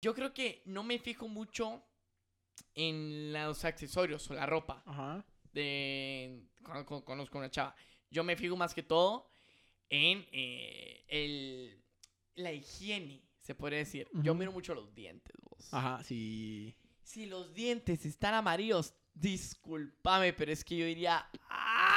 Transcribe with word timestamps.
Yo 0.00 0.14
creo 0.14 0.32
que 0.32 0.62
no 0.66 0.82
me 0.82 0.98
fijo 0.98 1.28
mucho 1.28 1.82
en 2.74 3.32
los 3.32 3.64
accesorios 3.64 4.30
o 4.30 4.34
la 4.34 4.46
ropa 4.46 4.82
Ajá. 4.86 5.24
de 5.52 6.44
conozco 6.62 7.38
a 7.38 7.40
una 7.40 7.50
chava. 7.50 7.74
Yo 8.10 8.24
me 8.24 8.36
fijo 8.36 8.56
más 8.56 8.74
que 8.74 8.82
todo 8.82 9.28
en 9.88 10.26
eh, 10.32 11.04
el, 11.08 11.82
la 12.36 12.52
higiene, 12.52 13.22
se 13.40 13.54
podría 13.54 13.78
decir. 13.80 14.08
Yo 14.12 14.34
miro 14.34 14.52
mucho 14.52 14.74
los 14.74 14.94
dientes, 14.94 15.34
vos. 15.42 15.72
Ajá, 15.72 16.02
sí. 16.04 16.76
Si 17.02 17.26
los 17.26 17.54
dientes 17.54 18.04
están 18.04 18.34
amarillos, 18.34 18.94
discúlpame, 19.14 20.32
pero 20.32 20.52
es 20.52 20.64
que 20.64 20.76
yo 20.76 20.86
diría. 20.86 21.28
¡Ay! 21.48 21.87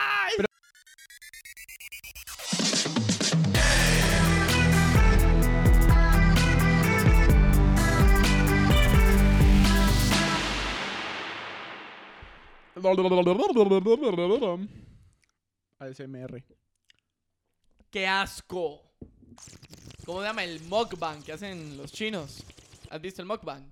ASMR. 15.80 16.44
¡Qué 17.90 18.08
asco! 18.08 18.82
¿Cómo 20.06 20.22
se 20.22 20.28
llama? 20.28 20.44
El 20.44 20.62
mukbang 20.64 21.24
que 21.24 21.34
hacen 21.34 21.78
los 21.78 21.92
chinos. 21.92 22.44
¿Has 22.90 23.02
visto 23.02 23.22
el 23.22 23.28
mukbang? 23.28 23.64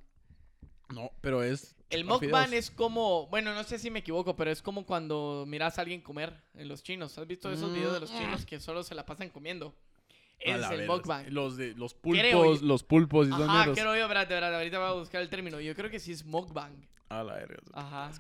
No, 0.89 1.11
pero 1.21 1.43
es. 1.43 1.75
El 1.89 2.05
mukbang 2.05 2.53
es 2.53 2.69
como, 2.71 3.27
bueno, 3.27 3.53
no 3.53 3.63
sé 3.63 3.79
si 3.79 3.89
me 3.89 3.99
equivoco, 3.99 4.35
pero 4.35 4.51
es 4.51 4.61
como 4.61 4.85
cuando 4.85 5.45
miras 5.47 5.77
a 5.77 5.81
alguien 5.81 6.01
comer 6.01 6.33
en 6.53 6.67
los 6.67 6.83
chinos. 6.83 7.17
¿Has 7.17 7.27
visto 7.27 7.51
esos 7.51 7.73
videos 7.73 7.93
de 7.93 7.99
los 8.01 8.11
Mm. 8.11 8.17
chinos 8.17 8.45
que 8.45 8.59
solo 8.59 8.83
se 8.83 8.95
la 8.95 9.05
pasan 9.05 9.29
comiendo? 9.29 9.73
Es 10.39 10.69
el 10.71 10.87
mukbang. 10.87 11.25
Los 11.31 11.57
de 11.57 11.73
los 11.75 11.93
Creo 11.95 12.39
pulpos, 12.41 12.61
los 12.61 12.83
pulpos 12.83 13.27
y 13.27 13.31
Ajá, 13.31 13.73
quiero 13.73 13.95
yo, 13.95 14.03
espérate, 14.03 14.33
espérate, 14.33 14.55
ahorita 14.55 14.79
voy 14.79 14.87
a 14.87 14.91
buscar 14.93 15.21
el 15.21 15.29
término. 15.29 15.59
Yo 15.59 15.75
creo 15.75 15.89
que 15.89 15.99
sí 15.99 16.11
es 16.11 16.23
mukbang. 16.25 16.71
A 17.09 17.23
la 17.23 17.33
verga. 17.33 17.57
Ajá. 17.73 18.11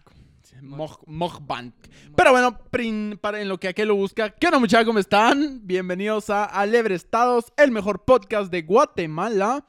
Moj- 0.61 0.99
Mukbang. 1.05 1.71
Pero 2.15 2.31
bueno, 2.31 2.57
prin- 2.71 3.17
para 3.21 3.41
en 3.41 3.47
lo 3.49 3.59
que 3.59 3.67
aquel 3.69 3.87
lo 3.89 3.95
busca. 3.95 4.29
¿Qué 4.31 4.47
onda, 4.47 4.59
muchachos? 4.59 4.85
¿Cómo 4.85 4.99
están? 4.99 5.61
Bienvenidos 5.65 6.29
a 6.29 6.45
Alebrestados, 6.45 7.53
el 7.57 7.71
mejor 7.71 8.03
podcast 8.03 8.51
de 8.51 8.61
Guatemala. 8.63 9.65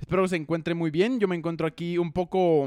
Espero 0.00 0.22
que 0.22 0.28
se 0.30 0.36
encuentre 0.36 0.74
muy 0.74 0.90
bien. 0.90 1.20
Yo 1.20 1.28
me 1.28 1.36
encuentro 1.36 1.66
aquí 1.66 1.96
un 1.98 2.12
poco, 2.12 2.62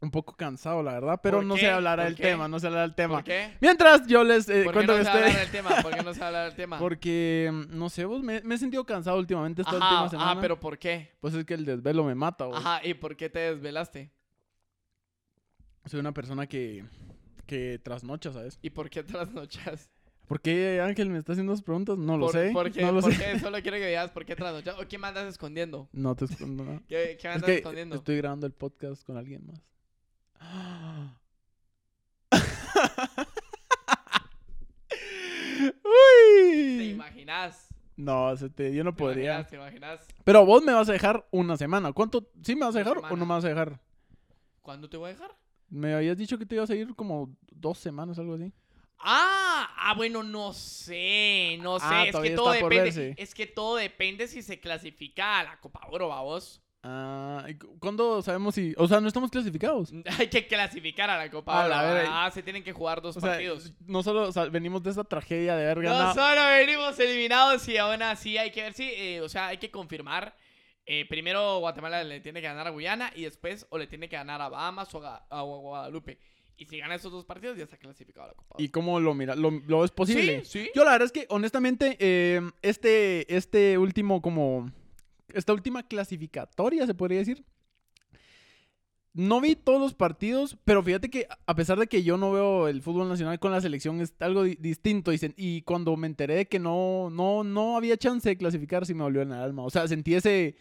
un 0.00 0.10
poco 0.12 0.36
cansado, 0.36 0.82
la 0.82 0.92
verdad, 0.92 1.20
pero 1.22 1.38
¿Por 1.38 1.46
no 1.46 1.56
se 1.56 1.68
hablará 1.70 2.04
¿Por 2.04 2.12
del 2.14 2.20
tema, 2.22 2.46
no 2.46 2.60
se 2.60 2.66
hablará 2.68 2.82
del 2.86 2.94
tema. 2.94 3.14
¿Por 3.16 3.24
qué? 3.24 3.52
Mientras 3.60 4.06
yo 4.06 4.22
les 4.22 4.48
eh, 4.48 4.62
¿Por 4.64 4.72
qué 4.74 4.86
cuento 4.86 4.92
no 4.92 4.98
se 4.98 5.04
va 5.04 5.10
a 5.10 5.14
hablar 5.14 5.28
estoy... 5.30 5.42
del 5.42 5.50
tema? 5.52 5.82
¿Por 5.82 5.96
qué 5.96 6.02
no 6.04 6.14
se 6.14 6.20
va 6.20 6.26
a 6.26 6.28
hablar 6.28 6.44
del 6.46 6.54
tema? 6.56 6.78
Porque, 6.78 7.66
no 7.70 7.88
sé, 7.88 8.04
vos, 8.04 8.22
me, 8.22 8.40
me 8.42 8.54
he 8.54 8.58
sentido 8.58 8.84
cansado 8.84 9.18
últimamente 9.18 9.62
esta 9.62 9.76
Ajá, 9.76 9.88
última 9.88 10.08
semana. 10.10 10.30
ajá, 10.32 10.40
pero 10.40 10.60
¿por 10.60 10.78
qué? 10.78 11.10
Pues 11.20 11.34
es 11.34 11.44
que 11.44 11.54
el 11.54 11.64
desvelo 11.64 12.04
me 12.04 12.14
mata, 12.14 12.44
vos. 12.44 12.56
Ajá, 12.58 12.80
¿y 12.86 12.94
por 12.94 13.16
qué 13.16 13.28
te 13.28 13.40
desvelaste? 13.40 14.10
Soy 15.86 16.00
una 16.00 16.12
persona 16.12 16.46
que, 16.46 16.84
que 17.46 17.78
trasnocha, 17.82 18.32
¿sabes? 18.32 18.58
¿Y 18.62 18.70
por 18.70 18.88
qué 18.90 19.02
trasnochas? 19.02 19.90
¿Por 20.28 20.40
qué 20.40 20.80
Ángel 20.80 21.10
me 21.10 21.18
está 21.18 21.32
haciendo 21.32 21.52
esas 21.52 21.64
preguntas? 21.64 21.98
No 21.98 22.16
lo 22.16 22.26
¿Por, 22.26 22.32
sé. 22.34 22.50
¿Por 22.52 22.70
qué? 22.72 22.80
no 22.82 22.92
lo 22.92 23.00
¿Por 23.00 23.12
sé. 23.12 23.18
qué? 23.32 23.38
Solo 23.40 23.60
quiero 23.60 23.76
que 23.78 23.86
digas 23.88 24.10
por 24.10 24.24
qué 24.24 24.34
trasnochas. 24.36 24.78
¿O 24.78 24.88
qué 24.88 24.96
me 24.98 25.08
andas 25.08 25.26
escondiendo? 25.26 25.88
No 25.92 26.14
te 26.14 26.24
escondo 26.26 26.64
nada. 26.64 26.80
¿Qué, 26.88 27.18
qué 27.20 27.28
me 27.28 27.34
Es 27.34 27.36
andas 27.36 27.42
que 27.50 27.56
escondiendo? 27.56 27.96
estoy 27.96 28.16
grabando 28.16 28.46
el 28.46 28.52
podcast 28.52 29.04
con 29.04 29.16
alguien 29.16 29.44
más. 29.46 29.60
¿Te 35.58 35.74
Uy. 35.84 36.90
imaginas? 36.90 37.68
No, 37.96 38.34
se 38.36 38.48
te- 38.50 38.74
yo 38.74 38.84
no 38.84 38.92
¿Te 38.94 38.98
podría. 38.98 39.24
imaginas? 39.34 39.48
¿Te 39.50 39.56
imaginas? 39.56 40.06
Pero 40.24 40.46
vos 40.46 40.62
me 40.62 40.72
vas 40.72 40.88
a 40.88 40.92
dejar 40.92 41.26
una 41.30 41.56
semana. 41.56 41.92
¿Cuánto? 41.92 42.30
¿Sí 42.42 42.54
me 42.54 42.64
vas 42.66 42.74
a 42.74 42.78
dejar 42.78 42.98
o 42.98 43.16
no 43.16 43.26
me 43.26 43.34
vas 43.34 43.44
a 43.44 43.48
dejar? 43.48 43.80
¿Cuándo 44.62 44.88
te 44.88 44.96
voy 44.96 45.10
a 45.10 45.12
dejar? 45.12 45.36
Me 45.72 45.94
habías 45.94 46.16
dicho 46.18 46.36
que 46.38 46.44
te 46.46 46.54
ibas 46.54 46.68
a 46.70 46.74
ir 46.74 46.94
como 46.94 47.34
dos 47.50 47.78
semanas, 47.78 48.18
algo 48.18 48.34
así. 48.34 48.52
Ah, 48.98 49.68
ah, 49.76 49.94
bueno, 49.96 50.22
no 50.22 50.52
sé, 50.52 51.58
no 51.60 51.78
sé, 51.80 51.86
Ah, 51.88 52.04
es 52.06 52.14
que 52.16 52.30
todo 52.30 52.52
depende, 52.52 53.14
es 53.16 53.34
que 53.34 53.46
todo 53.46 53.76
depende 53.76 54.28
si 54.28 54.42
se 54.42 54.60
clasifica 54.60 55.40
a 55.40 55.44
la 55.44 55.60
Copa 55.60 55.80
Oro, 55.90 56.08
vamos. 56.08 56.60
Ah, 56.84 57.44
¿y 57.48 57.54
cu- 57.54 57.78
¿cuándo 57.80 58.22
sabemos 58.22 58.54
si...? 58.56 58.74
O 58.76 58.86
sea, 58.88 59.00
no 59.00 59.06
estamos 59.08 59.30
clasificados. 59.30 59.92
Hay 60.18 60.28
que 60.28 60.46
clasificar 60.46 61.08
a 61.10 61.16
la 61.16 61.30
Copa 61.30 61.64
Oro. 61.64 61.68
verga. 61.94 62.24
Ah, 62.26 62.30
se 62.30 62.42
tienen 62.42 62.62
que 62.62 62.72
jugar 62.72 63.00
dos 63.00 63.16
O 63.16 63.20
sea, 63.20 63.30
partidos. 63.30 63.72
no 63.86 64.02
solo 64.02 64.28
o 64.28 64.32
sea, 64.32 64.44
venimos 64.46 64.82
de 64.82 64.90
esa 64.90 65.04
tragedia 65.04 65.56
de 65.56 65.64
haber 65.64 65.78
No 65.78 65.90
ganado... 65.90 66.14
solo 66.14 66.46
venimos 66.48 66.98
eliminados 66.98 67.66
y 67.68 67.78
aún 67.78 68.02
así 68.02 68.36
hay 68.36 68.50
que 68.52 68.62
ver 68.62 68.72
si, 68.74 68.84
eh, 68.84 69.20
o 69.20 69.28
sea, 69.28 69.48
hay 69.48 69.58
que 69.58 69.70
confirmar. 69.70 70.36
Eh, 70.86 71.06
primero 71.08 71.58
Guatemala 71.58 72.02
le 72.04 72.20
tiene 72.20 72.40
que 72.40 72.46
ganar 72.46 72.66
a 72.66 72.70
Guyana 72.70 73.12
y 73.14 73.22
después 73.22 73.66
o 73.70 73.78
le 73.78 73.86
tiene 73.86 74.08
que 74.08 74.16
ganar 74.16 74.40
a 74.40 74.48
Bahamas 74.48 74.94
o 74.94 75.04
a, 75.04 75.26
a 75.30 75.42
Guadalupe. 75.42 76.18
Y 76.56 76.66
si 76.66 76.78
gana 76.78 76.94
esos 76.94 77.10
dos 77.10 77.24
partidos 77.24 77.56
ya 77.56 77.64
está 77.64 77.76
clasificado 77.76 78.26
a 78.26 78.28
la 78.28 78.34
Copa. 78.34 78.56
¿Y 78.58 78.68
cómo 78.68 79.00
lo 79.00 79.14
mira? 79.14 79.34
¿Lo, 79.34 79.50
lo 79.50 79.84
es 79.84 79.90
posible? 79.90 80.44
Sí, 80.44 80.64
sí. 80.64 80.70
Yo 80.74 80.84
la 80.84 80.92
verdad 80.92 81.06
es 81.06 81.12
que, 81.12 81.26
honestamente, 81.30 81.96
eh, 81.98 82.40
este, 82.60 83.34
este 83.34 83.78
último 83.78 84.20
como... 84.22 84.70
Esta 85.32 85.54
última 85.54 85.82
clasificatoria, 85.82 86.86
se 86.86 86.94
podría 86.94 87.18
decir. 87.20 87.42
No 89.14 89.40
vi 89.40 89.56
todos 89.56 89.80
los 89.80 89.94
partidos, 89.94 90.56
pero 90.64 90.82
fíjate 90.82 91.10
que 91.10 91.26
a 91.46 91.54
pesar 91.54 91.78
de 91.78 91.86
que 91.86 92.02
yo 92.02 92.16
no 92.16 92.32
veo 92.32 92.68
el 92.68 92.80
fútbol 92.80 93.08
nacional 93.08 93.38
con 93.38 93.50
la 93.50 93.60
selección, 93.60 94.00
es 94.00 94.14
algo 94.20 94.42
di- 94.44 94.56
distinto. 94.60 95.10
Y 95.36 95.62
cuando 95.62 95.96
me 95.96 96.06
enteré 96.06 96.34
de 96.34 96.46
que 96.48 96.58
no, 96.58 97.08
no, 97.10 97.44
no 97.44 97.76
había 97.76 97.96
chance 97.96 98.28
de 98.28 98.36
clasificar, 98.36 98.86
sí 98.86 98.94
me 98.94 99.02
volvió 99.02 99.22
en 99.22 99.32
el 99.32 99.40
alma. 99.40 99.64
O 99.64 99.70
sea, 99.70 99.88
sentí 99.88 100.14
ese, 100.14 100.54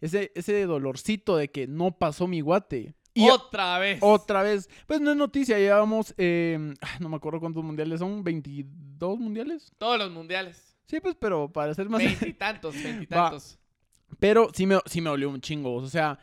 ese, 0.00 0.32
ese 0.34 0.64
dolorcito 0.66 1.36
de 1.36 1.50
que 1.50 1.66
no 1.66 1.92
pasó 1.92 2.26
mi 2.26 2.40
guate. 2.40 2.94
Y 3.14 3.28
Otra 3.30 3.78
vez. 3.80 3.98
otra 4.00 4.42
vez, 4.42 4.70
pues 4.86 5.00
no 5.00 5.10
es 5.10 5.16
noticia, 5.16 5.58
llevamos, 5.58 6.14
eh, 6.18 6.74
ah, 6.80 6.98
no 7.00 7.08
me 7.08 7.16
acuerdo 7.16 7.40
cuántos 7.40 7.64
mundiales 7.64 7.98
son, 7.98 8.22
22 8.22 9.18
mundiales. 9.18 9.72
Todos 9.78 9.98
los 9.98 10.10
mundiales. 10.12 10.76
Sí, 10.86 11.00
pues, 11.00 11.16
pero 11.18 11.52
para 11.52 11.74
ser 11.74 11.88
más... 11.88 11.98
Veintitantos, 11.98 12.74
veintitantos. 12.82 13.58
Pero 14.20 14.50
sí 14.54 14.66
me, 14.66 14.78
sí 14.86 15.00
me 15.00 15.10
dolió 15.10 15.30
un 15.30 15.40
chingo, 15.40 15.74
o 15.74 15.86
sea, 15.88 16.18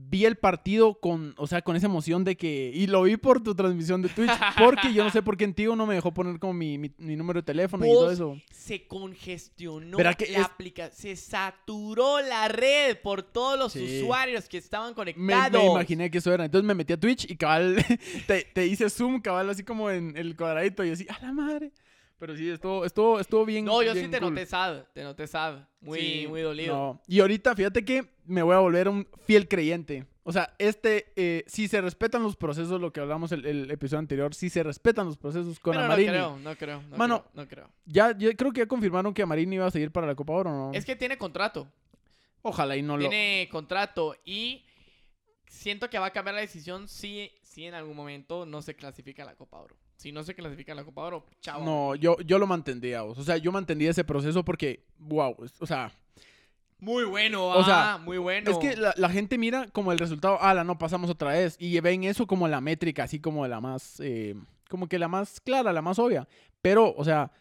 vi 0.00 0.24
el 0.24 0.36
partido 0.36 0.94
con, 1.00 1.34
o 1.36 1.46
sea, 1.46 1.60
con 1.62 1.74
esa 1.76 1.86
emoción 1.86 2.22
de 2.24 2.36
que, 2.36 2.70
y 2.72 2.86
lo 2.86 3.02
vi 3.02 3.16
por 3.16 3.42
tu 3.42 3.54
transmisión 3.54 4.00
de 4.00 4.08
Twitch, 4.08 4.30
porque 4.58 4.92
yo 4.94 5.02
no 5.04 5.10
sé 5.10 5.22
por 5.22 5.36
qué 5.36 5.44
en 5.44 5.54
Tigo 5.54 5.74
no 5.76 5.86
me 5.86 5.94
dejó 5.96 6.14
poner 6.14 6.38
como 6.38 6.52
mi, 6.54 6.78
mi, 6.78 6.90
mi 6.98 7.16
número 7.16 7.40
de 7.40 7.44
teléfono 7.44 7.84
y 7.84 7.88
todo 7.88 8.10
eso. 8.10 8.36
Se 8.52 8.86
congestionó 8.86 9.98
la 9.98 10.10
es- 10.12 10.36
aplicación. 10.38 10.96
Se 10.96 11.16
saturó 11.16 12.20
la 12.22 12.48
red 12.48 12.96
por 13.02 13.22
todos 13.22 13.58
los 13.58 13.72
Sí. 13.72 14.02
usuarios 14.02 14.48
que 14.48 14.58
estaban 14.58 14.90
Me, 14.90 14.94
conectados. 14.94 15.62
me 15.64 15.70
imaginé 15.70 16.10
que 16.10 16.18
eso 16.18 16.32
era. 16.32 16.44
Entonces 16.44 16.66
me 16.66 16.74
metí 16.74 16.92
a 16.92 17.00
Twitch 17.00 17.30
y 17.30 17.36
cabal, 17.36 17.76
te, 18.26 18.44
te 18.44 18.66
hice 18.66 18.88
zoom, 18.90 19.20
cabal, 19.20 19.50
así 19.50 19.62
como 19.64 19.90
en 19.90 20.16
el 20.16 20.36
cuadradito 20.36 20.84
y 20.84 20.90
así, 20.90 21.06
a 21.08 21.18
la 21.20 21.32
madre. 21.32 21.72
Pero 22.18 22.36
sí, 22.36 22.50
estuvo, 22.50 22.84
estuvo, 22.84 23.20
estuvo 23.20 23.44
bien. 23.44 23.64
No, 23.64 23.82
yo 23.82 23.94
sí 23.94 24.08
te 24.08 24.18
cool. 24.20 24.30
noté 24.34 24.44
sad. 24.46 24.82
Te 24.92 25.02
noté 25.04 25.26
sad. 25.26 25.60
Muy, 25.80 26.00
Sí, 26.00 26.26
muy 26.28 26.40
dolido. 26.42 26.74
no. 26.74 27.02
Y 27.06 27.20
ahorita, 27.20 27.54
fíjate 27.54 27.84
que 27.84 28.10
me 28.24 28.42
voy 28.42 28.54
a 28.54 28.58
volver 28.58 28.88
un 28.88 29.06
fiel 29.24 29.46
creyente. 29.48 30.04
O 30.24 30.32
sea, 30.32 30.52
este, 30.58 31.12
eh, 31.16 31.44
si 31.46 31.68
se 31.68 31.80
respetan 31.80 32.22
los 32.22 32.36
procesos, 32.36 32.80
lo 32.80 32.92
que 32.92 33.00
hablamos 33.00 33.32
el, 33.32 33.46
el 33.46 33.70
episodio 33.70 34.00
anterior, 34.00 34.34
si 34.34 34.50
se 34.50 34.62
respetan 34.62 35.06
los 35.06 35.16
procesos 35.16 35.58
con 35.58 35.72
Pero 35.72 35.80
no 35.86 35.86
Amarini. 35.86 36.08
creo, 36.10 36.38
no 36.38 36.56
creo. 36.56 36.82
No 36.82 36.96
Mano, 36.98 37.20
creo, 37.22 37.30
no 37.34 37.48
creo. 37.48 37.70
Ya, 37.86 38.10
yo 38.18 38.30
creo 38.36 38.52
que 38.52 38.60
ya 38.60 38.66
confirmaron 38.66 39.14
que 39.14 39.22
Amarini 39.22 39.54
iba 39.56 39.66
a 39.66 39.70
seguir 39.70 39.90
para 39.90 40.06
la 40.06 40.14
Copa 40.14 40.34
Oro, 40.34 40.50
¿no? 40.50 40.72
Es 40.74 40.84
que 40.84 40.96
tiene 40.96 41.16
contrato. 41.16 41.66
Ojalá 42.42 42.76
y 42.76 42.82
no 42.82 42.96
lo... 42.96 43.08
Tiene 43.08 43.48
contrato 43.50 44.16
y 44.24 44.64
siento 45.46 45.88
que 45.88 45.98
va 45.98 46.06
a 46.06 46.10
cambiar 46.12 46.34
la 46.34 46.40
decisión 46.42 46.88
si, 46.88 47.32
si 47.42 47.64
en 47.64 47.74
algún 47.74 47.96
momento 47.96 48.44
no 48.44 48.60
se 48.60 48.74
clasifica 48.76 49.22
a 49.22 49.26
la 49.26 49.34
Copa 49.34 49.58
Oro. 49.60 49.76
Si 49.98 50.12
no 50.12 50.22
se 50.22 50.32
clasifica 50.32 50.72
a 50.72 50.76
la 50.76 50.84
Copa 50.84 51.02
Oro, 51.02 51.26
chao. 51.40 51.64
No, 51.64 51.96
yo, 51.96 52.16
yo 52.20 52.38
lo 52.38 52.46
mantendría, 52.46 53.02
vos. 53.02 53.18
o 53.18 53.24
sea, 53.24 53.36
yo 53.36 53.50
mantendría 53.50 53.90
ese 53.90 54.04
proceso 54.04 54.44
porque, 54.44 54.84
wow, 54.98 55.34
o 55.58 55.66
sea, 55.66 55.92
Muy 56.78 57.02
bueno, 57.02 57.48
O 57.48 57.64
sea, 57.64 57.94
ah, 57.94 57.98
muy 57.98 58.16
bueno. 58.16 58.48
es 58.48 58.58
que 58.58 58.76
la, 58.76 58.94
la 58.96 59.10
gente 59.10 59.36
mira 59.36 59.66
como 59.72 59.90
el 59.90 59.98
resultado, 59.98 60.38
ah, 60.40 60.54
la 60.54 60.62
no 60.62 60.78
pasamos 60.78 61.10
otra 61.10 61.32
vez, 61.32 61.56
y 61.58 61.78
ven 61.80 62.04
eso 62.04 62.28
como 62.28 62.46
la 62.46 62.60
métrica, 62.60 63.02
así 63.02 63.18
como 63.18 63.44
la 63.48 63.60
más, 63.60 63.98
eh, 63.98 64.36
como 64.70 64.86
que 64.86 65.00
la 65.00 65.08
más 65.08 65.40
clara, 65.40 65.72
la 65.72 65.82
más 65.82 65.98
obvia, 65.98 66.28
pero, 66.62 66.94
o 66.96 67.04
sea, 67.04 67.32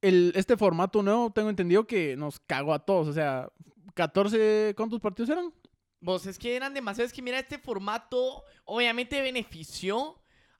el, 0.00 0.32
este 0.36 0.56
formato 0.56 1.02
nuevo, 1.02 1.30
tengo 1.30 1.50
entendido 1.50 1.86
que 1.86 2.16
nos 2.16 2.40
cagó 2.40 2.72
a 2.72 2.78
todos, 2.78 3.08
o 3.08 3.12
sea, 3.12 3.50
14, 3.92 4.72
¿cuántos 4.74 5.00
partidos 5.00 5.28
eran? 5.28 5.52
Vos, 6.00 6.24
es 6.26 6.38
que 6.38 6.54
eran 6.54 6.72
demasiados. 6.72 7.10
Es 7.10 7.14
que 7.14 7.22
mira, 7.22 7.38
este 7.40 7.58
formato 7.58 8.44
obviamente 8.64 9.20
benefició 9.20 10.16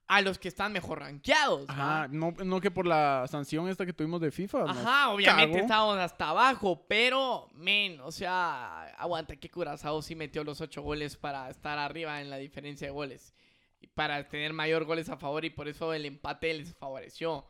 a 0.09 0.21
los 0.21 0.39
que 0.39 0.47
están 0.47 0.73
mejor 0.73 1.01
rankeados. 1.01 1.69
Ajá, 1.69 2.07
no, 2.09 2.31
no 2.43 2.59
que 2.59 2.71
por 2.71 2.87
la 2.87 3.27
sanción 3.27 3.69
esta 3.69 3.85
que 3.85 3.93
tuvimos 3.93 4.19
de 4.19 4.31
FIFA. 4.31 4.63
Ajá, 4.63 5.09
obviamente 5.09 5.51
cagó. 5.51 5.63
estábamos 5.63 5.97
hasta 5.99 6.29
abajo, 6.29 6.83
pero, 6.87 7.47
men, 7.53 8.01
o 8.01 8.11
sea, 8.11 8.85
aguanta 8.97 9.35
que 9.35 9.51
Curazao 9.51 10.01
sí 10.01 10.15
metió 10.15 10.43
los 10.43 10.61
ocho 10.61 10.81
goles 10.81 11.15
para 11.15 11.47
estar 11.51 11.77
arriba 11.77 12.21
en 12.21 12.31
la 12.31 12.37
diferencia 12.37 12.87
de 12.87 12.91
goles. 12.91 13.35
Y 13.81 13.85
para 13.85 14.27
tener 14.27 14.51
mayor 14.51 14.85
goles 14.85 15.09
a 15.09 15.17
favor 15.17 15.45
y 15.45 15.51
por 15.51 15.67
eso 15.67 15.93
el 15.93 16.05
empate 16.05 16.55
les 16.55 16.73
favoreció. 16.73 17.45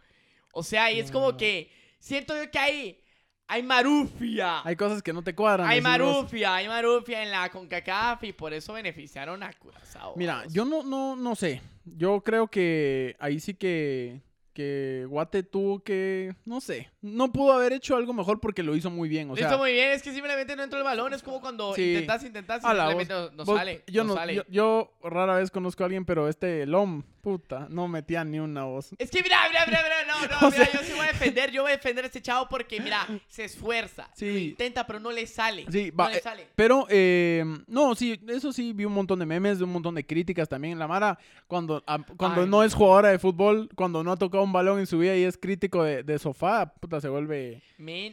O 0.51 0.62
sea, 0.62 0.91
y 0.91 1.00
es 1.00 1.12
como 1.12 1.38
que 1.38 1.71
siento 1.97 2.35
yo 2.35 2.51
que 2.51 2.59
hay, 2.59 3.01
hay 3.50 3.63
marufia. 3.63 4.62
Hay 4.63 4.75
cosas 4.75 5.01
que 5.01 5.12
no 5.12 5.24
te 5.24 5.34
cuadran. 5.36 5.68
Hay 5.68 5.81
marufia, 5.81 6.56
hay 6.56 6.68
marufia 6.68 7.24
en 7.24 7.31
la 7.31 7.50
CONCACAF 7.50 8.24
y 8.24 8.31
por 8.34 8.54
eso 8.54 8.74
beneficiaron 8.74 9.42
a 9.44 9.51
Curazao. 9.54 10.13
Mira, 10.16 10.44
yo 10.50 10.66
no, 10.66 10.84
no, 10.84 11.16
no 11.16 11.36
sé. 11.36 11.62
Yo 11.84 12.22
creo 12.22 12.48
que 12.48 13.16
ahí 13.19 13.40
sí 13.40 13.56
que, 13.56 14.22
que 14.54 15.06
Guate 15.10 15.42
tuvo 15.42 15.80
que, 15.80 16.36
no 16.46 16.62
sé, 16.62 16.90
no 17.01 17.31
pudo 17.31 17.54
haber 17.54 17.74
hecho 17.74 17.96
algo 17.96 18.13
mejor 18.13 18.40
porque 18.40 18.62
lo 18.62 18.75
hizo 18.75 18.92
muy 18.92 19.10
bien. 19.10 19.31
O 19.31 19.36
Lo 19.36 19.42
hizo 19.42 19.57
muy 19.57 19.72
bien, 19.72 19.92
es 19.94 20.04
que 20.04 20.12
simplemente 20.13 20.56
no 20.56 20.62
entró 20.63 20.78
el 20.78 20.86
balón, 20.86 21.13
es 21.13 21.24
como 21.24 21.42
cuando 21.42 21.74
Sí. 21.74 21.90
intentas, 21.94 22.24
intentas 22.24 22.63
y 22.63 22.68
Ala, 22.68 22.88
simplemente 22.90 23.13
vos- 23.16 23.31
no, 23.31 23.38
no 23.38 23.46
vos- 23.46 23.57
sale, 23.57 23.84
yo 23.88 24.04
no 24.04 24.10
no, 24.10 24.16
sale. 24.16 24.36
yo, 24.36 24.44
yo 24.50 24.92
rara 25.04 25.36
vez 25.38 25.50
conozco 25.50 25.84
a 25.84 25.86
alguien, 25.88 26.06
pero 26.06 26.28
este 26.30 26.66
Lom, 26.68 27.01
puta, 27.29 27.67
no 27.69 27.87
metía 27.87 28.23
ni 28.23 28.39
una 28.39 28.63
voz. 28.63 28.89
Es 28.97 29.11
que 29.11 29.21
mira, 29.21 29.37
mira, 29.49 29.65
mira, 29.67 29.79
mira, 29.83 29.95
no, 30.07 30.27
no, 30.41 30.47
O 30.47 30.51
mira, 30.51 30.65
sea- 30.65 30.73
yo 30.81 30.85
sí 30.87 30.93
voy 30.93 31.05
a 31.05 31.07
defender, 31.09 31.51
yo 31.51 31.61
voy 31.63 31.71
a 31.71 31.75
defender 31.75 32.03
a 32.05 32.07
este 32.07 32.21
chavo 32.21 32.47
porque, 32.49 32.79
mira, 32.81 33.05
se 33.27 33.45
esfuerza, 33.45 34.09
Sí. 34.15 34.31
lo 34.31 34.37
intenta, 34.39 34.85
pero 34.87 34.99
no 34.99 35.11
le 35.11 35.27
sale, 35.27 35.65
Sí, 35.71 35.89
no 35.91 35.97
va, 35.97 36.09
le 36.09 36.17
eh, 36.17 36.21
sale. 36.21 36.47
Pero, 36.55 36.87
eh, 36.89 37.43
no, 37.67 37.93
sí, 37.95 38.19
eso 38.27 38.51
sí, 38.51 38.73
vi 38.73 38.85
un 38.85 38.93
montón 38.93 39.19
de 39.19 39.25
memes, 39.25 39.61
un 39.61 39.71
montón 39.71 39.95
de 39.95 40.05
críticas 40.05 40.49
también. 40.49 40.79
La 40.79 40.87
Mara, 40.87 41.17
cuando, 41.47 41.83
ah, 41.87 41.99
cuando 42.17 42.41
Ay, 42.41 42.47
no 42.47 42.57
no. 42.57 42.63
es 42.63 42.73
jugadora 42.73 43.09
de 43.09 43.19
fútbol, 43.19 43.69
cuando 43.75 44.03
no 44.03 44.11
ha 44.11 44.17
tocado 44.17 44.43
un 44.43 44.51
balón 44.51 44.79
en 44.79 44.87
su 44.87 44.97
vida 44.99 45.15
y 45.15 45.23
es 45.23 45.37
crítico 45.37 45.83
de, 45.83 46.03
de 46.03 46.19
sofá, 46.19 46.73
puta, 46.73 46.99
se 47.01 47.09
vuelve... 47.09 47.61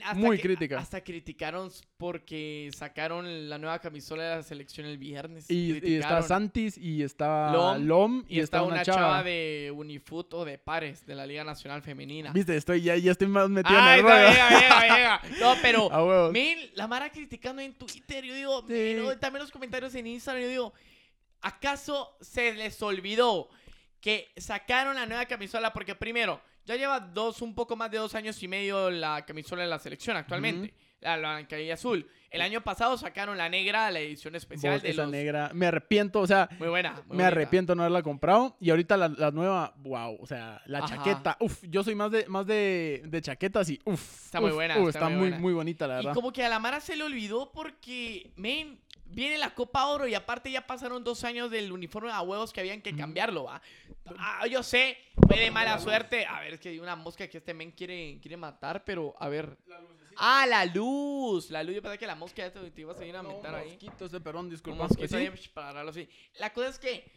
Hasta 0.04 0.14
muy 0.14 0.36
que- 0.36 0.42
crítica. 0.42 0.78
Hasta 0.78 1.00
criticaron 1.02 1.70
porque 1.96 2.70
sacaron 2.76 3.48
la 3.48 3.58
nueva 3.58 3.78
camisola 3.80 4.22
de 4.22 4.36
la 4.36 4.42
selección 4.42 4.86
el 4.86 4.98
viernes. 4.98 5.50
Y, 5.50 5.80
y 5.84 5.94
está. 5.96 6.22
Santis 6.22 6.78
y 6.78 7.02
está 7.02 7.50
Lom, 7.52 7.84
Lom, 7.84 8.24
Y, 8.28 8.40
está, 8.40 8.62
una 8.62 8.82
chava. 8.82 9.05
De 9.24 9.72
Unifut 9.74 10.32
o 10.34 10.44
de 10.44 10.58
Pares, 10.58 11.06
de 11.06 11.14
la 11.14 11.26
Liga 11.26 11.44
Nacional 11.44 11.82
Femenina. 11.82 12.32
Viste, 12.32 12.56
estoy, 12.56 12.82
ya, 12.82 12.96
ya 12.96 13.12
estoy 13.12 13.28
más 13.28 13.48
metido 13.48 13.78
Ay, 13.78 14.00
en 14.00 14.06
no, 14.06 14.12
el 14.12 14.22
rollo. 14.22 14.30
llega, 14.32 14.60
llega, 14.60 14.96
llega. 14.96 15.20
No, 15.40 15.54
pero, 15.62 16.30
men, 16.32 16.58
la 16.74 16.86
Mara 16.86 17.10
criticando 17.10 17.62
en 17.62 17.74
Twitter, 17.74 18.24
yo 18.24 18.34
digo, 18.34 18.64
Sí. 18.68 18.96
también 19.20 19.42
los 19.42 19.50
comentarios 19.50 19.94
en 19.94 20.06
Instagram, 20.06 20.42
yo 20.42 20.48
digo, 20.48 20.72
¿acaso 21.40 22.16
se 22.20 22.54
les 22.54 22.80
olvidó 22.82 23.48
que 24.00 24.30
sacaron 24.36 24.96
la 24.96 25.06
nueva 25.06 25.26
camisola? 25.26 25.72
Porque 25.72 25.94
primero, 25.94 26.40
ya 26.64 26.76
lleva 26.76 26.98
dos, 27.00 27.42
un 27.42 27.54
poco 27.54 27.76
más 27.76 27.90
de 27.90 27.98
dos 27.98 28.14
años 28.14 28.42
y 28.42 28.48
medio 28.48 28.90
la 28.90 29.24
camisola 29.24 29.62
de 29.62 29.68
la 29.68 29.78
selección 29.78 30.16
actualmente. 30.16 30.74
La 31.06 31.16
blanca 31.18 31.58
y 31.60 31.70
azul. 31.70 32.08
El 32.30 32.40
año 32.42 32.60
pasado 32.62 32.98
sacaron 32.98 33.38
la 33.38 33.48
negra, 33.48 33.90
la 33.90 34.00
edición 34.00 34.34
especial 34.34 34.74
Vos, 34.74 34.82
de 34.82 34.90
esa 34.90 35.02
los... 35.02 35.10
negra. 35.12 35.50
Me 35.54 35.66
arrepiento, 35.66 36.20
o 36.20 36.26
sea, 36.26 36.48
Muy 36.58 36.68
buena. 36.68 36.90
muy 36.92 37.00
me 37.02 37.06
bonita. 37.08 37.26
arrepiento 37.28 37.72
de 37.72 37.76
no 37.76 37.82
haberla 37.84 38.02
comprado. 38.02 38.56
Y 38.60 38.70
ahorita 38.70 38.96
la, 38.96 39.08
la 39.08 39.30
nueva, 39.30 39.72
wow, 39.78 40.18
o 40.20 40.26
sea, 40.26 40.60
la 40.66 40.78
Ajá. 40.78 40.88
chaqueta, 40.96 41.36
uff, 41.40 41.62
yo 41.62 41.84
soy 41.84 41.94
más 41.94 42.10
de, 42.10 42.26
más 42.26 42.44
de, 42.46 43.02
de 43.06 43.22
chaquetas 43.22 43.70
y 43.70 43.80
uff. 43.84 44.24
Está 44.26 44.40
muy 44.40 44.50
buena, 44.50 44.74
Uf, 44.78 44.88
está 44.88 44.98
está, 44.98 45.08
muy 45.08 45.14
muy, 45.18 45.28
buena. 45.28 45.38
muy 45.38 45.52
bonita, 45.54 45.86
la 45.86 45.94
Y 45.94 45.96
verdad. 45.98 46.14
como 46.14 46.32
que 46.32 46.44
a 46.44 46.48
la 46.48 46.58
Mara 46.58 46.80
se 46.80 46.96
le 46.96 47.04
olvidó 47.04 47.52
porque, 47.52 48.32
men, 48.36 48.78
viene 49.06 49.38
la 49.38 49.54
Copa 49.54 49.86
Oro 49.86 50.06
y 50.08 50.14
aparte 50.14 50.50
ya 50.50 50.66
pasaron 50.66 51.04
dos 51.04 51.22
años 51.24 51.50
del 51.50 51.70
uniforme 51.72 52.10
a 52.10 52.20
huevos 52.22 52.52
que 52.52 52.60
habían 52.60 52.82
que 52.82 52.94
cambiarlo, 52.94 53.44
¿va? 53.44 53.62
Ah, 54.18 54.46
yo 54.46 54.62
sé, 54.62 54.98
fue 55.26 55.38
de 55.38 55.50
mala 55.52 55.78
suerte. 55.78 56.26
A 56.26 56.40
ver, 56.40 56.54
es 56.54 56.60
que 56.60 56.70
hay 56.70 56.80
una 56.80 56.96
mosca 56.96 57.28
que 57.28 57.38
este 57.38 57.54
men 57.54 57.70
quiere, 57.70 58.18
quiere 58.20 58.36
matar, 58.36 58.84
pero 58.84 59.14
a 59.18 59.28
ver. 59.28 59.56
Ah, 60.18 60.46
la 60.46 60.64
luz. 60.64 61.50
La 61.50 61.62
luz, 61.62 61.74
yo 61.74 61.82
pensé 61.82 61.98
que 61.98 62.06
la 62.06 62.14
mosca 62.14 62.50
te, 62.50 62.70
te 62.70 62.80
ibas 62.80 62.98
a 62.98 63.04
ir 63.04 63.16
a 63.16 63.22
meter 63.22 63.54
ahí. 63.54 63.70
Mosquitos 63.70 64.10
de 64.12 64.20
perdón, 64.20 64.46
Un 64.46 64.50
disculpa. 64.50 64.82
mosquito 64.84 65.00
Pues 65.00 65.10
sí. 65.10 65.16
ahí, 65.16 65.48
para 65.52 65.68
agarrarlo 65.68 65.90
así. 65.90 66.08
La 66.38 66.52
cosa 66.52 66.68
es 66.68 66.78
que. 66.78 67.12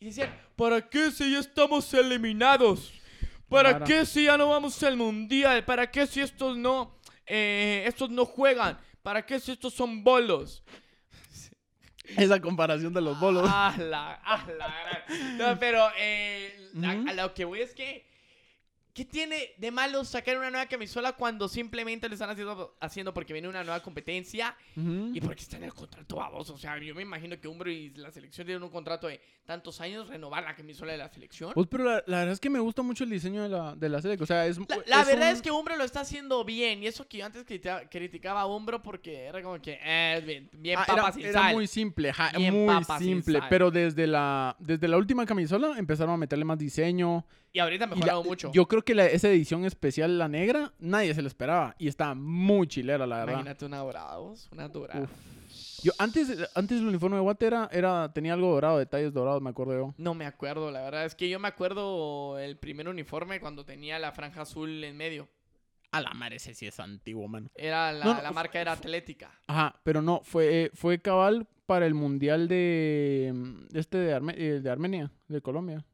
Y 0.00 0.06
decían, 0.06 0.34
¿para 0.56 0.88
qué 0.88 1.10
si 1.10 1.30
ya 1.32 1.38
estamos 1.40 1.92
eliminados? 1.94 2.92
¿Para 3.48 3.82
qué 3.84 4.06
si 4.06 4.24
ya 4.24 4.38
no 4.38 4.48
vamos 4.48 4.82
al 4.82 4.96
mundial? 4.96 5.64
¿Para 5.64 5.90
qué 5.90 6.06
si 6.06 6.20
estos 6.20 6.56
no. 6.56 6.96
eh, 7.26 7.84
estos 7.86 8.08
no 8.10 8.24
juegan? 8.24 8.78
¿Para 9.02 9.24
qué 9.26 9.38
si 9.40 9.52
estos 9.52 9.74
son 9.74 10.02
bolos? 10.04 10.62
Esa 12.16 12.40
comparación 12.40 12.92
de 12.92 13.00
los 13.00 13.18
bolos. 13.20 13.44
Ah, 13.46 13.74
la, 13.78 14.20
ah, 14.24 14.46
la 14.58 14.66
gran- 15.06 15.38
No, 15.38 15.58
pero 15.58 15.88
eh, 15.98 16.70
a- 16.84 17.10
a, 17.10 17.14
lo 17.14 17.34
que 17.34 17.44
voy 17.44 17.60
es 17.60 17.74
que. 17.74 18.09
¿Qué 18.92 19.04
tiene 19.04 19.50
de 19.56 19.70
malo 19.70 20.04
sacar 20.04 20.36
una 20.36 20.50
nueva 20.50 20.66
camisola 20.66 21.12
cuando 21.12 21.48
simplemente 21.48 22.08
lo 22.08 22.14
están 22.14 22.30
haciendo, 22.30 22.76
haciendo 22.80 23.14
porque 23.14 23.32
viene 23.32 23.48
una 23.48 23.62
nueva 23.62 23.80
competencia 23.80 24.56
y 24.76 25.20
porque 25.20 25.42
está 25.42 25.56
en 25.58 25.64
el 25.64 25.72
contrato 25.74 26.16
baboso? 26.16 26.54
O 26.54 26.58
sea, 26.58 26.76
yo 26.78 26.94
me 26.94 27.02
imagino 27.02 27.38
que 27.40 27.46
Umbro 27.48 27.70
y 27.70 27.90
la 27.90 28.10
selección 28.10 28.46
tienen 28.46 28.62
un 28.62 28.70
contrato 28.70 29.06
de 29.06 29.20
tantos 29.44 29.80
años 29.80 30.08
renovar 30.08 30.42
la 30.44 30.54
camisola 30.56 30.92
de 30.92 30.98
la 30.98 31.08
selección. 31.08 31.52
Pues, 31.54 31.66
pero 31.70 31.84
la, 31.84 32.02
la 32.06 32.18
verdad 32.18 32.32
es 32.32 32.40
que 32.40 32.50
me 32.50 32.58
gusta 32.60 32.82
mucho 32.82 33.04
el 33.04 33.10
diseño 33.10 33.42
de 33.44 33.48
la, 33.48 33.74
de 33.76 33.88
la 33.88 34.02
serie. 34.02 34.16
O 34.20 34.26
sea, 34.26 34.46
es. 34.46 34.58
La, 34.58 34.66
la 34.86 35.04
verdad 35.04 35.28
un- 35.30 35.36
es 35.36 35.42
que 35.42 35.50
Umbro 35.50 35.76
lo 35.76 35.84
está 35.84 36.00
haciendo 36.00 36.44
bien 36.44 36.82
y 36.82 36.86
eso 36.88 37.06
que 37.08 37.18
yo 37.18 37.26
antes 37.26 37.44
criticaba 37.90 38.40
a 38.42 38.46
Umbro 38.46 38.82
porque 38.82 39.24
era 39.24 39.42
como 39.42 39.60
que 39.60 39.78
eh, 39.82 40.22
bien, 40.26 40.48
bien 40.52 40.78
Ah, 40.78 40.84
papa 40.86 41.00
era, 41.02 41.12
sin 41.12 41.24
era 41.26 41.32
sal. 41.42 41.54
muy 41.54 41.66
simple, 41.66 42.12
ja, 42.12 42.32
Bien 42.36 42.52
muy 42.66 42.84
simple. 42.98 43.40
Pero 43.48 43.70
desde 43.70 44.06
la, 44.06 44.56
desde 44.58 44.88
la 44.88 44.96
última 44.96 45.24
camisola 45.26 45.78
empezaron 45.78 46.14
a 46.14 46.16
meterle 46.16 46.44
más 46.44 46.58
diseño. 46.58 47.24
Y 47.52 47.58
ahorita 47.58 47.84
ha 47.84 47.88
la- 47.88 47.94
mejorado 47.96 48.22
mucho. 48.24 48.52
Yo 48.52 48.66
creo 48.66 48.82
que 48.82 48.94
la- 48.94 49.06
esa 49.06 49.28
edición 49.28 49.64
especial, 49.64 50.18
la 50.18 50.28
negra, 50.28 50.72
nadie 50.78 51.14
se 51.14 51.22
lo 51.22 51.28
esperaba. 51.28 51.74
Y 51.78 51.88
está 51.88 52.14
muy 52.14 52.66
chilera, 52.68 53.06
la 53.06 53.18
verdad. 53.18 53.32
Imagínate 53.32 53.64
una 53.64 53.78
dorada, 53.78 54.16
vos, 54.18 54.48
una 54.52 54.68
dorada. 54.68 55.00
Uf. 55.02 55.10
Yo 55.82 55.92
antes, 55.98 56.28
antes 56.54 56.78
el 56.78 56.86
uniforme 56.86 57.16
de 57.16 57.22
Watt 57.22 57.42
era, 57.42 57.68
era- 57.72 58.12
tenía 58.12 58.34
algo 58.34 58.52
dorado, 58.52 58.78
detalles 58.78 59.12
dorados, 59.12 59.42
me 59.42 59.50
acuerdo 59.50 59.72
yo. 59.72 59.94
No 59.96 60.14
me 60.14 60.26
acuerdo, 60.26 60.70
la 60.70 60.82
verdad 60.82 61.06
es 61.06 61.14
que 61.14 61.28
yo 61.28 61.40
me 61.40 61.48
acuerdo 61.48 62.38
el 62.38 62.56
primer 62.58 62.88
uniforme 62.88 63.40
cuando 63.40 63.64
tenía 63.64 63.98
la 63.98 64.12
franja 64.12 64.42
azul 64.42 64.84
en 64.84 64.96
medio. 64.96 65.28
A 65.92 66.00
la 66.00 66.12
madre, 66.14 66.36
ese 66.36 66.54
sí 66.54 66.66
es 66.68 66.78
antiguo, 66.78 67.26
mano. 67.26 67.48
Era 67.56 67.90
la, 67.92 68.04
No, 68.04 68.14
no, 68.14 68.22
la 68.22 68.28
fu- 68.28 68.34
marca 68.34 68.60
era 68.60 68.70
Atlética. 68.70 69.32
Ajá, 69.48 69.74
pero 69.82 70.02
no, 70.02 70.20
fue, 70.22 70.66
eh, 70.66 70.70
fue 70.72 71.00
cabal 71.00 71.48
para 71.66 71.84
el 71.86 71.94
mundial 71.94 72.46
de 72.46 73.34
este 73.74 73.98
de, 73.98 74.14
Arme- 74.14 74.34
eh, 74.36 74.60
de 74.60 74.70
Armenia, 74.70 75.10
de 75.26 75.40
Colombia. 75.40 75.84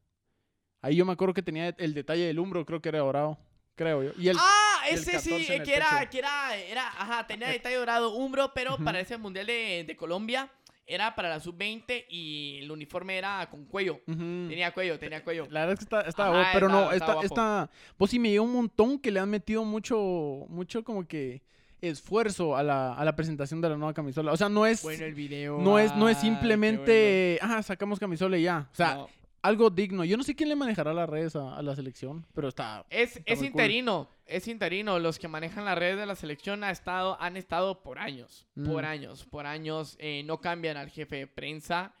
Ahí 0.87 0.95
yo 0.95 1.05
me 1.05 1.11
acuerdo 1.11 1.33
que 1.33 1.41
tenía 1.41 1.67
el 1.77 1.93
detalle 1.93 2.23
del 2.25 2.39
hombro, 2.39 2.65
creo 2.65 2.81
que 2.81 2.87
era 2.89 2.99
dorado, 2.99 3.37
creo 3.75 4.03
yo. 4.03 4.11
Y 4.17 4.29
el, 4.29 4.37
ah, 4.39 4.83
y 4.89 4.93
el 4.93 4.99
ese 5.01 5.19
sí, 5.19 5.29
14 5.29 5.55
en 5.55 5.61
el 5.61 5.67
que 5.67 5.75
era, 5.75 6.09
que 6.09 6.19
era, 6.19 6.55
era, 6.55 6.87
ajá, 6.87 7.27
tenía 7.27 7.49
detalle 7.49 7.75
dorado 7.85 8.13
umbro, 8.15 8.53
pero 8.55 8.77
para 8.77 8.99
ese 9.01 9.17
mundial 9.17 9.45
de, 9.47 9.83
de 9.85 9.95
Colombia 9.97 10.49
era 10.89 11.13
para 11.15 11.27
la 11.27 11.41
sub-20 11.41 12.05
y 12.07 12.59
el 12.61 12.71
uniforme 12.71 13.17
era 13.17 13.45
con 13.51 13.65
cuello. 13.65 13.99
Tenía 14.05 14.71
cuello, 14.73 14.97
tenía 14.97 15.21
cuello. 15.21 15.45
La 15.49 15.65
verdad 15.65 15.73
es 15.73 15.79
que 15.79 15.83
está, 15.83 16.01
está 16.07 16.27
Ajá, 16.41 16.51
pero 16.53 16.67
está- 16.67 16.79
no, 16.79 16.91
está 16.93 17.11
está, 17.13 17.25
está, 17.25 17.69
pues 17.97 18.11
sí 18.11 18.19
me 18.19 18.29
llegó 18.29 18.45
un 18.45 18.53
montón 18.53 18.97
que 18.97 19.11
le 19.11 19.19
han 19.19 19.29
metido 19.29 19.65
mucho, 19.65 20.45
mucho 20.47 20.85
como 20.85 21.05
que 21.05 21.41
esfuerzo 21.81 22.55
a 22.55 22.63
la, 22.63 22.93
a 22.93 23.03
la 23.05 23.15
presentación 23.15 23.61
de 23.61 23.69
la 23.69 23.75
nueva 23.77 23.93
camisola. 23.93 24.31
O 24.31 24.37
sea, 24.37 24.49
no 24.49 24.65
es, 24.65 24.81
Bueno, 24.81 25.05
el 25.05 25.13
video. 25.13 25.59
no 25.59 25.77
es, 25.77 25.93
no 25.95 26.09
es 26.09 26.17
qué 26.17 26.21
simplemente, 26.21 27.39
ah, 27.41 27.61
sacamos 27.63 27.99
camisola 27.99 28.37
y 28.37 28.43
ya. 28.43 28.67
O 28.71 28.75
sea, 28.75 28.87
bueno. 28.95 29.09
No. 29.11 29.16
Algo 29.41 29.69
digno. 29.69 30.03
Yo 30.03 30.17
no 30.17 30.23
sé 30.23 30.35
quién 30.35 30.49
le 30.49 30.55
manejará 30.55 30.93
las 30.93 31.09
redes 31.09 31.35
a, 31.35 31.55
a 31.55 31.61
la 31.61 31.75
selección, 31.75 32.25
pero 32.33 32.47
está, 32.47 32.85
Es, 32.89 33.21
es 33.25 33.37
cool. 33.39 33.47
interino, 33.47 34.09
es 34.25 34.47
interino. 34.47 34.99
Los 34.99 35.19
que 35.19 35.27
manejan 35.27 35.63
las 35.65 35.77
redes 35.77 35.97
de 35.97 36.05
la 36.05 36.15
selección 36.15 36.63
ha 36.63 36.71
estado, 36.71 37.17
han 37.21 37.37
estado 37.37 37.81
por 37.83 37.99
años, 37.99 38.45
por 38.55 38.83
Mm. 38.83 38.87
años, 38.87 39.25
por 39.25 39.45
años. 39.45 39.95
Eh, 39.99 40.23
no 40.25 40.41
cambian 40.41 40.75
al 40.77 40.89
jefe 40.89 41.15
de 41.17 41.27
prensa, 41.27 41.93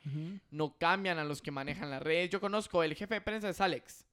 no 0.51 0.77
cambian 0.77 1.19
a 1.19 1.23
los 1.23 1.41
que 1.41 1.51
manejan 1.51 1.89
las 1.89 2.01
redes. 2.01 2.29
Yo 2.29 2.41
conozco, 2.41 2.83
el 2.83 2.95
jefe 2.95 3.15
de 3.15 3.21
prensa 3.21 3.49
es 3.49 3.61
Alex. 3.61 4.05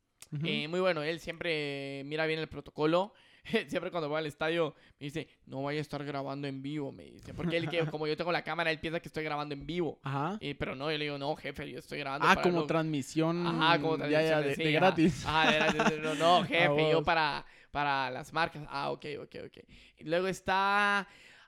Eh, 0.45 0.67
muy 0.69 0.81
bueno, 0.81 1.03
él 1.03 1.21
siempre 1.21 2.03
mira 2.07 2.27
bien 2.27 2.41
el 2.41 2.49
protocolo. 2.49 3.13
Siempre 3.69 3.91
cuando 3.91 4.09
voy 4.09 4.19
al 4.19 4.27
estadio 4.27 4.75
me 4.99 5.05
dice, 5.07 5.29
no 5.47 5.63
vaya 5.63 5.79
a 5.79 5.83
estar 5.83 6.03
grabando 6.05 6.49
en 6.49 6.63
vivo, 6.63 6.93
me 6.93 7.05
dice. 7.05 7.35
Porque 7.35 7.57
él, 7.57 7.69
que, 7.69 7.85
como 7.91 8.07
yo 8.07 8.17
tengo 8.17 8.33
la 8.33 8.43
cámara, 8.43 8.71
él 8.71 8.81
piensa 8.81 9.01
que 9.01 9.09
estoy 9.09 9.25
grabando 9.25 9.55
en 9.55 9.67
vivo. 9.67 9.99
Ajá. 10.03 10.39
Eh, 10.41 10.55
pero 10.55 10.75
no, 10.75 10.91
yo 10.91 10.99
le 10.99 11.05
digo, 11.05 11.19
no, 11.19 11.37
jefe, 11.37 11.71
yo 11.71 11.79
estoy 11.79 11.99
grabando. 11.99 12.27
Ah, 12.27 12.35
para 12.35 12.43
como 12.43 12.61
lo- 12.61 12.67
transmisión. 12.67 13.47
Ajá, 13.47 13.81
como 13.81 13.99
ya, 13.99 14.23
ya, 14.23 14.41
de, 14.41 14.73
gratis. 14.73 15.25
Ajá, 15.27 15.51
de 15.51 15.57
gratis, 15.59 15.99
no, 16.03 16.15
no, 16.15 16.45
jefe, 16.47 16.91
yo 16.91 17.03
para, 17.05 17.45
para 17.71 18.11
las 18.11 18.33
marcas. 18.33 18.63
Ah, 18.69 18.91
ok, 18.91 19.05
ok, 19.23 19.37
ok. 19.47 19.59
Y 19.99 20.05
luego 20.05 20.27
está... 20.29 21.07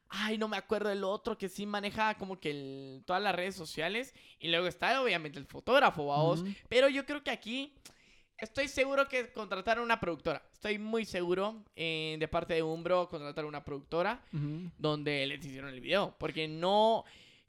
Ay, 0.08 0.38
no 0.38 0.46
me 0.46 0.56
acuerdo 0.56 0.88
del 0.88 1.02
otro 1.02 1.36
que 1.36 1.48
sí 1.48 1.66
maneja 1.66 2.14
como 2.14 2.38
que 2.38 2.50
el- 2.50 3.02
todas 3.06 3.20
las 3.20 3.34
redes 3.34 3.56
sociales. 3.56 4.14
Y 4.38 4.48
luego 4.48 4.68
está, 4.68 5.02
obviamente, 5.02 5.38
el 5.38 5.46
fotógrafo, 5.46 6.06
vamos. 6.06 6.42
Ujú. 6.42 6.52
Pero 6.68 6.88
yo 6.88 7.04
creo 7.04 7.24
que 7.24 7.30
aquí 7.32 7.74
estoy 8.38 8.68
seguro 8.68 9.08
que 9.08 9.32
contrataron 9.32 9.84
una 9.84 10.00
productora. 10.00 10.42
Estoy 10.52 10.78
muy 10.78 11.04
seguro 11.04 11.64
eh, 11.74 12.16
de 12.18 12.28
parte 12.28 12.54
de 12.54 12.62
Umbro 12.62 13.08
contrataron 13.08 13.48
una 13.48 13.64
productora 13.64 14.20
donde 14.78 15.26
les 15.26 15.44
hicieron 15.44 15.72
el 15.72 15.80
video. 15.80 16.14
Porque 16.18 16.48
no... 16.48 17.04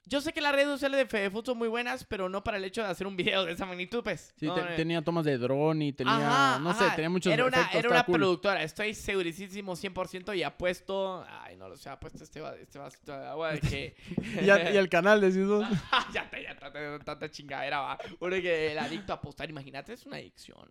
Yo 0.08 0.22
sé 0.22 0.32
que 0.32 0.40
las 0.40 0.52
redes 0.52 0.68
sociales 0.68 0.98
de 0.98 1.06
FedeFood 1.06 1.44
son 1.44 1.58
muy 1.58 1.68
buenas, 1.68 2.04
pero 2.04 2.30
no 2.30 2.42
para 2.42 2.56
el 2.56 2.64
hecho 2.64 2.82
de 2.82 2.88
hacer 2.88 3.06
un 3.06 3.14
video 3.14 3.44
de 3.44 3.52
esa 3.52 3.66
magnitud, 3.66 4.02
pues. 4.02 4.32
Sí, 4.36 4.46
No, 4.46 4.54
te- 4.54 4.60
eh. 4.62 4.76
tenía 4.76 5.02
tomas 5.02 5.26
de 5.26 5.36
dron 5.36 5.82
y 5.82 5.92
tenía, 5.92 6.16
Ajá, 6.16 6.58
no 6.60 6.72
sé, 6.72 6.86
tenía 6.96 7.10
muchos 7.10 7.30
Era 7.30 7.44
una, 7.44 7.68
era 7.72 7.90
una 7.90 8.04
cool. 8.04 8.14
productora, 8.14 8.62
estoy 8.62 8.94
segurísimo 8.94 9.76
100% 9.76 10.34
y 10.36 10.42
apuesto... 10.42 11.26
Ay, 11.28 11.56
no 11.56 11.68
lo 11.68 11.76
sé, 11.76 11.90
apuesto 11.90 12.24
este, 12.24 12.40
este 12.62 12.78
vasito 12.78 13.12
de 13.12 13.26
agua 13.26 13.52
de 13.52 13.60
que... 13.60 13.96
y, 14.42 14.48
el 14.48 14.88
canal, 14.88 15.20
decís 15.20 15.46
vos. 15.46 15.66
ya 16.14 16.22
está, 16.22 16.40
ya 16.40 16.50
está, 16.52 16.72
tanta, 16.72 17.04
tanta 17.04 17.30
chingadera, 17.30 17.80
va. 17.80 17.98
Uno 18.20 18.36
que 18.36 18.72
el 18.72 18.78
adicto 18.78 19.12
a 19.12 19.16
apostar, 19.16 19.50
imagínate, 19.50 19.92
es 19.92 20.06
una 20.06 20.16
adicción. 20.16 20.70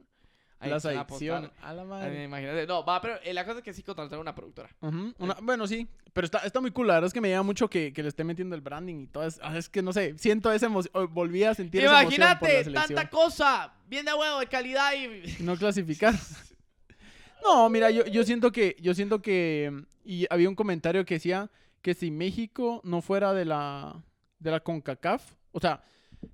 Ahí 0.60 0.70
La 0.72 0.80
van 0.80 1.52
a 1.62 1.74
la 1.74 1.82
Eh, 1.82 1.86
madre. 1.86 2.24
Imagínate. 2.24 2.66
No, 2.66 2.84
va, 2.84 3.00
pero 3.00 3.20
eh, 3.24 3.34
la 3.34 3.46
cosa 3.46 3.60
es 3.60 3.64
que 3.64 3.74
sí 3.74 3.84
contrataron 3.84 4.22
una 4.22 4.34
productora. 4.34 4.70
Una- 4.82 5.38
bueno, 5.42 5.68
sí, 5.68 5.88
pero 6.14 6.26
está, 6.26 6.40
está 6.40 6.60
muy 6.62 6.72
cool. 6.72 6.88
La 6.88 6.96
verdad 6.96 7.08
es 7.08 7.14
que 7.14 7.22
me 7.22 7.30
llama 7.30 7.44
mucho 7.44 7.70
que, 7.70 7.94
que 7.94 8.02
le 8.02 8.10
esté 8.10 8.24
metiendo 8.24 8.56
el 8.56 8.62
branding 8.62 9.02
y 9.04 9.08
todo. 9.08 9.26
Es, 9.26 9.40
ah, 9.44 9.56
es 9.58 9.70
que 9.70 9.84
no 9.84 9.94
sé, 9.94 10.18
siento 10.18 10.52
esa 10.52 10.66
emoción. 10.66 11.14
Volví 11.14 11.44
a 11.44 11.54
sentir 11.54 11.82
esa 11.84 12.02
emoción 12.02 12.22
por 12.40 12.50
la 12.50 12.56
Imagínate, 12.56 12.72
tanta 12.96 13.10
cosa, 13.10 13.74
bien 13.88 14.06
de 14.06 14.14
huevo, 14.14 14.40
de 14.40 14.48
calidad 14.48 14.94
y... 14.94 15.44
No 15.44 15.56
clasificar. 15.56 16.14
No, 17.44 17.70
mira, 17.70 17.92
yo, 17.92 18.06
yo 18.08 18.24
siento 18.24 18.52
que, 18.52 18.76
yo 18.82 18.94
siento 18.94 19.22
que, 19.22 19.72
y 20.04 20.26
había 20.30 20.50
un 20.50 20.56
comentario 20.56 21.06
que 21.06 21.14
decía 21.14 21.50
que 21.82 21.94
si 21.94 22.12
México 22.12 22.82
no 22.84 23.02
fuera 23.02 23.34
de 23.34 23.46
la, 23.46 24.04
de 24.40 24.52
la 24.52 24.60
CONCACAF, 24.60 25.34
o 25.52 25.60
sea, 25.60 25.84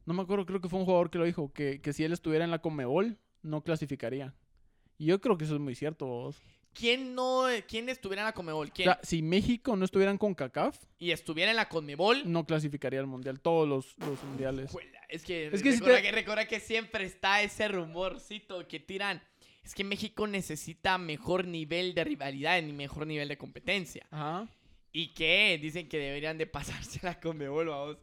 no 0.05 0.13
me 0.13 0.21
acuerdo, 0.23 0.45
creo 0.45 0.61
que 0.61 0.69
fue 0.69 0.79
un 0.79 0.85
jugador 0.85 1.09
que 1.11 1.17
lo 1.19 1.25
dijo, 1.25 1.51
que, 1.53 1.81
que 1.81 1.93
si 1.93 2.03
él 2.03 2.13
estuviera 2.13 2.45
en 2.45 2.51
la 2.51 2.59
CONMEBOL, 2.59 3.17
no 3.43 3.61
clasificaría. 3.61 4.33
Y 4.97 5.05
yo 5.05 5.21
creo 5.21 5.37
que 5.37 5.45
eso 5.45 5.53
es 5.55 5.59
muy 5.61 5.75
cierto. 5.75 6.05
vos. 6.05 6.41
¿Quién 6.73 7.13
no, 7.13 7.45
quién 7.67 7.87
estuviera 7.89 8.23
en 8.23 8.25
la 8.25 8.33
Conmebol? 8.33 8.69
O 8.69 8.71
¿Quién? 8.73 8.87
sea, 8.87 8.99
si 9.03 9.21
México 9.21 9.75
no 9.75 9.85
estuviera 9.85 10.11
en 10.11 10.17
CONCACAF, 10.17 10.75
y 10.97 11.11
estuviera 11.11 11.51
en 11.51 11.57
la 11.57 11.69
Conmebol. 11.69 12.23
no 12.25 12.45
clasificaría 12.47 12.99
al 12.99 13.05
Mundial, 13.05 13.39
todos 13.39 13.67
los, 13.69 13.95
los 13.99 14.23
mundiales. 14.23 14.71
Juela, 14.71 14.99
Es 15.07 15.23
que, 15.23 15.47
Es 15.47 15.61
que 15.61 15.71
si 15.71 15.77
recuerda, 15.77 15.97
te- 15.97 16.03
que 16.03 16.11
recuerda 16.11 16.47
que 16.47 16.59
siempre 16.59 17.05
está 17.05 17.43
ese 17.43 17.67
rumorcito 17.67 18.67
que 18.67 18.79
tiran. 18.79 19.21
Es 19.63 19.75
que 19.75 19.83
México 19.83 20.25
necesita 20.27 20.97
mejor 20.97 21.45
nivel 21.47 21.93
de 21.93 22.03
rivalidad 22.03 22.57
y 22.61 22.73
mejor 22.73 23.05
nivel 23.05 23.27
de 23.29 23.37
competencia. 23.37 24.07
Ajá. 24.09 24.47
Y 24.91 25.13
que 25.13 25.57
dicen 25.61 25.87
que 25.87 25.97
deberían 25.99 26.37
de 26.37 26.47
pasarse 26.47 26.99
a 27.03 27.11
la 27.11 27.19
Conmebol, 27.19 27.67
vamos. 27.69 27.97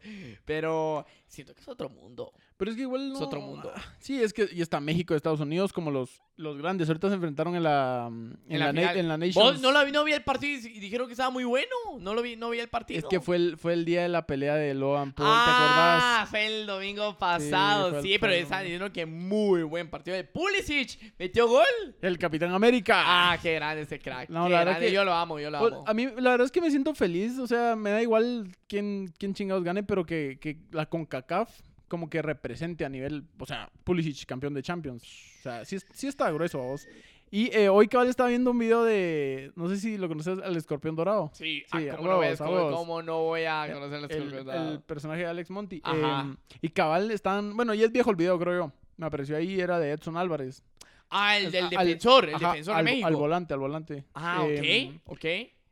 Pero 0.44 1.06
siento 1.26 1.54
que 1.54 1.60
es 1.60 1.68
otro 1.68 1.88
mundo. 1.88 2.32
Pero 2.60 2.72
es 2.72 2.76
que 2.76 2.82
igual 2.82 3.08
no... 3.08 3.16
Es 3.16 3.22
otro 3.22 3.40
mundo. 3.40 3.72
Sí, 3.98 4.22
es 4.22 4.34
que 4.34 4.46
y 4.52 4.60
está 4.60 4.80
México 4.80 5.14
Estados 5.14 5.40
Unidos 5.40 5.72
como 5.72 5.90
los, 5.90 6.20
los 6.36 6.58
grandes. 6.58 6.88
Ahorita 6.88 7.08
se 7.08 7.14
enfrentaron 7.14 7.56
en 7.56 7.62
la, 7.62 8.06
en 8.10 8.38
En 8.50 8.58
la, 8.60 8.72
na- 8.72 8.92
en 8.92 9.08
la 9.08 9.16
Nations. 9.16 9.62
no, 9.62 9.72
la 9.72 9.82
vi, 9.82 9.92
no 9.92 10.04
vi 10.04 10.12
el 10.12 10.22
partido 10.22 10.68
y 10.68 10.78
dijeron 10.78 11.06
que 11.06 11.14
estaba 11.14 11.30
muy 11.30 11.44
bueno. 11.44 11.66
No 11.98 12.12
lo 12.12 12.20
vi, 12.20 12.36
no 12.36 12.50
vi 12.50 12.58
el 12.60 12.68
partido. 12.68 12.98
Es 12.98 13.06
que 13.06 13.18
fue 13.18 13.36
el, 13.36 13.56
fue 13.56 13.72
el 13.72 13.86
día 13.86 14.02
de 14.02 14.10
la 14.10 14.26
pelea 14.26 14.56
de 14.56 14.74
Logan 14.74 15.12
Paul, 15.14 15.26
ah, 15.30 16.26
fue 16.28 16.46
el 16.46 16.66
domingo 16.66 17.16
pasado. 17.16 18.02
Sí, 18.02 18.12
el- 18.12 18.20
pero 18.20 18.34
estaban 18.34 18.64
diciendo 18.64 18.92
que 18.92 19.06
muy 19.06 19.62
buen 19.62 19.88
partido 19.88 20.14
de 20.16 20.24
Pulisic. 20.24 21.14
Metió 21.18 21.48
gol. 21.48 21.64
te 21.64 21.86
acordás? 21.86 22.02
El 22.02 22.18
Capitán 22.18 22.52
América. 22.52 23.02
Ah, 23.06 23.38
qué 23.40 23.54
grande 23.54 23.82
ese 23.84 23.98
crack. 23.98 24.28
No, 24.28 24.44
qué 24.44 24.50
la 24.50 24.58
verdad 24.64 24.78
que- 24.80 24.92
Yo 24.92 25.02
lo 25.04 25.14
amo, 25.14 25.38
yo 25.40 25.50
lo 25.50 25.58
Pues, 25.60 25.72
amo. 25.72 25.84
a 25.86 25.94
mí 25.94 26.08
la 26.18 26.32
verdad 26.32 26.44
es 26.44 26.52
que 26.52 26.60
me 26.60 26.70
siento 26.70 26.94
feliz, 26.94 27.38
o 27.38 27.46
sea, 27.46 27.74
me 27.74 27.90
da 27.90 28.02
igual 28.02 28.48
quién, 28.68 29.10
quién 29.18 29.32
chingados 29.32 29.64
gane, 29.64 29.82
pero 29.82 30.04
que, 30.04 30.38
que 30.38 30.58
la 30.72 30.84
CONCACAF 30.86 31.50
como 31.90 32.08
que 32.08 32.22
represente 32.22 32.84
a 32.84 32.88
nivel, 32.88 33.24
o 33.38 33.44
sea, 33.44 33.68
Pulisic 33.84 34.24
campeón 34.26 34.54
de 34.54 34.62
Champions. 34.62 35.02
O 35.40 35.42
sea, 35.42 35.64
sí, 35.64 35.76
es- 35.76 35.86
sí 35.92 36.06
está 36.06 36.30
grueso, 36.30 36.58
vos. 36.58 36.86
Y 37.32 37.54
eh, 37.54 37.68
hoy 37.68 37.86
cabal 37.88 38.08
estaba 38.08 38.28
viendo 38.28 38.50
un 38.52 38.58
video 38.58 38.82
de, 38.84 39.52
no 39.56 39.68
sé 39.68 39.76
si 39.76 39.98
lo 39.98 40.08
conoces, 40.08 40.38
al 40.42 40.56
escorpión 40.56 40.96
dorado. 40.96 41.30
Sí, 41.34 41.62
Sí, 41.70 41.88
ah, 41.88 41.92
a 41.92 41.96
¿cómo, 41.96 42.08
no 42.08 42.14
a 42.14 42.16
a 42.16 42.50
huevos. 42.50 42.74
cómo 42.74 43.02
no 43.02 43.22
voy 43.24 43.42
a 43.44 43.68
conocer 43.72 43.98
el, 43.98 44.04
el, 44.04 44.28
escorpión 44.34 44.66
el 44.68 44.80
personaje 44.82 45.20
de 45.22 45.26
Alex 45.26 45.50
Monty. 45.50 45.80
Ajá. 45.84 46.20
Em, 46.22 46.36
y 46.62 46.68
cabal 46.70 47.10
están, 47.10 47.56
bueno, 47.56 47.74
ya 47.74 47.84
es 47.86 47.92
viejo 47.92 48.10
el 48.10 48.16
video, 48.16 48.38
creo 48.38 48.64
yo. 48.66 48.72
Me 48.96 49.06
apareció 49.06 49.36
ahí, 49.36 49.60
era 49.60 49.78
de 49.78 49.90
Edson 49.92 50.16
Álvarez. 50.16 50.62
Ah, 51.08 51.36
el 51.38 51.50
del 51.50 51.68
defensor, 51.70 52.28
el 52.28 52.34
Ajá, 52.36 52.48
defensor 52.50 52.74
al, 52.76 52.84
de 52.84 52.90
México. 52.90 53.06
Al 53.08 53.16
volante, 53.16 53.54
al 53.54 53.60
volante. 53.60 54.04
ah, 54.14 54.46
Em, 54.48 54.96
ok, 54.96 55.02
ok. 55.12 55.24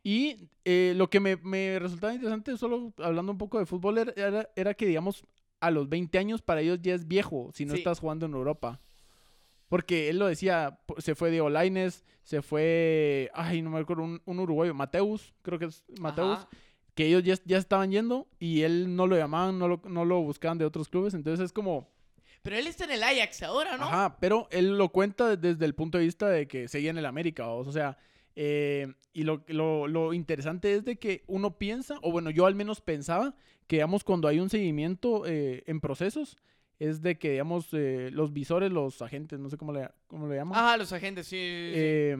Y 0.05 0.49
eh, 0.65 0.95
lo 0.97 1.11
que 1.11 1.21
me, 1.21 1.37
me 1.37 1.79
resultaba 1.79 2.15
interesante, 2.15 2.57
solo 2.57 2.93
hablando 2.99 3.31
un 3.33 3.39
poco 3.39 3.59
de 3.59 3.67
fútbol, 3.67 3.99
era 4.57 4.75
que, 4.75 4.87
digamos, 4.87 5.25
a 5.61 5.71
los 5.71 5.89
20 5.89 6.19
años 6.19 6.43
para 6.43 6.61
ellos 6.61 6.79
ya 6.83 6.95
es 6.95 7.07
viejo 7.09 7.51
si 7.55 7.65
no 7.67 7.73
Sí. 7.75 7.79
estás 7.79 8.01
jugando 8.01 8.27
en 8.27 8.33
Europa. 8.35 8.81
Porque 9.69 10.09
él 10.09 10.19
lo 10.19 10.27
decía, 10.27 10.79
se 10.99 11.15
fue 11.15 11.31
Diego 11.31 11.51
Lainez, 11.51 12.05
se 12.23 12.41
fue, 12.41 13.31
ay, 13.35 13.61
no 13.61 13.69
me 13.71 13.79
acuerdo, 13.81 14.03
un, 14.03 14.23
un 14.25 14.39
uruguayo, 14.41 14.73
Mateus, 14.73 15.35
creo 15.43 15.59
que 15.59 15.67
es 15.67 15.85
Mateus, 16.01 16.39
Ajá. 16.39 16.49
que 16.95 17.07
ellos 17.07 17.23
ya, 17.23 17.35
ya 17.45 17.59
estaban 17.59 17.91
yendo 17.91 18.29
y 18.39 18.63
él 18.63 18.97
no 18.97 19.07
lo 19.07 19.17
llamaban, 19.17 19.59
no 19.59 19.69
lo, 19.69 19.83
no 19.87 20.07
lo 20.07 20.23
buscaban 20.23 20.57
de 20.57 20.65
otros 20.65 20.89
clubes. 20.89 21.13
Entonces 21.13 21.45
es 21.45 21.53
como, 21.53 21.91
Pero 22.41 22.57
él 22.57 22.67
está 22.67 22.85
en 22.85 22.93
el 22.93 23.03
Ajax 23.03 23.43
ahora, 23.43 23.77
¿no? 23.77 23.85
Ajá, 23.85 24.17
pero 24.21 24.49
él 24.53 24.79
lo 24.79 24.89
cuenta 24.89 25.37
desde 25.37 25.67
el 25.67 25.75
punto 25.75 25.99
de 25.99 26.05
vista 26.05 26.29
de 26.31 26.49
que 26.49 26.67
seguía 26.69 26.89
en 26.91 26.99
el 26.99 27.05
América, 27.07 27.49
o 27.49 27.71
sea, 27.71 27.99
eh, 28.37 28.95
y 29.13 29.25
lo, 29.25 29.45
lo, 29.49 29.87
lo 29.87 30.15
interesante 30.15 30.73
es 30.75 30.85
de 30.87 30.97
que 30.99 31.25
uno 31.27 31.59
piensa, 31.59 31.99
o 32.01 32.11
bueno, 32.11 32.31
yo 32.31 32.47
al 32.47 32.55
menos 32.55 32.81
pensaba, 32.81 33.35
que 33.69 33.77
digamos 33.77 34.03
cuando 34.03 34.27
hay 34.27 34.41
un 34.41 34.51
seguimiento 34.51 35.25
eh, 35.27 35.63
en 35.67 35.81
procesos, 35.81 36.37
es 36.81 37.03
de 37.03 37.19
que 37.19 37.33
digamos 37.33 37.69
eh, 37.73 38.11
los 38.13 38.33
visores, 38.33 38.73
los 38.73 39.01
agentes, 39.03 39.39
no 39.39 39.49
sé 39.51 39.57
cómo 39.57 39.73
le, 39.73 39.89
cómo 40.09 40.27
le 40.29 40.35
llaman, 40.37 40.59
Ajá, 40.59 40.77
los 40.77 40.93
agentes, 40.93 41.27
sí. 41.27 41.37
sí, 41.37 41.41
sí. 41.41 41.73
eh, 41.75 42.17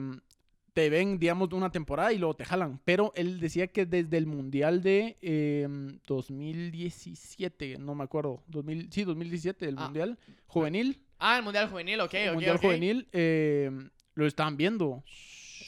te 0.73 0.89
ven, 0.89 1.17
digamos, 1.19 1.51
una 1.51 1.71
temporada 1.71 2.13
y 2.13 2.17
luego 2.19 2.35
te 2.35 2.45
jalan. 2.45 2.79
Pero 2.85 3.11
él 3.15 3.39
decía 3.39 3.67
que 3.67 3.85
desde 3.85 4.17
el 4.17 4.27
Mundial 4.27 4.81
de 4.83 5.17
eh, 5.21 5.67
2017, 6.07 7.77
no 7.79 7.95
me 7.95 8.03
acuerdo, 8.03 8.43
2000, 8.47 8.89
sí, 8.91 9.03
2017, 9.03 9.67
el 9.67 9.75
Ah. 9.77 9.85
Mundial 9.85 10.17
Juvenil, 10.47 10.99
ah, 11.17 11.37
el 11.37 11.43
Mundial 11.43 11.69
Juvenil, 11.69 11.99
ok, 12.01 12.13
el 12.13 12.27
ok, 12.29 12.33
Mundial 12.35 12.55
ok. 12.57 12.61
Juvenil, 12.61 13.07
eh, 13.11 13.71
lo 14.15 14.25
estaban 14.27 14.57
viendo. 14.57 15.03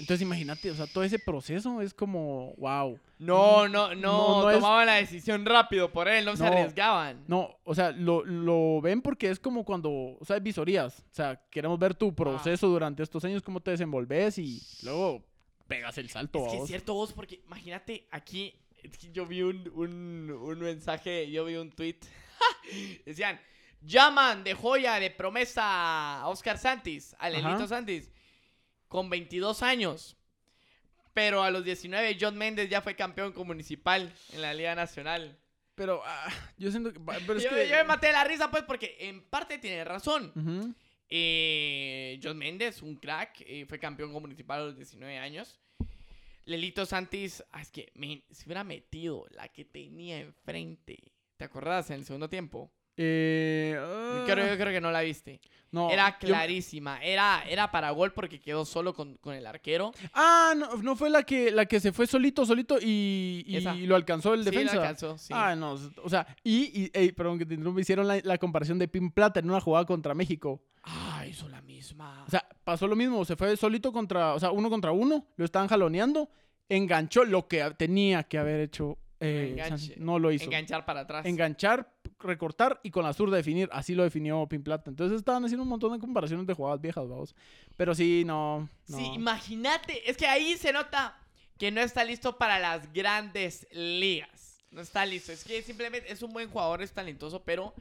Entonces 0.01 0.21
imagínate, 0.23 0.69
o 0.71 0.75
sea, 0.75 0.87
todo 0.87 1.03
ese 1.03 1.19
proceso 1.19 1.79
es 1.81 1.93
como, 1.93 2.53
wow. 2.57 2.99
No, 3.19 3.67
no, 3.69 3.93
no, 3.93 3.95
No, 3.95 4.41
no 4.41 4.49
es- 4.49 4.57
tomaban 4.57 4.87
la 4.87 4.95
decisión 4.95 5.45
rápido 5.45 5.91
por 5.91 6.07
él, 6.07 6.25
no, 6.25 6.35
se 6.35 6.45
arriesgaban. 6.45 7.23
No, 7.27 7.55
o 7.63 7.75
sea, 7.75 7.91
lo, 7.91 8.25
lo 8.25 8.81
ven 8.81 9.01
porque 9.01 9.29
es 9.29 9.39
como 9.39 9.63
cuando, 9.63 9.89
o 9.91 10.25
sea, 10.25 10.39
visorías. 10.39 10.99
O 11.11 11.13
sea, 11.15 11.39
queremos 11.49 11.77
ver 11.79 11.93
tu 11.95 12.13
proceso 12.15 12.67
durante 12.67 13.03
estos 13.03 13.23
años, 13.23 13.41
cómo 13.43 13.59
te 13.61 13.71
desenvolves 13.71 14.37
y 14.39 14.61
luego 14.83 15.23
pegas 15.67 15.97
el 15.99 16.09
salto. 16.09 16.45
Es 16.45 16.51
que 16.51 16.57
es 16.57 16.67
cierto 16.67 16.93
vos, 16.95 17.13
porque 17.13 17.41
imagínate 17.45 18.07
aquí, 18.11 18.53
es 18.83 18.97
que 18.97 19.11
yo 19.11 19.25
vi 19.25 19.43
un, 19.43 19.71
un, 19.75 20.31
un 20.31 20.59
mensaje, 20.59 21.29
yo 21.31 21.45
vi 21.45 21.55
un 21.55 21.69
tweet. 21.71 21.97
Decían, 23.05 23.39
llaman 23.83 24.43
de 24.43 24.53
joya, 24.53 24.99
de 24.99 25.11
promesa 25.11 26.21
a 26.21 26.27
Oscar 26.27 26.57
Santis, 26.57 27.15
a 27.19 27.29
Lelito 27.29 27.49
Ajá. 27.49 27.67
Santis, 27.67 28.09
con 28.91 29.09
22 29.09 29.63
años. 29.63 30.17
Pero 31.13 31.43
a 31.43 31.49
los 31.49 31.63
19, 31.63 32.17
John 32.19 32.37
Méndez 32.37 32.69
ya 32.69 32.81
fue 32.81 32.93
campeón 32.93 33.31
con 33.31 33.47
municipal 33.47 34.13
en 34.33 34.41
la 34.41 34.53
Liga 34.53 34.75
Nacional. 34.75 35.39
Pero 35.75 36.01
ah, 36.05 36.29
yo 36.57 36.69
siento 36.71 36.91
que... 36.91 36.99
Pero 36.99 37.37
es 37.37 37.43
yo, 37.45 37.49
que... 37.51 37.69
yo 37.69 37.75
me 37.77 37.85
maté 37.85 38.07
de 38.07 38.13
la 38.13 38.25
risa, 38.25 38.51
pues, 38.51 38.63
porque 38.63 38.97
en 38.99 39.21
parte 39.23 39.57
tiene 39.59 39.85
razón. 39.85 40.75
Eh, 41.07 42.19
John 42.21 42.37
Méndez, 42.37 42.81
un 42.81 42.97
crack, 42.97 43.41
eh, 43.47 43.65
fue 43.65 43.79
campeón 43.79 44.11
con 44.11 44.23
municipal 44.23 44.61
a 44.61 44.65
los 44.65 44.75
19 44.75 45.17
años. 45.17 45.57
Lelito 46.43 46.85
Santis, 46.85 47.41
ah, 47.51 47.61
es 47.61 47.71
que 47.71 47.93
men, 47.95 48.21
se 48.29 48.43
hubiera 48.45 48.65
metido 48.65 49.25
la 49.31 49.47
que 49.47 49.63
tenía 49.63 50.19
enfrente. 50.19 51.13
¿Te 51.37 51.45
acordás 51.45 51.89
en 51.91 51.99
el 51.99 52.05
segundo 52.05 52.29
tiempo? 52.29 52.69
Eh, 52.97 53.73
Creo, 54.25 54.45
ah, 54.45 54.49
yo 54.49 54.57
creo 54.57 54.71
que 54.73 54.81
no 54.81 54.91
la 54.91 55.01
viste. 55.01 55.39
no, 55.71 55.89
era 55.89 56.17
yo- 56.19 56.27
clarísima. 56.27 57.01
Era, 57.03 57.43
era 57.47 57.71
para 57.71 57.91
gol 57.91 58.11
porque 58.13 58.39
quedó 58.39 58.65
solo 58.65 58.93
con, 58.93 59.15
con 59.17 59.33
el 59.33 59.47
arquero. 59.47 59.91
Ah, 60.13 60.53
no, 60.55 60.75
no 60.77 60.95
fue 60.95 61.09
la 61.09 61.23
que, 61.23 61.51
la 61.51 61.65
que 61.65 61.79
se 61.79 61.91
fue 61.93 62.05
solito, 62.07 62.45
solito 62.45 62.77
y, 62.81 63.43
y 63.47 63.87
lo 63.87 63.95
alcanzó 63.95 64.33
el 64.33 64.43
Sí, 64.43 64.49
defensa. 64.51 64.75
la 64.75 64.81
alcanzó, 64.81 65.17
sí. 65.17 65.33
Ah, 65.35 65.55
no, 65.55 65.77
o 66.03 66.09
sea, 66.09 66.27
y, 66.43 66.89
y 66.93 67.11
perdón 67.13 67.39
que 67.39 67.45
te 67.45 67.53
interrumpa, 67.53 67.81
hicieron 67.81 68.07
la, 68.07 68.19
la 68.23 68.37
comparación 68.37 68.77
de 68.79 68.87
Pin 68.87 69.11
Plata 69.11 69.39
en 69.39 69.49
una 69.49 69.61
jugada 69.61 69.85
contra 69.85 70.13
México. 70.13 70.61
Ah, 70.83 71.25
hizo 71.27 71.47
la 71.47 71.61
misma. 71.61 72.23
O 72.27 72.29
sea, 72.29 72.45
pasó 72.63 72.87
lo 72.87 72.95
mismo, 72.95 73.23
se 73.25 73.35
fue 73.35 73.55
solito 73.55 73.91
contra, 73.93 74.33
o 74.33 74.39
sea, 74.39 74.51
uno 74.51 74.69
contra 74.69 74.91
uno, 74.91 75.25
lo 75.37 75.45
estaban 75.45 75.67
jaloneando, 75.69 76.29
enganchó 76.69 77.23
lo 77.23 77.47
que 77.47 77.63
tenía 77.77 78.23
que 78.23 78.37
haber 78.37 78.59
hecho, 78.61 78.97
eh, 79.21 79.49
Enganche. 79.51 79.95
No 79.97 80.19
lo 80.19 80.31
hizo. 80.31 80.45
Enganchar 80.45 80.83
para 80.83 81.01
atrás. 81.01 81.25
Enganchar, 81.25 81.89
recortar 82.19 82.79
y 82.83 82.91
con 82.91 83.03
la 83.03 83.13
zurda 83.13 83.37
definir, 83.37 83.69
así 83.71 83.95
lo 83.95 84.03
definió 84.03 84.45
Pin 84.47 84.63
Plata. 84.63 84.89
Entonces 84.89 85.19
estaban 85.19 85.45
haciendo 85.45 85.63
un 85.63 85.69
montón 85.69 85.93
de 85.93 85.99
comparaciones 85.99 86.45
de 86.47 86.53
jugadas 86.53 86.81
viejas, 86.81 87.07
vamos. 87.07 87.35
Pero 87.77 87.95
sí, 87.95 88.23
no, 88.25 88.67
no. 88.87 88.97
Sí, 88.97 89.05
imagínate. 89.13 90.09
Es 90.09 90.17
que 90.17 90.27
ahí 90.27 90.57
se 90.57 90.73
nota 90.73 91.17
que 91.57 91.71
no 91.71 91.81
está 91.81 92.03
listo 92.03 92.37
para 92.37 92.59
las 92.59 92.91
grandes 92.91 93.67
ligas. 93.71 94.61
No 94.71 94.81
está 94.81 95.05
listo. 95.05 95.31
Es 95.31 95.43
que 95.43 95.61
simplemente 95.61 96.11
es 96.11 96.21
un 96.23 96.33
buen 96.33 96.49
jugador, 96.49 96.81
es 96.81 96.91
talentoso, 96.91 97.43
pero 97.43 97.73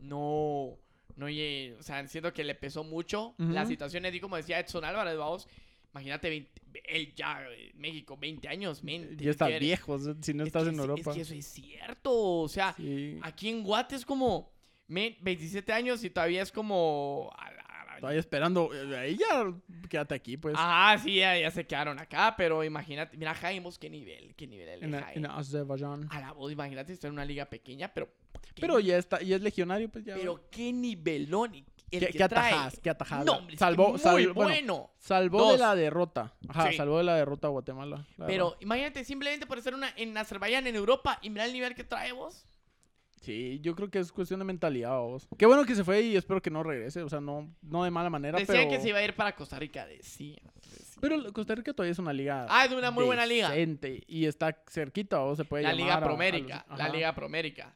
no. 0.00 0.78
No, 1.16 1.26
oye, 1.26 1.74
o 1.80 1.82
sea, 1.82 2.06
siento 2.08 2.32
que 2.34 2.44
le 2.44 2.54
pesó 2.54 2.84
mucho 2.84 3.34
Ujú. 3.38 3.48
las 3.50 3.68
situaciones. 3.68 4.14
Y 4.14 4.20
como 4.20 4.36
decía 4.36 4.60
Edson 4.60 4.84
Álvarez, 4.84 5.16
vamos. 5.16 5.48
Imagínate, 5.96 6.28
20 6.28 6.60
él 6.84 7.14
ya, 7.14 7.42
México, 7.74 8.18
20 8.18 8.48
años, 8.48 8.84
men. 8.84 9.16
ya 9.16 9.30
está 9.30 9.46
que 9.46 9.56
eres- 9.56 9.66
viejo 9.66 9.98
si 9.98 10.34
no 10.34 10.42
es 10.42 10.48
estás 10.48 10.64
en 10.68 10.74
es- 10.74 10.78
Europa. 10.80 11.10
Es 11.10 11.16
que 11.16 11.22
eso 11.22 11.34
es 11.34 11.46
cierto. 11.46 12.12
O 12.42 12.48
sea, 12.48 12.74
Sí. 12.76 13.18
aquí 13.22 13.48
en 13.48 13.62
Guate 13.62 13.96
es 13.96 14.04
como. 14.04 14.54
men, 14.88 15.16
27 15.20 15.72
años 15.72 16.04
y 16.04 16.10
todavía 16.10 16.42
es 16.42 16.52
como. 16.52 17.32
a 17.36 17.50
la- 17.50 17.60
a 17.62 17.94
la- 17.94 18.00
Todavía 18.00 18.20
esperando, 18.20 18.70
eh, 18.74 18.96
ahí 18.96 19.16
ya 19.16 19.52
quédate 19.88 20.14
aquí, 20.14 20.36
pues. 20.36 20.54
Ah, 20.56 20.96
sí, 21.02 21.16
ya, 21.16 21.36
ya 21.38 21.50
se 21.50 21.66
quedaron 21.66 21.98
acá, 21.98 22.34
pero 22.36 22.62
imagínate, 22.62 23.16
mira 23.16 23.34
Jaime, 23.34 23.68
qué 23.80 23.88
nivel, 23.90 24.34
qué 24.36 24.46
nivel 24.46 24.68
el 24.68 24.82
en, 24.84 25.00
Jaime. 25.00 25.12
en 25.16 25.26
Azerbaiyán. 25.26 26.06
A 26.10 26.20
la 26.20 26.32
voz, 26.32 26.52
imagínate 26.52 26.92
estar 26.92 27.08
en 27.08 27.14
una 27.14 27.24
liga 27.24 27.46
pequeña, 27.46 27.92
pero 27.92 28.08
Pero 28.54 28.78
ya 28.80 28.96
está, 28.98 29.20
ya 29.22 29.36
es 29.36 29.42
legionario, 29.42 29.88
pues 29.88 30.04
ya. 30.04 30.14
pero 30.14 30.48
qué 30.50 30.72
nivelón 30.72 31.54
y, 31.54 31.64
el 31.90 32.00
¿Qué, 32.00 32.06
que 32.06 32.18
qué 32.18 33.56
salvó, 33.56 33.90
muy 33.90 33.98
sal- 33.98 34.32
bueno, 34.32 34.90
salvó 34.98 35.38
Dos. 35.38 35.52
de 35.52 35.58
la 35.58 35.74
derrota. 35.74 36.34
Ajá, 36.48 36.70
Sí. 36.70 36.76
salvó 36.76 36.98
de 36.98 37.04
la 37.04 37.14
derrota 37.16 37.46
a 37.46 37.50
Guatemala. 37.50 38.04
la 38.16 38.26
Pero 38.26 38.44
verdad. 38.46 38.58
imagínate, 38.62 39.04
simplemente 39.04 39.46
por 39.46 39.58
estar 39.58 39.74
una, 39.74 39.90
en 39.96 40.16
Azerbaiyán, 40.16 40.66
en 40.66 40.74
Europa, 40.76 41.18
y 41.22 41.30
mira 41.30 41.44
el 41.44 41.52
nivel 41.52 41.74
que 41.74 41.84
trae 41.84 42.12
vos. 42.12 42.44
Sí, 43.22 43.58
yo 43.60 43.74
creo 43.74 43.90
que 43.90 43.98
es 43.98 44.12
cuestión 44.12 44.38
de 44.38 44.44
mentalidad, 44.44 44.98
vos. 45.00 45.26
Qué 45.36 45.46
bueno 45.46 45.64
que 45.64 45.74
se 45.74 45.82
fue 45.82 46.00
y 46.02 46.16
espero 46.16 46.40
que 46.40 46.50
no 46.50 46.62
regrese. 46.62 47.02
O 47.02 47.08
sea, 47.08 47.20
no, 47.20 47.52
no 47.62 47.82
de 47.82 47.90
mala 47.90 48.08
manera, 48.10 48.38
Decían 48.38 48.58
pero... 48.58 48.70
que 48.70 48.80
se 48.80 48.88
iba 48.90 48.98
a 48.98 49.02
ir 49.04 49.14
para 49.16 49.34
Costa 49.34 49.58
Rica, 49.58 49.84
decían. 49.86 50.38
Pero 51.00 51.32
Costa 51.32 51.54
Rica 51.54 51.72
todavía 51.72 51.92
es 51.92 51.98
una 51.98 52.12
liga 52.12 52.46
Ah, 52.48 52.64
es 52.66 52.72
una 52.72 52.90
muy 52.90 53.04
buena 53.04 53.26
liga. 53.26 53.50
decente 53.50 54.02
Y 54.06 54.26
está 54.26 54.62
cerquita, 54.68 55.20
o 55.22 55.34
se 55.34 55.44
puede 55.44 55.64
La 55.64 55.70
llamar 55.70 55.82
Liga 55.82 55.94
a- 55.94 55.96
a 55.96 56.00
los- 56.00 56.08
Promérica, 56.08 56.66
la 56.68 56.74
ajá. 56.84 56.88
Liga 56.90 57.14
Promérica. 57.14 57.74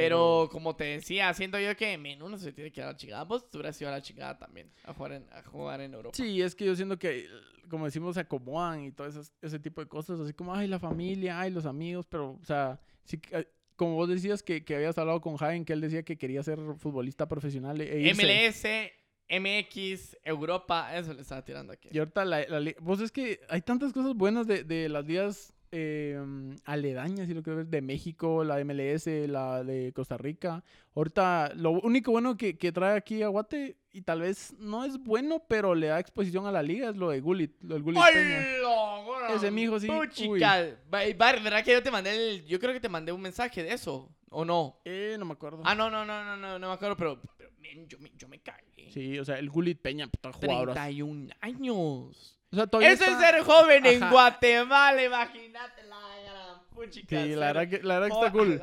Pero 0.00 0.48
como 0.50 0.74
te 0.76 0.84
decía, 0.84 1.32
siento 1.34 1.58
yo 1.58 1.76
que 1.76 1.96
menos 1.98 2.30
no 2.30 2.38
se 2.38 2.52
tiene 2.52 2.70
que 2.72 2.80
ir 2.80 2.84
a 2.84 2.88
la 2.92 2.96
chingada. 2.96 3.24
Vos 3.24 3.50
te 3.50 3.56
hubieras 3.58 3.80
ido 3.80 3.88
a 3.88 3.92
la 3.92 4.02
chingada 4.02 4.38
también, 4.38 4.70
a 4.84 4.92
jugar 4.94 5.12
en, 5.12 5.26
a 5.32 5.42
jugar 5.42 5.80
en 5.80 5.94
Europa. 5.94 6.16
Sí, 6.16 6.40
es 6.40 6.54
que 6.54 6.64
yo 6.64 6.74
siento 6.76 6.98
que, 6.98 7.26
como 7.68 7.84
decimos, 7.84 8.14
se 8.14 8.20
acomodan 8.20 8.84
y 8.84 8.92
todo 8.92 9.06
esas- 9.06 9.32
ese 9.42 9.58
tipo 9.58 9.80
de 9.80 9.88
cosas. 9.88 10.18
Así 10.20 10.32
como, 10.32 10.54
ay, 10.54 10.66
la 10.68 10.78
familia, 10.78 11.40
ay, 11.40 11.50
los 11.50 11.66
amigos. 11.66 12.06
Pero, 12.06 12.38
o 12.40 12.44
sea, 12.44 12.80
sí, 13.04 13.20
eh, 13.32 13.46
como 13.76 13.94
vos 13.94 14.08
decías 14.08 14.42
que, 14.42 14.64
que 14.64 14.74
habías 14.76 14.98
hablado 14.98 15.20
con 15.20 15.36
Jaén, 15.36 15.64
que 15.64 15.72
él 15.72 15.80
decía 15.80 16.02
que 16.02 16.18
quería 16.18 16.42
ser 16.42 16.58
futbolista 16.78 17.26
profesional. 17.28 17.80
E 17.80 18.00
irse. 18.00 18.22
MLS, 18.26 18.92
MX, 19.40 20.16
Europa, 20.24 20.96
eso 20.96 21.12
le 21.14 21.22
estaba 21.22 21.44
tirando 21.44 21.72
aquí. 21.72 21.88
Y 21.92 21.98
ahorita, 21.98 22.24
la, 22.24 22.46
la 22.48 22.74
vos 22.80 23.00
es 23.00 23.12
que 23.12 23.40
hay 23.48 23.62
tantas 23.62 23.92
cosas 23.92 24.14
buenas 24.14 24.46
de, 24.46 24.64
de 24.64 24.88
las 24.88 25.04
ligas 25.06 25.52
eh, 25.72 26.18
aledañas, 26.64 27.26
si 27.28 27.34
lo 27.34 27.42
quiero 27.42 27.58
ver, 27.58 27.66
de 27.66 27.80
México, 27.82 28.44
la 28.44 28.62
MLS, 28.64 29.06
la 29.28 29.62
de 29.64 29.92
Costa 29.92 30.16
Rica. 30.16 30.62
Ahorita, 30.94 31.52
lo 31.54 31.70
único 31.72 32.10
bueno 32.12 32.36
que, 32.36 32.58
que 32.58 32.72
trae 32.72 32.96
aquí 32.96 33.22
a 33.22 33.28
Guate, 33.28 33.76
y 33.92 34.02
tal 34.02 34.20
vez 34.20 34.52
no 34.58 34.84
es 34.84 34.98
bueno, 35.02 35.42
pero 35.48 35.74
le 35.74 35.88
da 35.88 35.98
exposición 36.00 36.46
a 36.46 36.52
la 36.52 36.62
liga, 36.62 36.90
es 36.90 36.96
lo 36.96 37.10
de 37.10 37.20
Gullit, 37.20 37.52
lo 37.62 37.74
del 37.74 37.82
Gullit 37.82 38.00
Peña. 38.12 38.44
¡Hola! 38.66 39.34
Ese 39.34 39.50
mijo 39.50 39.78
sí, 39.80 39.86
Puchica. 39.88 40.60
Va- 40.92 41.00
va- 41.20 41.32
¿Verdad 41.42 41.64
que 41.64 41.72
yo 41.72 41.82
te 41.82 41.90
mandé 41.90 42.10
el... 42.36 42.44
Yo 42.46 42.58
creo 42.60 42.72
que 42.72 42.80
te 42.80 42.88
mandé 42.88 43.12
un 43.12 43.20
mensaje 43.20 43.62
de 43.62 43.72
eso, 43.72 44.08
¿o 44.30 44.44
no? 44.44 44.80
Eh, 44.84 45.16
no 45.18 45.24
me 45.24 45.32
acuerdo. 45.32 45.60
Ah, 45.64 45.74
no, 45.74 45.90
no, 45.90 46.04
no, 46.04 46.24
no, 46.24 46.36
no, 46.36 46.58
no 46.58 46.68
me 46.68 46.74
acuerdo, 46.74 46.96
pero, 46.96 47.20
pero 47.36 47.50
men, 47.60 47.86
yo, 47.88 47.98
me, 47.98 48.10
yo 48.16 48.28
me 48.28 48.38
cagué. 48.40 48.90
Sí, 48.92 49.18
o 49.18 49.24
sea, 49.24 49.38
el 49.38 49.50
Gullit 49.50 49.80
Peña, 49.80 50.06
puta 50.08 50.32
jugador. 50.32 50.72
31 50.72 51.30
años. 51.40 52.36
O 52.52 52.56
sea, 52.56 52.66
todavía 52.66 52.92
Eso 52.92 53.04
es 53.04 53.18
ser 53.18 53.40
joven 53.42 53.86
en. 53.86 54.10
Guatemala, 54.10 55.04
imagínate 55.04 55.82
la 55.84 55.98
gran 56.24 56.66
puchica. 56.70 57.22
Sí, 57.22 57.28
la 57.34 57.52
verdad 57.52 57.68
que, 57.68 57.82
la 57.82 57.98
verdad 57.98 58.08
que 58.08 58.26
está 58.26 58.32
cool. 58.32 58.60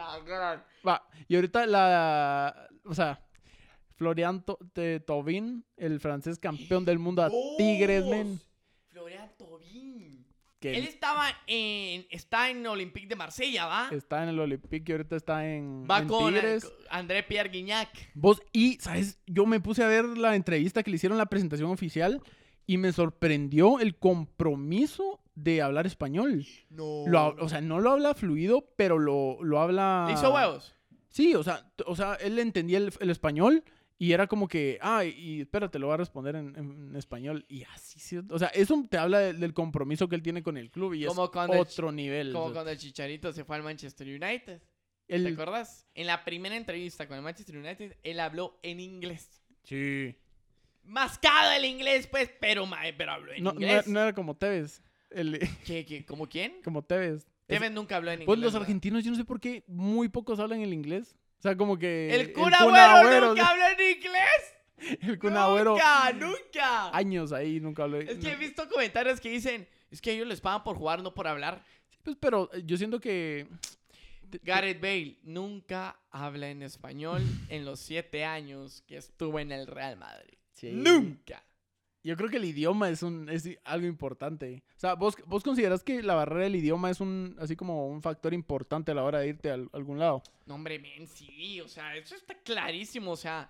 Va, 0.88 1.08
y 1.28 1.36
ahorita 1.36 1.66
la. 1.66 2.68
O 2.86 2.94
sea, 2.94 3.22
Florian 3.96 4.44
To- 4.44 4.60
de 4.76 5.00
Tobin, 5.00 5.66
el 5.78 6.00
francés 6.00 6.38
campeón 6.40 6.86
del 6.86 7.00
mundo 7.00 7.24
a 7.24 7.30
Tigres, 7.58 8.06
men. 8.06 8.28
Dios, 8.38 8.42
Florian 8.90 9.32
Tobin. 9.38 10.26
Él 10.62 10.86
estaba 10.88 11.28
en. 11.46 12.06
Está 12.10 12.50
en 12.50 12.66
Olympique 12.68 13.08
de 13.08 13.16
Marsella, 13.16 13.68
¿va? 13.68 13.90
está 13.92 14.24
en 14.24 14.30
el 14.30 14.40
Olympique 14.40 14.92
y 14.92 14.92
ahorita 14.92 15.16
está 15.16 15.48
en, 15.48 15.88
Va 15.90 16.00
en 16.00 16.08
con, 16.08 16.34
Tigres. 16.34 16.66
con 16.66 16.74
André 16.90 17.24
Pierre 17.24 17.50
Guignac. 17.50 17.90
Vos, 18.16 18.42
y, 18.52 18.78
¿sabes? 18.82 19.18
Yo 19.28 19.46
me 19.46 19.60
puse 19.62 19.84
a 19.84 19.88
ver 19.88 20.04
la 20.06 20.36
entrevista 20.36 20.84
que 20.84 20.90
le 20.90 20.96
hicieron, 20.96 21.18
la 21.18 21.28
presentación 21.28 21.70
oficial, 21.72 22.22
y 22.68 22.78
me 22.78 22.92
sorprendió 22.94 23.80
el 23.80 23.96
compromiso 23.98 25.20
de 25.36 25.62
hablar 25.62 25.88
español. 25.88 26.46
No. 26.70 27.06
Lo 27.08 27.30
o 27.40 27.50
sea, 27.50 27.62
no 27.62 27.80
lo 27.80 27.92
habla 27.92 28.14
fluido, 28.14 28.70
pero 28.76 29.00
lo, 29.00 29.44
lo 29.44 29.60
habla... 29.60 30.06
¿Le 30.08 30.14
hizo 30.14 30.34
huevos? 30.34 30.76
Sí, 31.10 31.34
o 31.34 31.44
sea, 31.44 31.72
o 31.86 31.96
sea 31.96 32.16
él 32.16 32.38
entendía 32.40 32.78
el, 32.78 32.92
el 33.00 33.10
español 33.10 33.64
y 34.00 34.12
era 34.12 34.28
como 34.28 34.48
que, 34.48 34.78
ah, 34.82 35.04
y 35.06 35.42
espérate, 35.42 35.80
lo 35.80 35.88
voy 35.88 35.96
a 35.96 35.98
responder 35.98 36.36
en, 36.36 36.56
en 36.56 36.96
español. 36.96 37.46
Y 37.50 37.64
así, 37.74 38.00
sí, 38.00 38.20
o 38.30 38.38
sea, 38.38 38.50
eso 38.50 38.84
te 38.90 38.98
habla 38.98 39.20
de- 39.20 39.34
del 39.34 39.54
compromiso 39.54 40.08
que 40.08 40.16
él 40.16 40.22
tiene 40.22 40.44
con 40.44 40.58
el 40.58 40.70
club 40.70 40.94
y 40.94 41.06
Como 41.06 41.26
es 41.26 41.50
el 41.52 41.60
otro 41.60 41.92
nivel. 41.92 42.32
Como 42.34 42.46
o 42.46 42.48
sea, 42.50 42.54
cuando 42.56 42.72
el 42.72 42.78
Chicharito 42.78 43.34
se 43.34 43.44
fue 43.44 43.56
al 43.56 43.64
Manchester 43.64 44.08
United. 44.08 44.62
¿Te 45.08 45.28
acuerdas? 45.30 45.88
En 45.96 46.06
la 46.06 46.26
primera 46.26 46.56
entrevista 46.58 47.08
con 47.08 47.16
el 47.18 47.24
Manchester 47.24 47.58
United, 47.58 47.96
él 48.04 48.20
habló 48.20 48.60
en 48.62 48.80
inglés. 48.82 49.42
Sí. 49.64 50.16
Mascado 50.88 51.52
el 51.52 51.66
inglés, 51.66 52.08
pues, 52.08 52.30
pero, 52.40 52.66
ma- 52.66 52.82
pero 52.98 53.12
habló 53.12 53.34
en 53.34 53.44
No, 53.44 53.52
inglés. 53.52 53.88
no 53.88 54.00
era 54.02 54.14
como 54.14 54.36
Tevez. 54.36 54.82
el- 55.10 55.40
¿Qué, 55.66 55.86
qué, 55.86 56.06
¿Cómo 56.06 56.28
quién? 56.28 56.62
como 56.64 56.82
Tevez. 56.84 57.24
Es- 57.24 57.28
Tevez 57.48 57.72
nunca 57.72 57.98
habló 57.98 58.10
en 58.12 58.16
inglés. 58.22 58.26
Pues 58.26 58.40
los 58.40 58.54
¿verdad? 58.54 58.64
argentinos, 58.64 59.04
yo 59.04 59.12
no 59.12 59.18
sé 59.18 59.24
por 59.26 59.40
qué 59.40 59.64
muy 59.68 60.10
pocos 60.10 60.40
hablan 60.40 60.62
el 60.62 60.74
inglés. 60.74 61.16
O 61.40 61.42
sea, 61.42 61.56
como 61.56 61.78
que. 61.78 62.10
El 62.14 62.34
Agüero, 62.54 63.30
nunca 63.30 63.50
habló 63.50 63.64
en 63.78 63.98
inglés. 63.98 64.54
El 65.02 65.18
Kun 65.20 65.36
Agüero, 65.36 65.72
Nunca, 65.72 66.12
nunca. 66.14 66.96
Años 66.96 67.32
ahí, 67.32 67.60
nunca 67.60 67.84
habló. 67.84 68.00
Es 68.00 68.18
que 68.18 68.32
he 68.32 68.36
visto 68.36 68.68
comentarios 68.70 69.20
que 69.20 69.30
dicen, 69.30 69.68
es 69.90 70.02
que 70.02 70.12
ellos 70.12 70.28
les 70.28 70.40
pagan 70.40 70.64
por 70.64 70.76
jugar, 70.78 71.02
no 71.02 71.14
por 71.16 71.28
hablar. 71.28 71.64
Pues, 72.04 72.16
pero 72.20 72.50
eh, 72.54 72.62
yo 72.66 72.78
siento 72.78 73.00
que. 73.00 73.48
Gareth 74.44 74.82
Bale 74.82 75.18
nunca 75.24 75.98
habla 76.12 76.50
en 76.50 76.62
español 76.62 77.24
en 77.50 77.66
los 77.66 77.80
siete 77.80 78.26
años 78.26 78.84
que 78.88 78.98
estuvo 78.98 79.40
en 79.40 79.52
el 79.52 79.68
Real 79.68 79.96
Madrid. 79.98 80.37
Sí. 80.58 80.72
Nunca. 80.72 81.44
Yo 82.04 82.16
creo 82.16 82.30
que 82.30 82.38
el 82.38 82.46
idioma 82.46 82.90
es 82.90 83.04
un 83.04 83.28
es 83.30 83.50
algo 83.66 83.86
importante. 83.86 84.64
O 84.78 84.80
sea, 84.80 84.94
¿vos, 84.96 85.16
vos 85.26 85.44
consideras 85.44 85.84
que 85.84 86.02
la 86.02 86.16
barrera 86.16 86.44
del 86.46 86.56
idioma 86.56 86.90
es 86.90 87.02
un 87.02 87.36
así 87.40 87.56
como 87.56 87.88
un 87.88 88.02
factor 88.02 88.34
importante 88.34 88.92
a 88.92 88.96
la 88.96 89.04
hora 89.04 89.20
de 89.20 89.28
irte 89.28 89.50
a 89.52 89.56
al- 89.56 89.70
algún 89.74 90.00
lado. 90.00 90.24
No, 90.46 90.56
hombre, 90.56 90.80
men, 90.80 91.06
sí, 91.08 91.60
o 91.62 91.68
sea, 91.68 91.96
eso 91.96 92.16
está 92.16 92.34
clarísimo. 92.44 93.12
O 93.12 93.18
sea, 93.18 93.50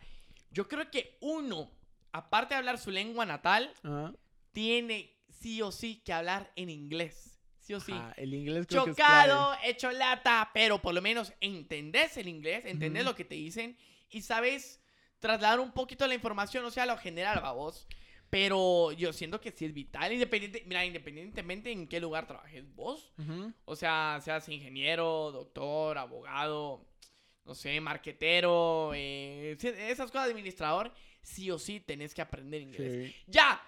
yo 0.52 0.68
creo 0.68 0.90
que 0.90 1.18
uno, 1.22 1.70
aparte 2.12 2.56
de 2.56 2.60
hablar 2.60 2.80
su 2.80 2.90
lengua 2.90 3.26
natal, 3.26 3.72
Ajá. 3.84 4.14
tiene 4.52 5.14
sí 5.30 5.62
o 5.62 5.72
sí 5.72 6.02
que 6.04 6.14
hablar 6.14 6.52
en 6.56 6.70
inglés. 6.72 7.38
Sí 7.60 7.74
o 7.76 7.80
sí. 7.80 7.92
Ajá, 7.92 8.14
el 8.18 8.34
inglés 8.34 8.66
creo 8.68 8.86
que 8.86 8.92
es. 8.92 8.98
Chocado, 8.98 9.56
hecho 9.64 9.92
lata, 9.92 10.50
pero 10.54 10.82
por 10.82 10.96
lo 10.96 11.02
menos 11.02 11.32
entendés 11.42 12.18
el 12.18 12.28
inglés, 12.28 12.66
entendés 12.66 13.06
lo 13.06 13.14
que 13.14 13.26
te 13.26 13.36
dicen 13.36 13.78
y 14.10 14.22
sabes 14.22 14.82
trasladar 15.20 15.60
un 15.60 15.72
poquito 15.72 16.08
la 16.08 16.16
información, 16.16 16.66
o 16.66 16.72
sea, 16.72 16.86
lo 16.86 16.98
general, 16.98 17.42
vos. 17.56 17.88
Pero 18.30 18.92
yo 18.92 19.14
siento 19.14 19.40
que 19.40 19.52
sí 19.52 19.66
es 19.66 19.74
vital, 19.74 20.12
independiente, 20.12 20.64
mira, 20.66 20.84
independientemente 20.84 21.72
en 21.72 21.88
qué 21.88 22.02
lugar 22.02 22.28
trabajes 22.28 22.64
vos. 22.76 23.14
O 23.64 23.76
sea, 23.76 24.20
seas 24.22 24.50
ingeniero, 24.50 25.32
doctor, 25.32 25.98
abogado, 25.98 26.86
no 27.46 27.56
sé, 27.56 27.80
marquetero, 27.80 28.92
eh, 28.94 29.58
esas 29.62 30.12
cosas 30.12 30.26
de 30.26 30.34
administrador, 30.34 30.94
sí 31.22 31.50
o 31.50 31.58
sí 31.58 31.80
tenés 31.80 32.14
que 32.14 32.22
aprender 32.22 32.62
inglés. 32.62 33.08
Sí. 33.08 33.16
Ya, 33.28 33.62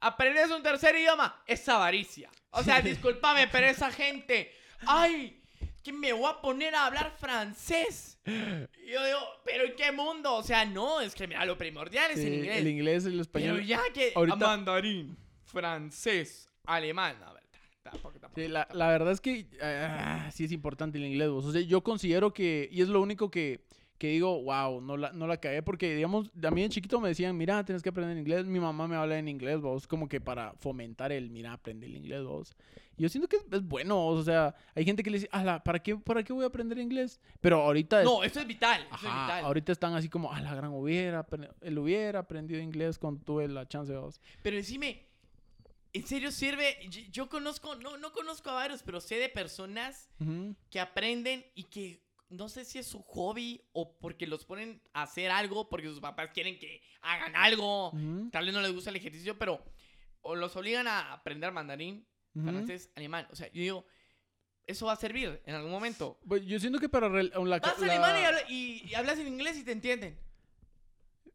aprendes 0.00 0.50
un 0.50 0.62
tercer 0.62 0.94
idioma, 0.96 1.42
es 1.46 1.66
avaricia. 1.68 2.30
O 2.50 2.62
sea, 2.62 2.82
discúlpame, 2.82 3.48
pero 3.48 3.66
esa 3.66 3.90
gente, 3.90 4.52
ay, 4.86 5.41
que 5.82 5.92
me 5.92 6.12
voy 6.12 6.30
a 6.30 6.40
poner 6.40 6.74
a 6.74 6.86
hablar 6.86 7.12
francés. 7.18 8.18
Y 8.24 8.90
yo 8.92 9.04
digo, 9.04 9.18
pero 9.44 9.64
¿en 9.64 9.74
qué 9.76 9.90
mundo? 9.92 10.34
O 10.34 10.42
sea, 10.42 10.64
no, 10.64 11.00
es 11.00 11.14
que 11.14 11.26
mira, 11.26 11.44
lo 11.44 11.58
primordial 11.58 12.10
es 12.12 12.18
el 12.18 12.34
inglés. 12.34 12.56
el 12.58 12.68
inglés, 12.68 13.04
el 13.04 13.10
pero 13.12 13.22
español. 13.22 13.64
ya 13.66 13.80
que 13.92 14.12
ahorita- 14.14 14.36
mandarín, 14.36 15.16
francés, 15.44 16.48
alemán, 16.64 17.16
a 17.24 17.32
ver, 17.32 17.42
tampoco, 17.82 18.18
tampoco. 18.18 18.40
Sí, 18.40 18.48
la, 18.48 18.68
la 18.72 18.88
verdad 18.88 19.12
es 19.12 19.20
que 19.20 19.46
ah, 19.62 20.30
sí 20.32 20.44
es 20.44 20.52
importante 20.52 20.98
el 20.98 21.04
inglés. 21.06 21.28
vos. 21.30 21.44
O 21.46 21.52
sea, 21.52 21.60
yo 21.60 21.82
considero 21.82 22.32
que, 22.32 22.68
y 22.70 22.82
es 22.82 22.88
lo 22.88 23.00
único 23.00 23.30
que, 23.30 23.64
que 24.02 24.08
digo, 24.08 24.42
wow, 24.42 24.80
no 24.80 24.96
la, 24.96 25.12
no 25.12 25.28
la 25.28 25.36
cagué, 25.36 25.62
porque 25.62 25.94
digamos, 25.94 26.28
a 26.42 26.50
mí 26.50 26.60
de 26.62 26.68
chiquito 26.70 27.00
me 27.00 27.08
decían, 27.08 27.36
mira, 27.36 27.64
tienes 27.64 27.84
que 27.84 27.90
aprender 27.90 28.18
inglés. 28.18 28.46
Mi 28.46 28.58
mamá 28.58 28.88
me 28.88 28.96
habla 28.96 29.16
en 29.16 29.28
inglés, 29.28 29.60
vos, 29.60 29.86
como 29.86 30.08
que 30.08 30.20
para 30.20 30.54
fomentar 30.54 31.12
el, 31.12 31.30
mira, 31.30 31.52
aprende 31.52 31.86
el 31.86 31.94
inglés, 31.96 32.24
vos. 32.24 32.56
Y 32.96 33.04
yo 33.04 33.08
siento 33.08 33.28
que 33.28 33.36
es, 33.36 33.44
es 33.52 33.62
bueno, 33.62 33.94
vos, 33.94 34.18
o 34.18 34.24
sea, 34.24 34.56
hay 34.74 34.84
gente 34.84 35.04
que 35.04 35.10
le 35.10 35.18
dice, 35.18 35.28
ala, 35.30 35.62
¿para 35.62 35.78
qué, 35.80 35.96
¿para 35.96 36.24
qué 36.24 36.32
voy 36.32 36.42
a 36.42 36.48
aprender 36.48 36.78
inglés? 36.78 37.20
Pero 37.40 37.62
ahorita... 37.62 38.00
es- 38.00 38.04
No, 38.04 38.24
esto 38.24 38.40
es 38.40 38.46
vital, 38.48 38.82
esto 38.82 38.96
es 38.96 39.04
Ajá, 39.04 39.26
vital. 39.26 39.44
ahorita 39.44 39.70
están 39.70 39.94
así 39.94 40.08
como, 40.08 40.32
ah, 40.32 40.40
la 40.40 40.52
gran 40.56 40.72
hubiera, 40.72 41.24
él 41.60 41.78
hubiera 41.78 42.18
aprendido 42.18 42.60
inglés 42.60 42.98
cuando 42.98 43.22
tuve 43.24 43.46
la 43.46 43.68
chance, 43.68 43.94
vos. 43.94 44.20
Pero 44.42 44.56
decime, 44.56 45.06
¿en 45.92 46.04
serio 46.06 46.32
sirve? 46.32 46.76
Yo, 46.90 47.00
yo 47.12 47.28
conozco, 47.28 47.76
no, 47.76 47.96
no 47.98 48.10
conozco 48.10 48.50
a 48.50 48.54
varios, 48.54 48.82
pero 48.82 49.00
sé 49.00 49.14
de 49.14 49.28
personas 49.28 50.08
Ujú. 50.20 50.56
que 50.70 50.80
aprenden 50.80 51.44
y 51.54 51.64
que 51.64 52.02
no 52.32 52.48
sé 52.48 52.64
si 52.64 52.78
es 52.78 52.86
su 52.86 53.02
hobby 53.02 53.62
o 53.72 53.96
porque 53.98 54.26
los 54.26 54.44
ponen 54.44 54.82
a 54.92 55.02
hacer 55.02 55.30
algo, 55.30 55.68
porque 55.68 55.86
sus 55.88 56.00
papás 56.00 56.30
quieren 56.34 56.58
que 56.58 56.82
hagan 57.00 57.34
algo. 57.36 57.92
Tal 58.30 58.44
vez 58.46 58.54
no 58.54 58.60
les 58.60 58.72
gusta 58.72 58.90
el 58.90 58.96
ejercicio, 58.96 59.38
pero 59.38 59.64
o 60.22 60.34
los 60.34 60.54
obligan 60.56 60.86
a 60.86 61.12
aprender 61.12 61.52
mandarín, 61.52 62.06
Ujú. 62.34 62.44
francés, 62.48 62.90
alemán. 62.96 63.26
O 63.30 63.36
sea, 63.36 63.48
yo 63.48 63.60
digo, 63.60 63.86
eso 64.66 64.86
va 64.86 64.92
a 64.92 64.96
servir 64.96 65.42
en 65.44 65.54
algún 65.54 65.70
momento. 65.70 66.18
Pues 66.26 66.44
yo 66.46 66.58
siento 66.60 66.78
que 66.78 66.88
para 66.88 67.08
la, 67.08 67.58
Vas 67.58 67.78
a 67.80 67.84
Alemania 67.84 68.30
y, 68.48 68.82
y- 68.88 68.94
hablas 68.94 69.18
en 69.18 69.26
inglés 69.28 69.58
y 69.58 69.64
te 69.64 69.72
entienden. 69.72 70.18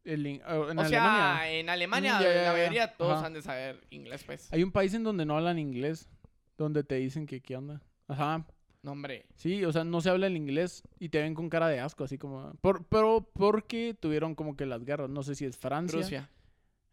el 0.04 0.26
in- 0.26 0.42
oh, 0.46 0.70
en 0.70 0.78
o 0.78 0.84
sea, 0.88 1.02
Alemania. 1.04 1.50
en 1.52 1.68
Alemania, 1.68 2.20
la 2.20 2.52
mayoría 2.52 2.96
todos 2.96 3.18
Ajá. 3.18 3.26
han 3.26 3.34
de 3.34 3.42
saber 3.42 3.80
inglés, 3.90 4.24
pues. 4.24 4.50
Hay 4.52 4.62
un 4.62 4.72
país 4.72 4.94
en 4.94 5.04
donde 5.04 5.26
no 5.26 5.36
hablan 5.36 5.58
inglés, 5.58 6.08
donde 6.56 6.82
te 6.82 6.94
dicen 6.94 7.26
que 7.26 7.42
qué 7.42 7.56
onda. 7.56 7.82
Ajá. 8.06 8.46
No, 8.82 8.92
hombre. 8.92 9.26
Sí, 9.34 9.64
o 9.64 9.72
sea, 9.72 9.84
no 9.84 10.00
se 10.00 10.08
habla 10.10 10.28
el 10.28 10.36
inglés 10.36 10.82
y 11.00 11.08
te 11.08 11.20
ven 11.20 11.34
con 11.34 11.48
cara 11.48 11.68
de 11.68 11.80
asco, 11.80 12.04
así 12.04 12.16
como... 12.16 12.52
Por, 12.60 12.86
pero 12.86 13.28
porque 13.34 13.94
tuvieron 13.98 14.34
como 14.34 14.56
que 14.56 14.66
las 14.66 14.84
guerras, 14.84 15.10
no 15.10 15.22
sé 15.22 15.34
si 15.34 15.44
es 15.44 15.56
Francia. 15.58 15.98
Rusia. 16.00 16.30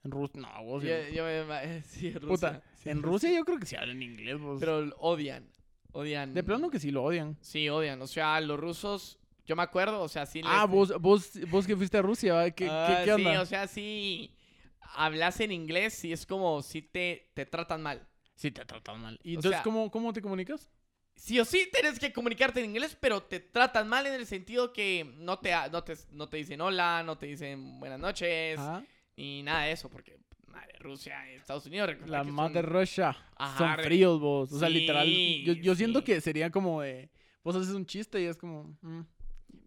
En 0.04 0.12
Rusia. 0.12 0.42
No, 0.42 0.64
vos. 0.64 0.84
Yo, 0.84 0.90
sí, 1.84 2.12
Rusia. 2.12 2.28
puta, 2.28 2.64
sí, 2.76 2.90
en 2.90 3.02
Rusia 3.04 3.32
yo 3.32 3.46
creo 3.46 3.60
que 3.60 3.66
sí 3.66 3.76
hablan 3.76 4.02
inglés, 4.02 4.40
vos. 4.40 4.60
Pero 4.60 4.94
odian. 4.98 5.48
Odian. 5.92 6.34
De 6.34 6.44
plano 6.44 6.70
que 6.70 6.80
sí 6.80 6.92
lo 6.92 7.04
odian. 7.04 7.38
Sí, 7.42 7.70
odian. 7.70 8.02
O 8.02 8.08
sea, 8.08 8.42
los 8.42 8.60
rusos, 8.60 9.20
yo 9.46 9.56
me 9.56 9.64
acuerdo, 9.64 10.02
o 10.02 10.08
sea, 10.08 10.26
sí. 10.26 10.42
Ah, 10.44 10.66
vos, 10.66 10.92
vos, 11.00 11.32
vos 11.50 11.66
que 11.68 11.76
fuiste 11.78 11.98
a 11.98 12.02
Rusia, 12.02 12.34
¿va? 12.34 12.52
¿Qué, 12.52 12.68
Ah, 12.70 12.88
qué, 13.00 13.06
qué 13.12 13.16
Sí, 13.16 13.26
onda? 13.28 13.42
o 13.42 13.46
sea, 13.46 13.68
sí. 13.68 14.32
Hablas 14.96 15.40
en 15.40 15.52
inglés 15.52 16.04
y 16.06 16.14
es 16.14 16.26
como 16.26 16.62
si 16.62 16.82
te, 16.82 17.32
te 17.34 17.46
tratan 17.46 17.82
mal. 17.84 18.08
Sí, 18.36 18.52
te 18.52 18.66
tratan 18.66 19.02
mal. 19.02 19.20
¿Y 19.24 19.32
O 19.36 19.40
entonces 19.40 19.52
sea- 19.58 19.64
¿cómo, 19.64 19.90
cómo 19.92 20.14
te 20.14 20.22
comunicas? 20.22 20.70
Sí 21.16 21.40
o 21.40 21.46
sí 21.46 21.70
tienes 21.72 21.98
que 21.98 22.12
comunicarte 22.14 22.60
en 22.60 22.70
inglés, 22.72 22.98
pero 23.00 23.24
te 23.24 23.40
tratan 23.40 23.88
mal 23.88 24.06
en 24.06 24.14
el 24.14 24.26
sentido 24.26 24.74
que 24.74 25.14
no 25.18 25.40
te, 25.40 25.52
no 25.72 25.84
te, 25.84 25.94
no 26.12 26.28
te 26.30 26.38
dicen 26.38 26.62
hola, 26.62 27.04
no 27.04 27.18
te 27.18 27.26
dicen 27.28 27.80
buenas 27.80 28.00
noches, 28.00 28.60
Ajá. 28.60 28.84
ni 29.16 29.42
nada 29.42 29.64
de 29.64 29.72
eso, 29.72 29.90
porque 29.90 30.18
madre, 30.48 30.74
Rusia, 30.80 31.28
Estados 31.32 31.66
Unidos, 31.66 31.90
La 32.06 32.24
que 32.24 32.32
madre 32.32 32.62
son- 32.62 32.72
Russia. 32.72 33.18
Ajá, 33.38 33.58
Son 33.76 33.84
fríos 33.86 34.20
vos. 34.20 34.52
O 34.52 34.60
sea, 34.60 34.68
Sí, 34.68 34.74
literal. 34.74 35.08
Yo, 35.08 35.54
yo 35.54 35.76
siento 35.76 36.00
sí. 36.00 36.06
que 36.06 36.22
sería 36.22 36.50
como 36.52 36.82
de. 36.82 37.10
Vos 37.44 37.56
haces 37.56 37.74
un 37.74 37.86
chiste 37.86 38.22
y 38.22 38.26
es 38.26 38.38
como. 38.38 38.76
mm. 38.82 39.02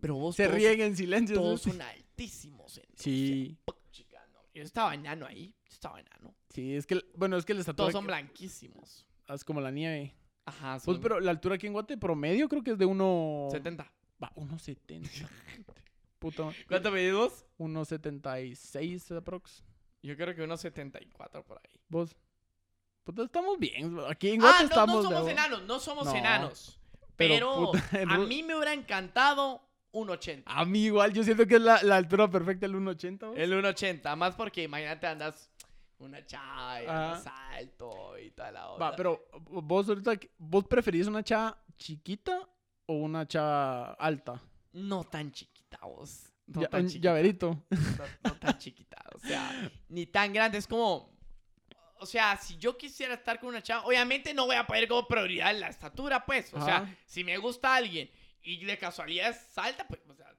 Pero 0.01 0.15
vos 0.17 0.37
Se 0.37 0.47
ríen 0.49 0.81
en 0.83 0.97
silencio. 0.97 1.35
Todos 1.37 1.63
¿sí? 1.63 1.71
son 1.71 1.81
altísimos 1.83 2.77
en 2.79 2.85
Sí. 2.95 3.57
Rusia. 3.67 3.83
Chica, 3.91 4.27
no. 4.33 4.41
Yo 4.55 4.63
estaba 4.63 4.95
enano 4.95 5.27
ahí, 5.27 5.55
yo 5.67 5.73
estaba 5.73 5.99
enano. 5.99 6.35
Sí, 6.51 6.75
es 6.77 6.87
que. 6.87 7.01
Bueno, 7.15 7.37
es 7.37 7.45
que 7.45 7.55
la 7.55 7.61
estatura. 7.61 7.85
Todos 7.85 7.93
son 7.93 8.07
blanquísimos. 8.07 9.07
Es 9.29 9.45
como 9.45 9.61
la 9.61 9.71
nieve. 9.71 10.15
Ajá, 10.49 10.73
Pues, 10.75 10.83
son 10.85 11.01
pero 11.01 11.21
la 11.21 11.31
altura 11.31 11.55
aquí 11.57 11.67
en 11.67 11.73
Guate 11.73 11.97
promedio 11.97 12.49
creo 12.49 12.63
que 12.63 12.73
es 12.73 12.79
de 12.79 12.85
uno. 12.87 13.49
70. 13.51 13.91
Va, 14.23 14.33
1.70. 14.35 15.29
Puta. 16.19 16.51
¿Cuánto 16.67 16.91
medimos? 16.91 17.45
1.76 17.59 19.17
aprox. 19.17 19.63
Yo 20.03 20.17
creo 20.17 20.35
que 20.35 20.43
unos 20.43 20.61
74 20.61 21.45
por 21.45 21.59
ahí. 21.59 21.81
Vos. 21.89 22.17
Puta, 23.05 23.23
estamos 23.23 23.59
bien. 23.59 23.97
Aquí 24.09 24.31
en 24.31 24.41
Guate 24.41 24.57
Ah, 24.59 24.63
no, 24.63 24.69
estamos. 24.69 24.95
no 24.97 25.03
de 25.03 25.05
somos 25.09 25.19
huevo. 25.25 25.29
enanos, 25.31 25.63
no 25.65 25.81
somos 25.81 26.05
No, 26.07 26.15
enanos. 26.15 26.81
pero, 27.17 27.73
Pero, 27.91 28.13
a 28.13 28.19
mí 28.19 28.43
me 28.43 28.55
hubiera 28.55 28.73
encantado 28.73 29.63
un 29.93 30.11
80. 30.11 30.51
A 30.53 30.65
mí 30.65 30.85
igual, 30.85 31.13
yo 31.13 31.23
siento 31.25 31.47
que 31.47 31.55
es 31.57 31.61
la, 31.61 31.83
la 31.83 31.97
altura 31.97 32.29
perfecta 32.31 32.67
el 32.67 32.75
1.80. 32.75 33.27
vos. 33.29 33.39
El 33.39 33.53
1.80, 33.53 34.17
más 34.17 34.35
porque 34.35 34.63
imagínate 34.65 35.07
andas 35.07 35.51
una 35.99 36.25
chava 36.25 36.83
y 36.83 36.87
Ajá. 36.87 37.15
andas 37.17 37.27
alto 37.53 38.19
y 38.19 38.31
toda 38.31 38.53
la 38.53 38.69
onda. 38.71 38.91
Va, 38.91 38.97
pero 38.97 39.29
vos 39.41 39.89
ahorita, 39.89 40.13
vos 40.39 40.65
preferís 40.67 41.07
una 41.07 41.23
chava 41.23 41.61
chiquita 41.77 42.49
o 42.87 42.95
una 42.95 43.27
chava 43.27 43.93
alta? 43.95 44.41
No 44.73 45.05
tan 45.05 45.33
chiquita 45.33 45.79
vos. 45.83 46.33
No 46.47 46.63
Ya- 46.63 46.69
tan 46.69 46.87
chiquita. 46.87 47.09
llaverito. 47.09 47.65
No, 47.99 48.31
no 48.31 48.37
tan 48.39 48.59
chiquita, 48.59 49.05
o 49.15 49.19
sea, 49.19 49.71
ni 49.89 50.07
tan 50.07 50.33
grande. 50.33 50.59
Es 50.59 50.67
como, 50.67 51.11
o 52.01 52.07
sea, 52.07 52.37
si 52.37 52.57
yo 52.59 52.77
quisiera 52.79 53.15
estar 53.15 53.39
con 53.41 53.51
una 53.51 53.63
chava, 53.63 53.85
obviamente 53.85 54.33
no 54.33 54.47
voy 54.47 54.57
a 54.57 54.67
poner 54.67 54.89
como 54.89 55.07
prioridad 55.07 55.55
la 55.59 55.69
estatura, 55.69 56.25
pues. 56.25 56.55
O 56.55 56.65
sea, 56.65 56.97
si 57.07 57.25
me 57.25 57.37
gusta 57.39 57.75
alguien 57.75 58.09
y 58.43 58.65
de 58.65 58.79
casualidad 58.79 59.31
es 59.31 59.59
alta, 59.59 59.87
pues, 59.87 60.01
o 60.09 60.15
sea, 60.15 60.33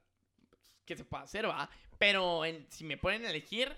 ¿qué 0.84 0.96
se 0.96 1.04
puede 1.04 1.24
hacer, 1.24 1.46
va? 1.48 1.68
Pero 1.98 2.44
en- 2.46 2.66
si 2.70 2.82
me 2.84 2.96
ponen 2.96 3.24
a 3.26 3.30
elegir, 3.30 3.76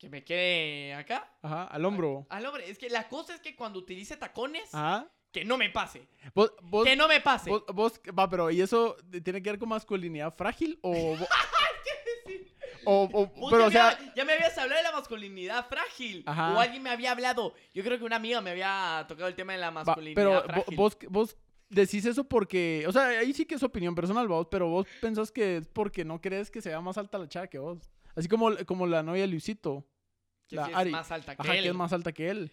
que 0.00 0.08
me 0.08 0.24
quede 0.24 0.94
acá. 0.94 1.30
Ajá, 1.42 1.64
al 1.66 1.84
hombro. 1.84 2.26
Al 2.30 2.44
hombre, 2.46 2.68
es 2.68 2.78
que 2.78 2.88
la 2.88 3.06
cosa 3.06 3.34
es 3.34 3.40
que 3.40 3.54
cuando 3.54 3.78
utilice 3.78 4.16
tacones, 4.16 4.74
Ajá. 4.74 5.06
que 5.30 5.44
no 5.44 5.58
me 5.58 5.68
pase. 5.70 6.08
Vos, 6.34 6.52
vos, 6.62 6.84
Que 6.86 6.96
no 6.96 7.06
me 7.06 7.20
pase. 7.20 7.50
vos, 7.50 7.64
vos- 7.72 8.00
va, 8.18 8.28
pero 8.28 8.50
¿y 8.50 8.62
eso 8.62 8.96
tiene 9.22 9.42
que 9.42 9.50
ver 9.50 9.58
con 9.58 9.68
masculinidad 9.68 10.34
frágil 10.34 10.78
o...? 10.82 11.16
o, 12.86 13.08
o- 13.12 13.50
pero, 13.50 13.68
ya, 13.68 13.88
o 13.88 13.90
sea, 13.90 13.98
me, 14.00 14.12
ya 14.16 14.24
me 14.24 14.32
habías 14.32 14.56
hablado 14.56 14.78
de 14.82 14.88
la 14.88 14.92
masculinidad 14.96 15.66
frágil. 15.68 16.22
Ajá. 16.26 16.54
O 16.54 16.60
alguien 16.60 16.82
me 16.82 16.90
había 16.90 17.12
hablado. 17.12 17.54
Yo 17.74 17.82
creo 17.84 17.98
que 17.98 18.04
una 18.04 18.16
amiga 18.16 18.40
me 18.40 18.50
había 18.50 19.04
tocado 19.06 19.28
el 19.28 19.34
tema 19.34 19.52
de 19.52 19.58
la 19.58 19.66
va, 19.70 19.84
masculinidad 19.84 20.14
pero 20.14 20.42
vo- 20.42 20.44
frágil. 20.46 20.76
vos, 20.76 20.98
vos 21.10 21.36
decís 21.68 22.06
eso 22.06 22.24
porque... 22.24 22.84
O 22.88 22.92
sea, 22.92 23.08
ahí 23.08 23.34
sí 23.34 23.44
que 23.44 23.54
es 23.56 23.62
opinión 23.62 23.94
personal, 23.94 24.26
vos, 24.26 24.46
pero 24.50 24.68
vos 24.68 24.86
pensás 25.02 25.30
que 25.30 25.58
es 25.58 25.68
porque 25.68 26.04
no 26.06 26.20
crees 26.22 26.50
que 26.50 26.62
sea 26.62 26.80
más 26.80 26.96
alta 26.96 27.18
la 27.18 27.28
chava 27.28 27.46
que 27.48 27.58
vos. 27.58 27.78
Así 28.16 28.28
como, 28.28 28.50
como 28.66 28.86
la 28.86 29.02
novia 29.02 29.22
de 29.22 29.28
Luisito. 29.28 29.86
que 30.48 30.56
la 30.56 30.64
sí 30.66 30.70
es 30.72 30.76
Ari. 30.76 30.90
más 30.90 31.10
alta 31.10 31.36
que 31.36 31.42
Ajá, 31.42 31.54
él. 31.56 31.62
que 31.62 31.68
es 31.68 31.74
más 31.74 31.92
alta 31.92 32.12
que 32.12 32.28
él. 32.30 32.52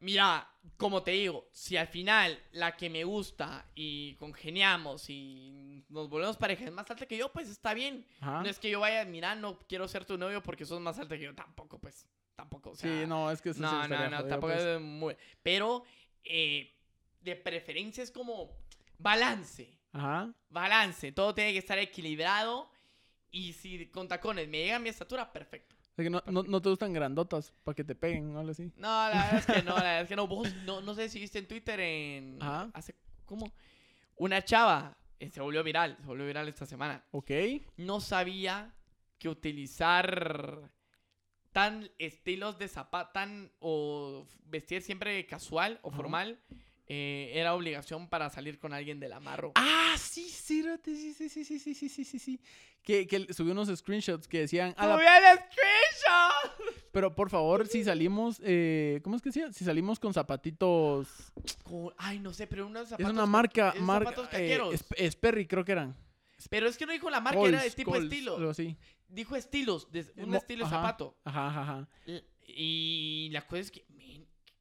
Mira, 0.00 0.46
como 0.76 1.02
te 1.02 1.12
digo, 1.12 1.48
si 1.52 1.76
al 1.78 1.86
final 1.86 2.38
la 2.52 2.76
que 2.76 2.90
me 2.90 3.04
gusta 3.04 3.64
y 3.74 4.14
congeniamos 4.16 5.08
y 5.08 5.82
nos 5.88 6.10
volvemos 6.10 6.36
pareja 6.36 6.64
es 6.66 6.72
más 6.72 6.90
alta 6.90 7.06
que 7.06 7.16
yo, 7.16 7.32
pues 7.32 7.48
está 7.48 7.72
bien. 7.72 8.06
Ajá. 8.20 8.42
No 8.42 8.48
es 8.48 8.58
que 8.58 8.68
yo 8.68 8.80
vaya, 8.80 9.04
mira, 9.06 9.34
no 9.34 9.58
quiero 9.60 9.88
ser 9.88 10.04
tu 10.04 10.18
novio 10.18 10.42
porque 10.42 10.66
sos 10.66 10.80
más 10.80 10.98
alta 10.98 11.16
que 11.16 11.22
yo. 11.24 11.34
Tampoco, 11.34 11.78
pues. 11.78 12.06
Tampoco. 12.36 12.70
O 12.70 12.74
sea, 12.74 12.90
sí, 13.02 13.06
no, 13.08 13.30
es 13.30 13.40
que 13.40 13.50
eso 13.50 13.58
sí 13.60 13.62
No, 13.62 13.88
no, 13.88 13.88
no, 13.88 14.16
jodido, 14.16 14.28
tampoco 14.28 14.52
pues. 14.52 14.64
es 14.64 14.80
muy. 14.80 15.16
Pero 15.42 15.84
eh, 16.24 16.74
de 17.20 17.36
preferencia 17.36 18.02
es 18.02 18.10
como 18.10 18.50
balance. 18.98 19.78
Ajá. 19.92 20.34
Balance. 20.50 21.12
Todo 21.12 21.34
tiene 21.34 21.52
que 21.52 21.58
estar 21.60 21.78
equilibrado. 21.78 22.68
Y 23.34 23.52
si 23.52 23.86
con 23.88 24.06
tacones 24.06 24.48
me 24.48 24.58
llega 24.58 24.76
a 24.76 24.78
mi 24.78 24.88
estatura, 24.88 25.32
perfecto. 25.32 25.74
O 25.74 25.94
sea 25.96 26.04
que 26.04 26.10
no, 26.10 26.22
no, 26.26 26.44
no 26.44 26.62
te 26.62 26.68
gustan 26.68 26.92
grandotas 26.92 27.52
para 27.64 27.74
que 27.74 27.82
te 27.82 27.96
peguen 27.96 28.34
o 28.36 28.38
algo 28.38 28.52
así. 28.52 28.70
No, 28.76 28.86
la 28.86 29.08
verdad 29.08 29.38
es 29.38 29.46
que 29.46 29.62
no, 29.64 29.74
la 29.74 29.82
verdad 29.82 30.00
es 30.02 30.08
que 30.08 30.14
no. 30.14 30.26
Vos, 30.28 30.54
no, 30.64 30.80
no 30.80 30.94
sé 30.94 31.08
si 31.08 31.18
viste 31.18 31.40
en 31.40 31.48
Twitter 31.48 31.80
en. 31.80 32.40
Ajá. 32.40 32.70
Hace. 32.72 32.94
¿Cómo? 33.24 33.52
Una 34.14 34.44
chava 34.44 34.96
eh, 35.18 35.30
se 35.30 35.40
volvió 35.40 35.64
viral. 35.64 35.96
Se 36.00 36.06
volvió 36.06 36.24
viral 36.26 36.48
esta 36.48 36.64
semana. 36.64 37.04
Ok. 37.10 37.32
No 37.76 38.00
sabía 38.00 38.72
que 39.18 39.28
utilizar 39.28 40.70
tan 41.50 41.90
estilos 41.98 42.56
de 42.56 42.68
zapato, 42.68 43.10
tan. 43.14 43.50
o 43.58 44.28
vestir 44.44 44.80
siempre 44.80 45.26
casual 45.26 45.80
o 45.82 45.88
Ajá. 45.88 45.96
Eh, 46.86 47.30
era 47.34 47.54
obligación 47.54 48.08
para 48.08 48.28
salir 48.30 48.58
con 48.58 48.72
alguien 48.72 49.00
del 49.00 49.12
amarro. 49.12 49.52
Ah, 49.54 49.94
sí, 49.98 50.28
cerote, 50.28 50.94
sí, 50.94 51.12
sí, 51.14 51.28
sí, 51.28 51.44
sí, 51.44 51.58
sí, 51.58 51.74
sí, 51.74 51.88
sí, 51.88 52.04
sí, 52.04 52.18
sí. 52.18 52.40
Que, 52.82 53.06
que 53.06 53.32
subió 53.32 53.52
unos 53.52 53.68
screenshots 53.74 54.28
que 54.28 54.40
decían, 54.40 54.74
"A 54.76 54.86
la- 54.86 54.94
¡Subí 54.96 55.04
el 55.06 55.38
screenshot! 55.38 56.74
pero 56.92 57.14
por 57.14 57.30
favor, 57.30 57.66
si 57.66 57.82
salimos, 57.82 58.40
eh, 58.44 59.00
¿cómo 59.02 59.16
es 59.16 59.22
que 59.22 59.30
decía? 59.30 59.50
Si 59.52 59.64
salimos 59.64 59.98
con 59.98 60.12
zapatitos, 60.12 61.08
Con- 61.62 61.94
Ay, 61.96 62.18
no 62.20 62.32
sé, 62.34 62.46
pero 62.46 62.66
unos 62.66 62.82
es 62.82 62.88
zapatos. 62.90 63.12
una 63.12 63.22
ca- 63.22 63.26
marca, 63.26 63.70
es 63.74 63.80
marca, 63.80 64.10
zapatos 64.10 64.26
eh, 64.28 64.30
caqueros. 64.32 64.74
es, 64.74 64.84
es 64.96 65.16
Perry, 65.16 65.46
creo 65.46 65.64
que 65.64 65.72
eran. 65.72 65.96
Pero 66.50 66.68
es 66.68 66.76
que 66.76 66.84
no 66.84 66.92
dijo 66.92 67.08
la 67.08 67.20
marca, 67.20 67.40
era 67.40 67.62
de 67.62 67.70
tipo 67.70 67.92
Coles, 67.92 68.12
estilo. 68.12 68.52
Dijo 69.08 69.34
estilos, 69.36 69.90
de- 69.90 70.12
un 70.18 70.30
Mo- 70.30 70.36
estilo 70.36 70.66
ajá. 70.66 70.76
zapato. 70.76 71.16
Ajá, 71.24 71.46
ajá, 71.48 71.60
ajá. 71.62 71.88
Y 72.46 73.30
la 73.32 73.46
cosa 73.46 73.60
es 73.60 73.70
que, 73.70 73.84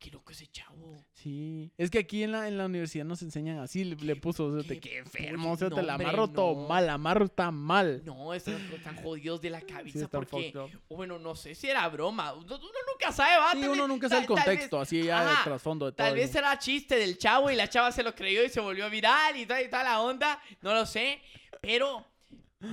qué 0.03 0.11
loco 0.11 0.33
ese 0.33 0.47
chavo. 0.47 0.97
Sí. 1.13 1.71
Es 1.77 1.89
que 1.89 1.99
aquí 1.99 2.23
en 2.23 2.33
la, 2.33 2.49
en 2.49 2.57
la 2.57 2.65
universidad 2.65 3.05
nos 3.05 3.21
enseñan 3.21 3.59
así, 3.59 3.85
le, 3.85 3.95
le 3.95 4.15
puso, 4.17 4.47
o 4.47 4.51
sea, 4.53 4.61
qué 4.63 4.75
te- 4.75 4.79
qué 4.81 4.97
enfermo, 4.97 5.53
o 5.53 5.57
sea, 5.57 5.69
no, 5.69 5.75
te 5.77 5.83
la 5.83 5.93
hombre, 5.93 6.07
amarro 6.09 6.27
todo 6.29 6.61
no. 6.61 6.67
mal, 6.67 6.89
amarro 6.89 7.23
está 7.25 7.51
mal. 7.51 8.01
No, 8.03 8.33
están, 8.33 8.55
están 8.73 8.97
jodidos 8.97 9.39
de 9.41 9.49
la 9.49 9.61
cabeza 9.61 10.09
porque, 10.09 10.53
bueno, 10.89 11.17
no 11.19 11.35
sé 11.35 11.55
si 11.55 11.69
era 11.69 11.87
broma. 11.87 12.33
Uno, 12.33 12.45
uno 12.57 12.57
nunca 12.91 13.13
sabe, 13.13 13.37
va. 13.37 13.51
Sí, 13.53 13.61
Tal 13.61 13.69
uno 13.69 13.87
nunca 13.87 14.09
sabe 14.09 14.21
el 14.23 14.27
tal- 14.27 14.35
tal 14.35 14.45
vez- 14.45 14.53
contexto, 14.55 14.81
así 14.81 15.03
ya 15.03 15.21
Ajá, 15.21 15.37
el 15.39 15.43
trasfondo 15.45 15.85
de 15.85 15.91
todo. 15.93 16.05
Tal 16.05 16.15
vez 16.15 16.35
era 16.35 16.59
chiste 16.59 16.95
del 16.97 17.17
chavo 17.17 17.49
y 17.49 17.55
la 17.55 17.69
chava 17.69 17.91
se 17.93 18.03
lo 18.03 18.13
creyó 18.13 18.43
y 18.43 18.49
se 18.49 18.59
volvió 18.59 18.89
viral 18.89 19.37
y 19.37 19.45
toda, 19.45 19.61
y 19.61 19.69
toda 19.69 19.83
la 19.85 20.01
onda. 20.01 20.39
No 20.61 20.73
lo 20.73 20.85
sé. 20.85 21.21
Pero 21.61 22.05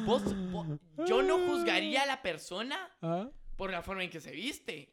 vos, 0.04 0.22
vos- 0.50 0.66
yo 1.06 1.22
no 1.22 1.38
juzgaría 1.38 2.02
a 2.02 2.06
la 2.06 2.22
persona 2.22 2.90
Ajá. 3.00 3.30
por 3.56 3.70
la 3.70 3.82
forma 3.82 4.02
en 4.02 4.10
que 4.10 4.20
se 4.20 4.32
viste. 4.32 4.92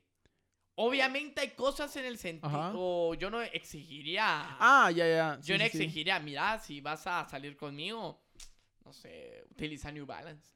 Obviamente 0.79 1.41
hay 1.41 1.49
cosas 1.51 1.95
en 1.97 2.05
el 2.05 2.13
Ajá. 2.13 2.19
sentido. 2.21 3.13
Yo 3.15 3.29
no 3.31 3.41
exigiría. 3.41 4.57
Ah, 4.59 4.91
ya, 4.91 5.07
ya. 5.07 5.39
yo 5.41 5.57
no 5.57 5.63
sí, 5.65 5.69
sí. 5.71 5.77
exigiría, 5.83 6.19
mira, 6.19 6.59
si 6.59 6.81
vas 6.81 7.05
a 7.07 7.27
salir 7.27 7.57
conmigo, 7.57 8.21
no 8.85 8.93
sé, 8.93 9.43
utiliza 9.51 9.91
New 9.91 10.05
Balance. 10.05 10.51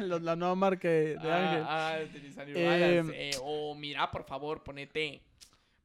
la, 0.00 0.18
la 0.20 0.36
nueva 0.36 0.54
marca 0.54 0.88
de, 0.88 1.16
de 1.18 1.32
Ángel. 1.32 1.62
Ah, 1.66 1.96
ah, 1.98 2.04
utiliza 2.04 2.44
New 2.46 2.56
Em, 2.56 2.64
Balance. 2.66 3.30
eh, 3.30 3.36
o 3.42 3.74
mira, 3.74 4.10
por 4.10 4.24
favor, 4.24 4.62
ponete 4.62 5.22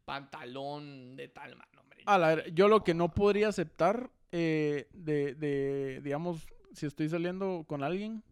pantalón 0.05 1.15
de 1.15 1.27
tal 1.27 1.55
mano, 1.55 1.81
hombre. 1.81 2.03
A 2.05 2.17
la 2.17 2.35
ver, 2.35 2.53
yo 2.53 2.67
lo 2.67 2.83
que 2.83 2.93
no 2.93 3.13
podría 3.13 3.49
aceptar 3.49 4.09
eh, 4.31 4.87
de, 4.93 5.35
de, 5.35 5.99
digamos, 6.01 6.47
si 6.73 6.85
estoy 6.85 7.09
saliendo 7.09 7.65
con 7.67 7.83
alguien, 7.83 8.23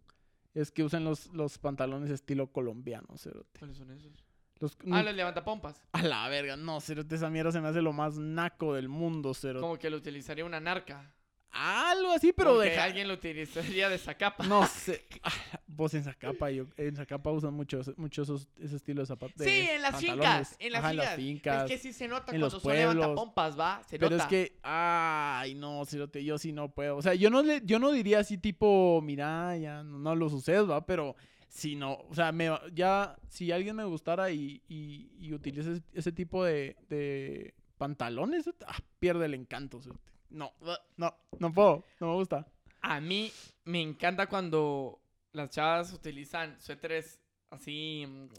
es 0.53 0.71
que 0.71 0.83
usen 0.83 1.03
los, 1.03 1.27
los 1.33 1.57
pantalones 1.57 2.09
estilo 2.09 2.47
colombiano, 2.51 3.17
cerote. 3.17 3.59
¿Cuáles 3.59 3.77
son 3.77 3.91
esos? 3.91 4.13
Los, 4.59 4.77
Ah, 4.91 5.03
los 5.03 5.15
levantapompas. 5.15 5.81
A 5.93 6.01
la 6.03 6.27
verga, 6.29 6.57
no, 6.57 6.81
cerote, 6.81 7.15
esa 7.15 7.29
mierda 7.29 7.51
se 7.51 7.61
me 7.61 7.69
hace 7.69 7.81
lo 7.81 7.93
más 7.93 8.17
naco 8.17 8.73
del 8.75 8.89
mundo, 8.89 9.33
cerote. 9.33 9.61
Como 9.61 9.77
que 9.77 9.89
lo 9.89 9.97
utilizaría 9.97 10.43
una 10.45 10.59
narca. 10.59 11.13
Algo 11.51 12.11
así, 12.11 12.31
pero 12.31 12.51
Como 12.51 12.61
que 12.61 12.69
deja... 12.69 12.83
alguien 12.83 13.07
lo 13.07 13.15
utilizaría 13.15 13.89
de 13.89 13.97
zacapa. 13.97 14.45
No 14.45 14.67
sé. 14.67 15.07
Ah, 15.23 15.31
Pues 15.75 15.95
en 15.95 16.03
Zacapa, 16.03 16.51
yo, 16.51 16.65
en 16.77 16.95
Zacapa 16.95 17.31
usan 17.31 17.55
mucho, 17.55 17.81
mucho 17.97 18.21
esos, 18.21 18.47
ese 18.61 18.75
estilo 18.75 19.01
de 19.01 19.07
zapatos. 19.07 19.33
Sí, 19.43 19.67
en 19.71 19.81
las 19.81 19.99
fincas. 19.99 20.55
En 20.59 20.73
las, 20.73 20.83
Ajá, 20.83 20.91
en 20.91 20.97
fincas. 20.99 21.05
las 21.07 21.15
fincas. 21.15 21.63
Es 21.63 21.71
que 21.71 21.77
sí 21.79 21.91
se 21.93 22.07
nota 22.07 22.31
en 22.31 22.39
cuando 22.39 22.55
los 22.55 22.61
son 22.61 22.71
levantapompas, 22.73 23.57
¿va? 23.59 23.81
Se 23.87 23.97
Pero 23.97 24.11
nota. 24.11 24.23
es 24.23 24.29
que, 24.29 24.59
ay, 24.61 25.55
no, 25.55 25.83
cerote, 25.85 26.23
yo 26.23 26.37
sí 26.37 26.51
no 26.51 26.69
puedo. 26.69 26.97
O 26.97 27.01
sea, 27.01 27.15
yo 27.15 27.31
no, 27.31 27.41
le, 27.41 27.61
yo 27.65 27.79
no 27.79 27.91
diría 27.91 28.19
así 28.19 28.37
tipo, 28.37 29.01
mira, 29.03 29.57
ya 29.57 29.81
no, 29.81 29.97
no 29.97 30.15
lo 30.15 30.29
sucedes, 30.29 30.69
va, 30.69 30.85
pero 30.85 31.15
si 31.49 31.75
no, 31.75 31.93
o 32.09 32.15
sea, 32.15 32.31
me, 32.31 32.49
ya, 32.73 33.17
si 33.27 33.51
alguien 33.51 33.75
me 33.75 33.83
gustara 33.83 34.31
y, 34.31 34.61
y, 34.69 35.09
y 35.19 35.33
utiliza 35.33 35.71
ese, 35.71 35.83
ese 35.93 36.11
tipo 36.11 36.45
de, 36.45 36.77
de 36.89 37.53
pantalones, 37.77 38.49
ah, 38.67 38.77
pierde 38.99 39.25
el 39.25 39.33
encanto. 39.33 39.81
No, 40.29 40.53
no, 40.95 41.15
no 41.39 41.51
puedo, 41.53 41.83
no 41.99 42.07
me 42.07 42.13
gusta. 42.13 42.47
A 42.81 43.01
mí 43.01 43.31
me 43.65 43.81
encanta 43.81 44.27
cuando 44.27 45.01
las 45.33 45.49
chavas 45.49 45.91
utilizan 45.91 46.59
suéteres 46.61 47.19
así. 47.49 48.05
mm. 48.07 48.29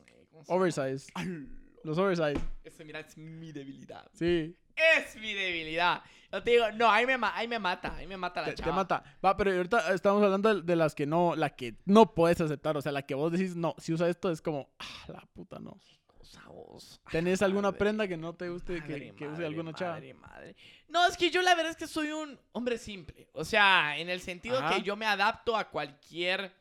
Oversize, 0.47 1.13
los 1.83 1.99
oversize, 1.99 2.41
Eso, 2.65 2.85
mira, 2.85 3.01
es 3.01 3.17
mi 3.19 3.53
debilidad. 3.53 4.09
sí. 4.15 4.57
Es 4.97 5.17
mi 5.17 5.33
debilidad. 5.35 6.03
Yo 6.33 6.43
te 6.43 6.53
digo, 6.53 6.71
no, 6.73 6.89
ahí 6.89 7.07
me, 7.07 7.19
ahí 7.35 7.49
me 7.49 7.59
mata. 7.59 7.97
Ahí 7.97 8.07
me 8.07 8.17
mata 8.17 8.41
la 8.43 8.47
Te, 8.49 8.55
te 8.55 8.63
chava. 8.63 8.77
mata. 8.77 9.03
Va, 9.25 9.37
pero 9.37 9.51
ahorita 9.51 9.93
estamos 9.93 10.23
hablando 10.23 10.55
de, 10.55 10.63
de 10.63 10.77
las 10.77 10.95
que 10.95 11.05
no, 11.07 11.35
la 11.35 11.51
que 11.51 11.75
no 11.87 12.15
puedes 12.15 12.41
aceptar. 12.41 12.77
O 12.77 12.83
sea, 12.83 12.93
la 12.93 13.03
que 13.03 13.15
vos 13.15 13.33
decís, 13.33 13.57
no, 13.57 13.75
si 13.79 13.93
usa 13.93 14.09
esto 14.09 14.31
es 14.31 14.41
como, 14.41 14.71
ah, 14.79 15.05
la 15.09 15.21
puta, 15.35 15.59
no. 15.59 15.79
¿Tenés 17.11 17.43
alguna 17.43 17.69
Madre, 17.69 17.79
prenda 17.79 18.09
que 18.09 18.17
no 18.17 18.35
te 18.35 18.49
guste 18.49 18.75
que, 18.75 18.81
madre, 18.81 19.15
que 19.17 19.25
use 19.25 19.33
madre, 19.33 19.47
alguna 19.47 19.73
chava? 19.75 19.93
madre, 19.95 20.15
madre. 20.15 20.57
No, 20.89 21.07
es 21.07 21.17
que 21.17 21.31
yo 21.31 21.43
la 21.43 21.55
verdad 21.55 21.71
es 21.73 21.77
que 21.77 21.87
soy 21.89 22.11
un 22.13 22.39
hombre 22.53 22.79
simple. 22.79 23.29
O 23.33 23.45
sea, 23.45 23.99
en 23.99 24.09
el 24.09 24.21
sentido 24.21 24.59
Ajá. 24.59 24.77
que 24.77 24.83
yo 24.83 24.97
me 24.97 25.07
adapto 25.07 25.57
a 25.57 25.69
cualquier 25.69 26.53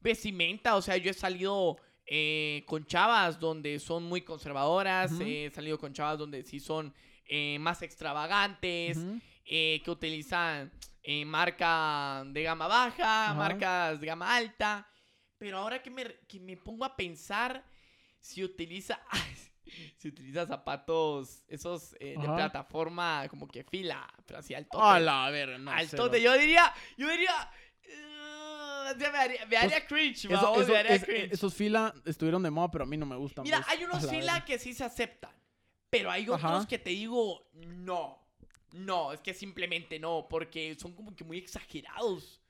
vestimenta. 0.00 0.76
O 0.76 0.82
sea, 0.82 0.96
yo 0.96 1.10
he 1.10 1.14
salido 1.14 1.76
eh, 2.06 2.64
con 2.66 2.86
chavas 2.86 3.38
donde 3.38 3.78
son 3.78 4.04
muy 4.04 4.22
conservadoras. 4.22 5.12
He 5.20 5.50
salido 5.50 5.78
con 5.78 5.92
chavas 5.92 6.18
donde 6.18 6.42
sí 6.42 6.58
son 6.60 6.94
eh, 7.26 7.58
más 7.58 7.82
extravagantes. 7.82 8.98
Eh, 9.44 9.82
que 9.84 9.90
utilizan 9.90 10.70
eh, 11.02 11.24
marca 11.24 12.22
de 12.26 12.42
gama 12.44 12.68
baja, 12.68 13.34
marcas 13.34 14.00
de 14.00 14.06
gama 14.06 14.34
alta. 14.36 14.88
Pero 15.36 15.58
ahora 15.58 15.82
que 15.82 15.90
me, 15.90 16.04
que 16.28 16.38
me 16.38 16.56
pongo 16.56 16.84
a 16.84 16.94
pensar 16.96 17.64
si 18.20 18.44
utiliza, 18.44 19.00
si 19.98 20.08
utiliza 20.08 20.46
zapatos 20.46 21.42
esos 21.48 21.94
eh, 21.98 22.14
de 22.20 22.28
plataforma 22.28 23.26
como 23.28 23.48
que 23.48 23.64
fila, 23.64 24.06
pero 24.26 24.38
así 24.38 24.54
al 24.54 24.68
tope. 24.68 24.84
A 24.84 25.00
la 25.00 25.28
ver, 25.30 25.58
no 25.58 25.72
al 25.72 25.90
tope. 25.90 26.22
Yo 26.22 26.32
diría, 26.38 26.72
yo 26.96 27.08
diría, 27.10 27.50
eh, 27.82 28.94
me 28.96 29.18
haría, 29.18 29.46
me 29.46 29.56
haría 29.56 29.84
cringe, 29.86 30.26
Eso- 30.26 30.30
vamos, 30.40 30.62
eso- 30.62 30.72
me 30.72 30.78
haría 30.78 30.94
es- 30.94 31.04
cringe. 31.04 31.34
esos 31.34 31.52
fila 31.54 31.92
estuvieron 32.04 32.42
de 32.44 32.50
moda, 32.50 32.70
pero 32.70 32.84
a 32.84 32.86
mí 32.86 32.96
no 32.96 33.06
me 33.06 33.16
gustan. 33.16 33.42
Mira, 33.42 33.58
vos. 33.58 33.66
hay 33.68 33.84
unos 33.84 34.08
fila 34.08 34.44
que 34.44 34.58
sí 34.60 34.72
se 34.72 34.84
aceptan, 34.84 35.32
pero 35.92 36.10
hay 36.10 36.22
otros 36.22 36.42
Ajá. 36.42 36.66
que 36.66 36.78
te 36.78 36.88
digo, 36.88 37.50
no. 37.52 38.18
No, 38.72 39.12
es 39.12 39.20
que 39.20 39.34
simplemente 39.34 39.98
no, 39.98 40.26
porque 40.26 40.74
son 40.80 40.94
como 40.94 41.14
que 41.14 41.22
muy 41.22 41.36
exagerados. 41.36 42.40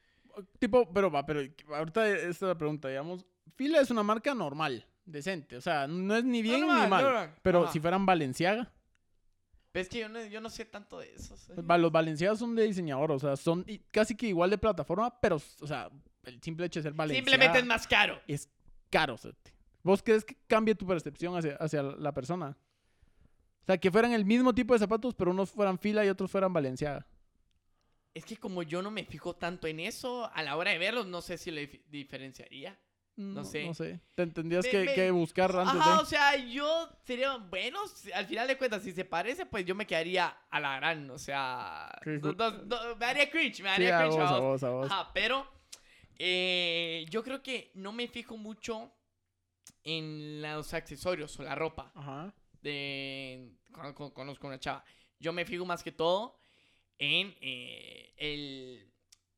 Tipo, 0.60 0.88
pero 0.92 1.10
va, 1.10 1.26
pero 1.26 1.40
ahorita 1.74 2.08
esta 2.08 2.28
es 2.28 2.40
la 2.42 2.56
pregunta, 2.56 2.88
digamos. 2.88 3.26
Fila 3.56 3.80
es 3.80 3.90
una 3.90 4.04
marca 4.04 4.32
normal, 4.32 4.86
decente. 5.04 5.56
O 5.56 5.60
sea, 5.60 5.88
no 5.88 6.14
es 6.16 6.22
ni 6.22 6.40
bien 6.40 6.60
ni 6.60 6.68
mal. 6.68 7.34
Pero 7.42 7.64
Ajá. 7.64 7.72
si 7.72 7.80
fueran 7.80 8.06
Valenciaga, 8.06 8.72
Pero 9.72 9.82
es 9.82 9.88
que 9.88 9.98
yo 9.98 10.08
no, 10.08 10.24
yo 10.24 10.40
no 10.40 10.48
sé 10.48 10.64
tanto 10.64 11.00
de 11.00 11.12
eso. 11.12 11.36
¿sí? 11.36 11.52
los 11.56 11.90
Valenciagas 11.90 12.38
son 12.38 12.54
de 12.54 12.62
diseñador, 12.62 13.10
o 13.10 13.18
sea, 13.18 13.36
son 13.36 13.66
casi 13.90 14.14
que 14.16 14.28
igual 14.28 14.50
de 14.50 14.58
plataforma, 14.58 15.20
pero, 15.20 15.42
o 15.60 15.66
sea, 15.66 15.90
el 16.22 16.40
simple 16.40 16.66
hecho 16.66 16.78
de 16.78 16.84
ser 16.84 16.92
Valenciaga 16.92 17.28
Simplemente 17.28 17.58
es 17.58 17.66
más 17.66 17.88
caro. 17.88 18.20
es 18.28 18.48
caro, 18.88 19.18
cerote. 19.18 19.52
¿Vos 19.82 20.00
crees 20.00 20.24
que 20.24 20.36
cambie 20.46 20.76
tu 20.76 20.86
percepción 20.86 21.36
hacia, 21.36 21.56
hacia 21.56 21.82
la 21.82 22.14
persona? 22.14 22.56
O 23.62 23.66
sea, 23.66 23.78
que 23.78 23.90
fueran 23.90 24.12
el 24.12 24.24
mismo 24.24 24.54
tipo 24.54 24.72
de 24.74 24.80
zapatos, 24.80 25.14
pero 25.14 25.30
unos 25.30 25.50
fueran 25.50 25.78
fila 25.78 26.04
y 26.04 26.08
otros 26.08 26.30
fueran 26.30 26.52
Valenciaga. 26.52 27.06
Es 28.14 28.24
que 28.24 28.36
como 28.36 28.62
yo 28.62 28.82
no 28.82 28.90
me 28.90 29.04
fijo 29.04 29.34
tanto 29.36 29.66
en 29.66 29.80
eso, 29.80 30.30
a 30.34 30.42
la 30.42 30.56
hora 30.56 30.72
de 30.72 30.78
verlos, 30.78 31.06
no 31.06 31.22
sé 31.22 31.38
si 31.38 31.50
le 31.50 31.70
dif- 31.70 31.82
diferenciaría. 31.88 32.78
No, 33.14 33.44
sé. 33.44 33.64
No 33.66 33.74
sé. 33.74 34.00
Te 34.14 34.26
tendrías 34.26 34.64
Me- 34.64 34.70
que, 34.70 34.84
me- 34.84 34.94
que 34.94 35.10
buscar 35.10 35.54
antes 35.54 35.76
Ajá, 35.80 35.96
de... 35.96 36.02
o 36.02 36.04
sea, 36.06 36.36
yo 36.36 36.88
sería, 37.04 37.36
bueno, 37.36 37.78
al 38.14 38.26
final 38.26 38.48
de 38.48 38.56
cuentas, 38.58 38.82
si 38.82 38.92
se 38.92 39.04
parece, 39.04 39.46
pues 39.46 39.64
yo 39.64 39.74
me 39.74 39.86
quedaría 39.86 40.34
a 40.50 40.60
la 40.60 40.76
gran, 40.76 41.08
o 41.10 41.18
sea, 41.18 41.90
no- 42.06 42.96
me 42.96 43.06
haría 43.06 43.30
cringe, 43.30 43.60
me 43.62 43.68
Sí, 43.68 43.74
haría 43.86 43.98
a 43.98 44.02
cringe. 44.02 44.18
vos, 44.20 44.30
a 44.30 44.38
vos, 44.38 44.62
a 44.64 44.70
vos. 44.70 44.90
Ajá, 44.90 45.10
pero 45.14 45.46
eh, 46.18 47.04
yo 47.10 47.22
creo 47.22 47.42
que 47.42 47.70
no 47.74 47.92
me 47.92 48.08
fijo 48.08 48.36
mucho 48.36 48.90
en 49.84 50.40
los 50.42 50.74
accesorios 50.74 51.38
o 51.38 51.42
la 51.42 51.54
ropa 51.54 51.92
Ajá. 51.94 52.32
De 52.62 53.52
conozco 54.14 54.46
una 54.46 54.58
chava. 54.58 54.84
Yo 55.18 55.32
me 55.32 55.44
fijo 55.44 55.64
más 55.64 55.82
que 55.82 55.92
todo 55.92 56.38
en 56.98 57.34
eh, 57.40 58.12
el, 58.16 58.90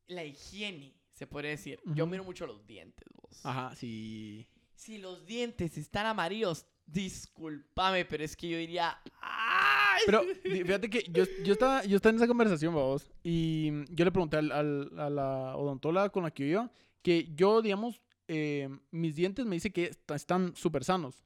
la 0.07 0.23
higiene, 0.23 0.93
se 1.13 1.27
podría 1.27 1.51
decir. 1.51 1.79
Yo 1.85 2.05
miro 2.07 2.23
mucho 2.23 2.45
los 2.47 2.65
dientes, 2.65 3.07
vos. 3.13 3.45
Ajá, 3.45 3.75
sí. 3.75 4.47
Si 4.75 4.97
los 4.97 5.25
dientes 5.25 5.77
están 5.77 6.05
amarillos, 6.05 6.65
discúlpame, 6.85 8.05
pero 8.05 8.23
es 8.23 8.35
que 8.35 8.49
yo 8.49 8.57
diría. 8.57 8.99
¡Ay! 9.21 10.01
Pero 10.05 10.21
fíjate 10.43 10.89
que 10.89 11.03
yo, 11.11 11.23
yo, 11.43 11.53
estaba, 11.53 11.83
yo 11.85 11.95
estaba 11.95 12.11
en 12.11 12.17
esa 12.17 12.27
conversación, 12.27 12.73
vos, 12.73 13.09
y 13.23 13.71
yo 13.93 14.05
le 14.05 14.11
pregunté 14.11 14.37
al, 14.37 14.51
al- 14.51 14.99
a 14.99 15.09
la 15.09 15.55
odontóloga 15.57 16.09
con 16.09 16.23
la 16.23 16.31
que 16.31 16.43
yo 16.43 16.49
iba 16.49 16.71
que 17.01 17.29
yo, 17.35 17.61
digamos, 17.61 18.01
eh, 18.27 18.67
mis 18.89 19.15
dientes 19.15 19.45
me 19.45 19.55
dice 19.55 19.71
que 19.71 19.85
est- 19.85 20.09
están 20.11 20.55
súper 20.55 20.83
sanos, 20.83 21.23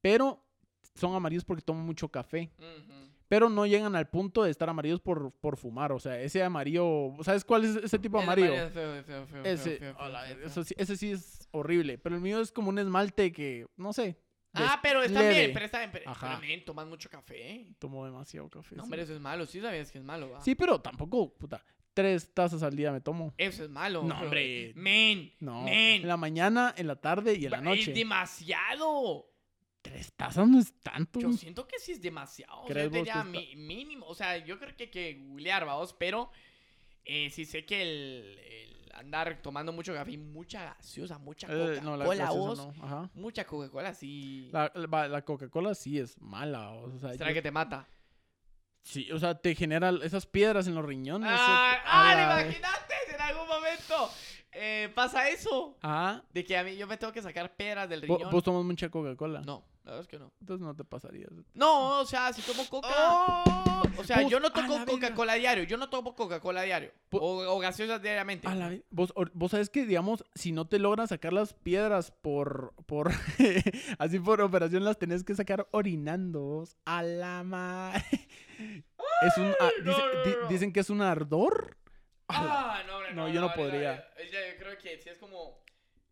pero 0.00 0.44
son 0.94 1.14
amarillos 1.14 1.44
porque 1.44 1.62
tomo 1.62 1.82
mucho 1.82 2.08
café. 2.08 2.50
Pero 3.28 3.48
no 3.48 3.64
llegan 3.64 3.96
al 3.96 4.10
punto 4.10 4.42
de 4.42 4.50
estar 4.50 4.68
amarillos 4.68 5.00
por, 5.00 5.32
por 5.32 5.56
fumar. 5.56 5.90
O 5.92 5.98
sea, 5.98 6.20
ese 6.20 6.42
amarillo. 6.42 7.12
¿Sabes 7.22 7.44
cuál 7.44 7.64
es 7.64 7.76
ese 7.76 7.98
tipo 7.98 8.18
de 8.18 8.24
amarillo? 8.24 8.52
es 9.44 9.66
Ese, 10.76 10.96
sí- 10.96 11.10
es 11.12 11.48
horrible. 11.50 11.96
Pero 11.98 12.14
el 12.16 12.20
mío 12.20 12.40
es 12.40 12.52
como 12.52 12.68
un 12.68 12.78
esmalte 12.78 13.32
que, 13.32 13.66
no 13.76 13.92
sé. 13.92 14.18
Ah, 14.54 14.80
pero 14.82 15.02
está 15.02 15.20
leve. 15.22 15.34
bien, 15.34 15.50
pero 15.54 15.64
está 15.64 15.78
bien. 15.78 15.90
Pero, 15.92 16.10
Ajá. 16.10 16.38
pero, 16.40 16.64
tomas 16.66 16.86
mucho 16.86 17.08
café. 17.08 17.68
Tomo 17.78 18.04
demasiado 18.04 18.50
café. 18.50 18.76
No, 18.76 18.82
sí. 18.82 18.84
hombre, 18.84 19.00
eso 19.02 19.14
es 19.14 19.20
malo. 19.20 19.46
Sí 19.46 19.62
sabías 19.62 19.90
que 19.90 19.96
es 19.98 20.04
malo, 20.04 20.30
va. 20.30 20.40
Sí, 20.42 20.54
pero 20.54 20.78
tampoco, 20.80 21.32
puta. 21.32 21.64
Tres 21.94 22.32
tazas 22.34 22.62
al 22.62 22.76
día 22.76 22.92
me 22.92 23.00
tomo. 23.00 23.32
Eso 23.38 23.64
es 23.64 23.70
malo. 23.70 24.02
No, 24.02 24.18
hombre. 24.20 24.72
Men. 24.76 25.32
No. 25.40 25.62
Men. 25.62 26.02
En 26.02 26.08
la 26.08 26.18
mañana, 26.18 26.74
en 26.76 26.86
la 26.86 26.96
tarde 26.96 27.34
y 27.34 27.46
en 27.46 27.50
la 27.50 27.58
Es 27.58 27.62
noche. 27.62 27.92
demasiado. 27.94 29.26
Tres 29.82 30.12
tazas 30.14 30.46
no 30.48 30.58
es 30.60 30.72
tanto. 30.80 31.18
Yo 31.20 31.32
siento 31.32 31.66
que 31.66 31.78
sí 31.80 31.92
es 31.92 32.00
demasiado. 32.00 32.60
O 32.62 32.66
sea, 32.66 32.72
¿Crees 32.74 32.84
yo 32.86 32.90
vos 32.90 32.98
diría 33.06 33.22
que 33.22 33.28
mi- 33.28 33.56
mínimo. 33.56 34.06
O 34.06 34.14
sea, 34.14 34.38
yo 34.38 34.58
creo 34.58 34.76
que 34.76 34.84
hay 34.84 34.90
que 34.90 35.14
googlear, 35.14 35.66
vamos. 35.66 35.92
Pero 35.92 36.30
eh, 37.04 37.30
sí 37.30 37.44
sé 37.44 37.64
que 37.66 37.82
el, 37.82 38.38
el 38.38 38.92
andar 38.94 39.42
tomando 39.42 39.72
mucho 39.72 39.92
café 39.92 40.16
mucha 40.16 40.76
gaseosa, 40.76 41.18
mucha 41.18 41.48
Eh, 41.50 41.80
no, 41.82 41.96
la 41.96 42.04
Coca-Cola, 42.04 42.30
vos. 42.30 42.58
no. 42.58 42.84
Ajá. 42.84 43.10
Mucha 43.14 43.44
Coca-Cola, 43.44 43.92
sí. 43.92 44.48
La, 44.52 44.70
la- 44.74 45.08
la 45.08 45.24
Coca-Cola 45.24 45.74
sí 45.74 45.98
es 45.98 46.16
mala. 46.20 46.70
O 46.70 46.98
sea, 47.00 47.12
¿Será 47.14 47.30
yo- 47.30 47.34
que 47.34 47.42
te 47.42 47.50
mata? 47.50 47.88
Sí, 48.84 49.10
o 49.12 49.18
sea, 49.18 49.34
te 49.36 49.54
genera 49.54 49.92
esas 50.02 50.26
piedras 50.26 50.66
en 50.66 50.74
los 50.74 50.84
riñones. 50.84 51.28
¡Ah! 51.32 51.74
eso- 51.74 51.82
¡Ah! 51.86 52.14
la- 52.14 52.42
imagínate! 52.42 52.94
En 53.14 53.20
algún 53.20 53.46
momento 53.48 54.10
eh, 54.52 54.90
pasa 54.94 55.28
eso. 55.28 55.76
Ah, 55.82 56.22
De 56.32 56.44
que 56.44 56.56
a 56.56 56.62
mí 56.64 56.76
yo 56.76 56.86
me 56.86 56.96
tengo 56.98 57.12
que 57.12 57.22
sacar 57.22 57.56
piedras 57.56 57.88
del 57.88 58.02
riñón. 58.02 58.30
vos 58.30 58.42
tomas 58.44 58.64
mucha 58.64 58.88
Coca-Cola. 58.90 59.40
No, 59.42 59.64
la 59.84 59.90
verdad 59.92 60.00
es 60.02 60.08
que 60.08 60.18
no. 60.18 60.32
Entonces 60.40 60.64
no 60.66 60.74
te 60.76 60.84
pasaría. 60.84 61.26
No, 61.54 62.00
o 62.00 62.04
sea, 62.06 62.32
si 62.32 62.40
tomo 62.42 62.66
coca. 62.68 62.88
¡Oh! 62.90 63.82
O 63.98 64.04
sea, 64.04 64.22
yo 64.22 64.38
no 64.40 64.50
verga. 64.50 64.86
Coca-Cola 64.86 65.34
diario. 65.34 65.64
Yo 65.64 65.76
no 65.76 65.90
tomo 65.90 66.14
Coca-Cola 66.14 66.62
diario. 66.62 66.92
O, 67.10 67.44
o 67.46 67.58
gaseosas 67.58 68.00
diariamente. 68.00 68.46
A 68.48 68.54
la 68.54 68.68
ve- 68.68 68.84
vos, 68.90 69.12
vos 69.34 69.50
sabes 69.50 69.68
que, 69.70 69.84
digamos, 69.84 70.24
si 70.34 70.52
no 70.52 70.66
te 70.66 70.78
logran 70.78 71.08
sacar 71.08 71.32
las 71.32 71.52
piedras 71.52 72.10
por, 72.10 72.74
por, 72.86 73.10
así 73.98 74.18
por 74.18 74.40
operación, 74.40 74.84
las 74.84 74.98
tenés 74.98 75.24
que 75.24 75.34
sacar 75.34 75.66
orinando, 75.72 76.40
vos. 76.40 76.76
A 76.84 77.02
la 77.02 77.42
madre. 77.42 78.02
Es 79.22 79.36
un, 79.36 79.52
ah, 79.60 79.70
no, 79.82 79.90
dice- 79.90 80.02
no, 80.14 80.22
di- 80.24 80.36
no. 80.42 80.48
dicen 80.48 80.72
que 80.72 80.80
es 80.80 80.90
un 80.90 81.02
ardor. 81.02 81.76
Ah, 82.28 82.82
no, 82.86 82.96
hombre, 82.96 83.14
No, 83.14 83.28
yo 83.28 83.40
no 83.40 83.52
podría. 83.52 83.96
Yo 84.30 84.38
creo 84.58 84.78
que 84.78 84.98
sí 84.98 85.08
es 85.10 85.18
como. 85.18 85.61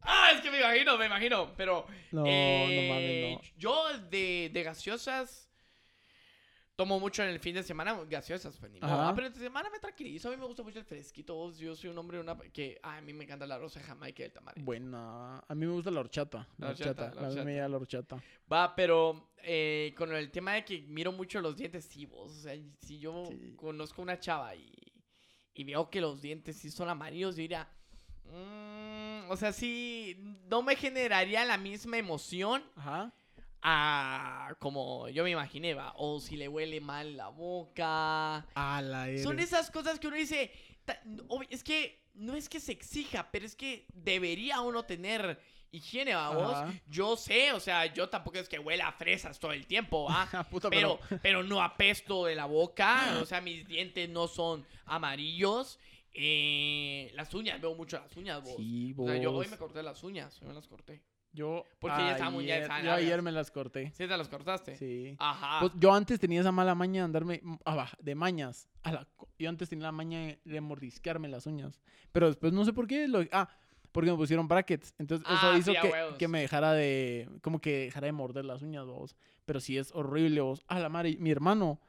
Ah, 0.03 0.31
es 0.35 0.41
que 0.41 0.51
me 0.51 0.59
imagino, 0.61 0.97
me 0.99 1.07
imagino. 1.07 1.53
Pero. 1.57 1.87
No, 2.13 2.25
eh, 2.27 2.89
no 2.89 2.95
mames, 2.95 3.53
no. 3.53 3.59
Yo 3.59 3.99
de, 4.11 4.51
de 4.53 4.63
gaseosas. 4.63 5.47
Tomo 6.77 6.99
mucho 6.99 7.23
en 7.23 7.29
el 7.29 7.39
fin 7.41 7.55
de 7.55 7.63
semana 7.63 7.93
gaseosas, 8.09 8.57
pues, 8.57 8.73
ni 8.73 8.81
modo. 8.81 8.91
Ah, 8.91 9.13
pero 9.15 9.27
entre 9.27 9.43
semana 9.43 9.69
me 9.69 9.79
tranquilizo. 9.79 10.29
A 10.29 10.31
mí 10.31 10.39
me 10.39 10.47
gusta 10.47 10.63
mucho 10.63 10.79
el 10.79 10.87
fresquito. 10.87 11.53
Yo 11.53 11.77
soy 11.77 11.91
un 11.91 11.99
hombre 11.99 12.19
una, 12.19 12.39
que 12.39 12.81
ah, 12.83 12.97
a 12.97 13.01
mí 13.03 13.13
me 13.13 13.25
encanta 13.25 13.47
la 13.47 13.59
rosa 13.59 13.81
de 13.81 13.85
Jamaica 13.87 14.23
y 14.23 14.27
el 14.27 14.33
tamarindo. 14.33 14.65
Buena. 14.65 15.41
A 15.41 15.55
mí 15.55 15.67
me 15.67 15.73
gusta 15.73 15.91
la 15.91 16.01
horchata. 16.01 16.49
La, 16.57 16.69
La 16.69 16.73
horchata, 16.73 16.91
horchata. 17.05 17.21
la 17.21 17.29
horchata. 17.29 17.69
la 17.69 17.77
horchata. 17.77 18.23
Va, 18.51 18.75
pero 18.75 19.33
eh, 19.43 19.93
con 19.95 20.11
el 20.15 20.31
tema 20.31 20.55
de 20.55 20.65
que 20.65 20.81
miro 20.81 21.13
mucho 21.13 21.39
los 21.43 21.55
dientes, 21.55 21.85
sí, 21.85 22.07
vos. 22.07 22.33
O 22.33 22.41
sea, 22.41 22.55
si 22.79 22.99
yo 22.99 23.27
Sí. 23.29 23.53
conozco 23.57 24.01
una 24.01 24.19
chava 24.19 24.55
y, 24.55 24.73
y 25.53 25.65
veo 25.65 25.91
que 25.91 26.01
los 26.01 26.23
dientes 26.23 26.57
sí 26.57 26.71
son 26.71 26.89
amarillos, 26.89 27.37
yo 27.37 27.43
diría. 27.43 27.69
"Mm", 28.33 29.31
o 29.31 29.37
sea, 29.37 29.53
sí. 29.53 30.17
no 30.49 30.63
me 30.63 30.77
generaría 30.77 31.45
la 31.45 31.57
misma 31.59 31.99
emoción 31.99 32.63
Ajá. 32.77 33.13
a 33.63 34.55
como 34.59 35.09
yo 35.09 35.25
me 35.25 35.31
imaginé, 35.31 35.75
va. 35.75 35.93
O 35.97 36.21
si 36.21 36.37
le 36.37 36.49
huele 36.49 36.81
mal 36.81 37.17
la 37.17 37.29
boca. 37.29 38.47
A 38.55 38.83
la 38.83 39.07
Son 39.23 39.39
esas 39.39 39.71
cosas 39.71 39.99
que 39.99 40.09
uno 40.09 40.17
dice. 40.17 40.51
Es 41.51 41.63
que 41.63 42.01
no 42.15 42.35
es 42.35 42.49
que 42.49 42.59
se 42.61 42.73
exija, 42.73 43.31
pero 43.31 43.47
es 43.47 43.55
que 43.55 43.87
debería 43.93 44.61
uno 44.61 44.85
tener 44.85 45.41
higiene, 45.73 46.15
¿va 46.15 46.31
vos? 46.31 46.57
Ajá. 46.57 46.73
Yo 46.89 47.17
sé, 47.17 47.53
o 47.53 47.61
sea, 47.61 47.87
yo 47.87 48.09
tampoco 48.09 48.39
es 48.39 48.49
que 48.49 48.59
huela 48.59 48.89
a 48.89 48.93
fresas 48.93 49.39
todo 49.39 49.53
el 49.53 49.67
tiempo. 49.67 50.07
Ah, 50.11 50.47
puta, 50.51 50.69
Pero, 50.71 50.99
pero 51.23 51.43
no 51.43 51.63
apesto 51.63 52.27
de 52.27 52.35
la 52.35 52.47
boca, 52.47 53.19
o 53.23 53.27
sea, 53.27 53.41
mis 53.41 53.67
dientes 53.67 54.09
no 54.09 54.27
son 54.27 54.67
amarillos. 54.85 55.79
Eh, 56.13 57.11
las 57.15 57.33
uñas, 57.35 57.61
veo 57.61 57.75
mucho 57.75 57.99
las 57.99 58.17
uñas, 58.17 58.43
vos. 58.43 58.55
Sí, 58.57 58.95
O 58.97 59.07
sea, 59.07 59.17
yo 59.17 59.31
hoy 59.31 59.37
vos. 59.45 59.51
me 59.51 59.57
corté 59.57 59.83
las 59.83 60.03
uñas, 60.03 60.41
hoy 60.43 60.49
me 60.49 60.55
las 60.55 60.67
corté. 60.67 61.03
Yo. 61.33 61.65
Porque 61.79 61.99
ya 61.99 62.13
estaban 62.13 62.35
ya 62.35 62.41
ayer- 62.41 62.63
estaban 62.63 62.85
Yo 62.85 62.93
ayer 62.93 63.23
me 63.23 63.31
las 63.31 63.51
corté. 63.53 63.93
¿Sí 63.95 64.09
te 64.09 64.17
las 64.17 64.29
cortaste? 64.29 64.75
Sí. 64.77 65.15
Ajá. 65.21 65.61
Pues, 65.61 65.73
yo 65.77 65.93
antes 65.95 66.19
tenía 66.19 66.41
esa 66.41 66.51
mala 66.51 66.75
maña 66.75 67.03
de 67.03 67.05
andarme 67.05 67.41
ah, 67.65 67.89
de 68.01 68.15
mañas. 68.17 68.69
A 68.83 68.91
la 68.93 69.09
yo 69.39 69.49
antes 69.49 69.69
tenía 69.69 69.85
la 69.85 69.93
maña 69.93 70.37
de- 70.45 70.61
mordisquearme 70.61 71.29
las 71.29 71.47
uñas. 71.47 71.81
Pero 72.11 72.27
después 72.27 72.53
no 72.53 72.65
sé 72.65 72.73
por 72.73 72.89
qué. 72.89 73.07
Lo, 73.07 73.25
ah, 73.31 73.49
porque 73.93 74.11
me 74.11 74.17
pusieron 74.17 74.49
brackets. 74.49 74.93
Entonces 74.99 75.25
eso 75.29 75.39
Ah, 75.41 75.57
hizo 75.57 75.71
sí, 75.73 75.79
que, 75.81 75.93
que 76.19 76.27
me 76.27 76.41
dejara 76.41 76.73
de. 76.73 77.29
Como 77.43 77.61
que 77.61 77.85
dejara 77.85 78.07
de 78.07 78.13
morder 78.13 78.45
las 78.45 78.63
uñas, 78.63 78.87
vos. 78.87 79.15
Pero 79.47 79.61
sí 79.61 79.79
es 79.79 79.93
horrible, 79.95 80.41
vos. 80.41 80.65
A 80.67 80.81
la 80.81 80.89
madre. 80.89 81.17
Mi 81.21 81.31
hermano. 81.31 81.81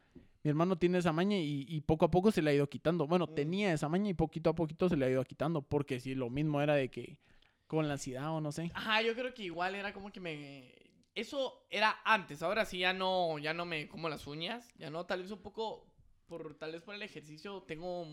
Mi 0.43 0.49
hermano 0.49 0.77
tiene 0.77 0.97
esa 0.97 1.11
maña 1.13 1.37
y, 1.37 1.65
y 1.67 1.81
poco 1.81 2.05
a 2.05 2.11
poco 2.11 2.31
se 2.31 2.41
le 2.41 2.51
ha 2.51 2.53
ido 2.53 2.67
quitando. 2.69 3.07
Bueno, 3.07 3.27
Mm. 3.27 3.35
tenía 3.35 3.73
esa 3.73 3.89
maña 3.89 4.09
y 4.09 4.13
poquito 4.13 4.49
a 4.49 4.55
poquito 4.55 4.89
se 4.89 4.97
le 4.97 5.05
ha 5.05 5.09
ido 5.09 5.23
quitando. 5.23 5.61
Porque 5.61 5.99
sí, 5.99 6.15
lo 6.15 6.29
mismo 6.29 6.61
era 6.61 6.75
de 6.75 6.89
que. 6.89 7.19
Con 7.67 7.87
la 7.87 7.93
ansiedad 7.93 8.31
o 8.31 8.41
no 8.41 8.51
sé. 8.51 8.69
Ajá, 8.73 9.01
yo 9.01 9.13
creo 9.15 9.33
que 9.33 9.43
igual 9.43 9.75
era 9.75 9.93
como 9.93 10.11
que 10.11 10.19
me... 10.19 10.73
Eso 11.15 11.65
era 11.69 11.99
antes, 12.03 12.41
ahora 12.43 12.65
sí 12.65 12.79
ya 12.79 12.91
no, 12.91 13.37
ya 13.39 13.53
no 13.53 13.65
me 13.65 13.87
como 13.87 14.09
las 14.09 14.27
uñas, 14.27 14.73
ya 14.77 14.89
no, 14.89 15.05
tal 15.05 15.21
vez 15.21 15.31
un 15.31 15.41
poco, 15.41 15.87
por 16.25 16.55
tal 16.55 16.73
vez 16.73 16.81
por 16.81 16.95
el 16.95 17.01
ejercicio, 17.01 17.63
tengo 17.63 18.05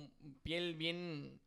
piel 0.45 0.75
bien 0.77 1.41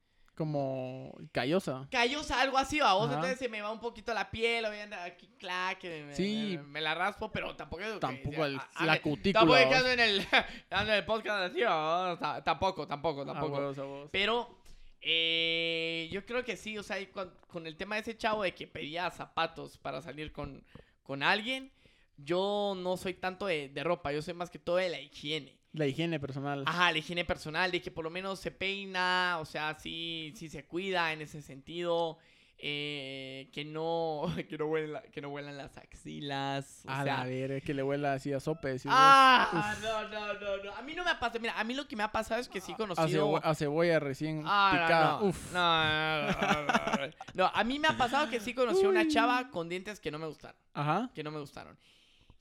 Como 0.46 1.16
callosa. 1.32 1.88
callosa, 1.92 2.42
algo 2.42 2.58
así, 2.58 2.80
va, 2.80 2.94
vos, 2.96 3.06
Ajá. 3.06 3.14
entonces 3.16 3.38
se 3.38 3.48
me 3.48 3.62
va 3.62 3.72
un 3.72 3.80
poquito 3.80 4.12
la 4.14 4.32
piel, 4.32 4.66
o 4.66 4.72
bien 4.72 4.92
aquí, 4.94 5.30
clac, 5.38 5.84
me, 5.84 6.16
Sí. 6.16 6.56
me, 6.58 6.64
me 6.64 6.82
la 6.82 6.96
raspo, 6.96 7.32
pero 7.32 7.56
tampoco 7.56 7.84
es 7.84 7.94
que- 7.94 8.00
Tampoco 8.00 8.44
el- 8.46 8.58
a- 8.58 8.70
a 8.74 8.86
la 8.88 8.94
ver, 8.94 9.02
cutícula, 9.04 9.40
Tampoco 9.40 9.58
es 9.58 9.66
que 9.68 9.76
ando 9.76 9.90
en 9.92 10.00
el, 10.00 10.20
ando 10.72 10.92
en 10.94 10.98
el 10.98 11.06
podcast 11.06 11.52
así, 11.52 11.62
va, 11.62 12.18
ta- 12.20 12.44
tampoco, 12.44 12.88
tampoco, 12.88 13.22
Ah, 13.22 13.26
tampoco. 13.26 13.58
a. 13.58 14.10
Pero 14.12 14.58
eh, 15.02 16.10
yo 16.12 16.26
creo 16.26 16.44
que 16.44 16.56
sí, 16.58 16.78
o 16.78 16.84
sea, 16.84 16.98
con, 17.12 17.32
con 17.48 17.68
el 17.68 17.76
tema 17.78 17.96
de 17.96 18.02
ese 18.02 18.18
chavo 18.18 18.44
de 18.44 18.54
que 18.54 18.66
pedía 18.68 19.10
zapatos 19.12 19.78
para 19.78 20.02
salir 20.02 20.32
con, 20.32 20.64
con 21.04 21.22
alguien, 21.24 21.72
yo 22.18 22.74
no 22.78 22.98
soy 22.98 23.14
tanto 23.16 23.46
de, 23.48 23.70
de 23.70 23.84
ropa, 23.84 24.12
yo 24.12 24.22
soy 24.22 24.34
más 24.34 24.50
que 24.50 24.60
todo 24.60 24.78
de 24.78 24.90
la 24.90 25.00
higiene. 25.00 25.61
La 25.74 25.88
higiene 25.88 26.20
personal. 26.20 26.64
Ajá, 26.68 26.92
la 26.92 26.98
higiene 26.98 27.24
personal, 27.26 27.72
de 27.72 27.82
que 27.82 27.92
por 27.92 28.04
lo 28.04 28.10
menos 28.10 28.40
se 28.40 28.52
peina, 28.52 29.38
o 29.40 29.46
sea, 29.46 29.74
sí, 29.80 30.34
sí 30.36 30.50
se 30.50 30.66
cuida 30.66 31.14
en 31.14 31.22
ese 31.22 31.42
sentido. 31.42 32.18
eh, 32.64 33.50
que 33.54 33.66
no 33.66 34.22
que 34.50 34.56
no 34.56 34.68
huelan 34.68 35.02
que 35.12 35.20
no 35.20 35.30
huelan 35.30 35.58
las 35.58 35.76
axilas 35.80 36.84
o 36.86 36.92
a 36.92 37.04
sea, 37.04 37.18
la 37.18 37.24
verga, 37.26 37.60
que 37.60 37.74
le 37.74 37.82
huela 37.82 38.14
así 38.14 38.32
a 38.34 38.40
sope. 38.40 38.76
ah 38.86 39.76
no 39.82 40.08
no 40.10 40.34
no 40.36 40.64
no 40.64 40.72
a 40.76 40.82
mí 40.84 40.94
no 40.94 41.04
me 41.04 41.10
ha 41.10 41.20
pasado 41.20 41.40
mira 41.40 41.60
a 41.60 41.64
mí 41.64 41.74
lo 41.74 41.88
que 41.88 41.96
me 41.96 42.04
ha 42.04 42.12
pasado 42.12 42.40
es 42.40 42.48
que 42.48 42.62
sí 42.62 42.74
he 42.74 42.76
a, 42.76 42.78
conocido 42.78 43.08
cebo- 43.32 43.42
a 43.44 43.56
cebolla 43.56 44.00
recién 44.00 44.44
Ah, 44.46 44.70
picada. 44.74 45.12
no, 45.22 45.26
Uf. 45.26 45.54
no, 45.54 46.32
no, 46.32 47.12
no, 47.34 47.52
a 47.52 47.64
mí 47.64 47.80
me 47.80 47.88
ha 47.88 47.98
pasado 47.98 48.30
que 48.30 48.40
sí 48.40 48.54
conocí 48.54 48.86
a 48.86 48.90
una 48.90 49.08
chava 49.08 49.50
con 49.50 49.68
dientes 49.68 50.00
que 50.00 50.12
no 50.12 50.20
me 50.20 50.28
gustaron. 50.28 50.60
Ajá. 50.74 51.10
Que 51.16 51.24
no 51.24 51.32
me 51.32 51.40
gustaron. 51.40 51.76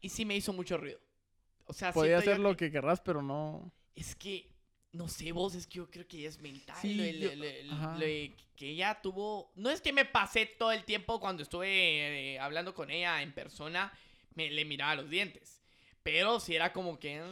Y 0.03 0.11
sí 0.11 0.27
me 0.27 0.37
hizo 0.37 0.53
mucho 0.53 0.77
ruido. 0.77 0.99
O 1.71 1.73
sea, 1.73 1.93
Podía 1.93 2.19
hacer 2.19 2.41
lo 2.41 2.57
que 2.57 2.71
querrás, 2.73 3.01
pero 3.01 3.23
no. 3.23 3.73
Es 3.95 4.17
que, 4.17 4.51
no 4.93 5.07
sé 5.07 5.31
vos, 5.31 5.55
es 5.55 5.69
que 5.69 5.77
yo 5.79 5.89
creo 5.89 6.05
que 6.09 6.19
ella 6.19 6.29
es 6.29 6.41
mental. 6.41 6.77
Sí, 6.83 7.21
yo- 7.21 7.31
lo- 7.37 7.99
que 8.57 8.71
ella 8.71 8.99
tuvo... 9.01 9.53
No 9.55 9.71
es 9.71 9.81
que 9.81 9.93
me 9.93 10.05
pasé 10.05 10.47
todo 10.47 10.73
el 10.73 10.83
tiempo 10.85 11.21
cuando 11.21 11.45
estuve 11.45 12.35
eh, 12.35 12.41
hablando 12.41 12.75
con 12.75 12.91
ella 12.91 13.23
en 13.23 13.33
persona, 13.33 13.93
me 14.35 14.51
le 14.51 14.65
miraba 14.65 14.97
los 14.97 15.09
dientes. 15.09 15.63
Pero 16.03 16.41
sí 16.41 16.57
era 16.57 16.73
como 16.73 16.99
que... 16.99 17.21
Ay, 17.21 17.29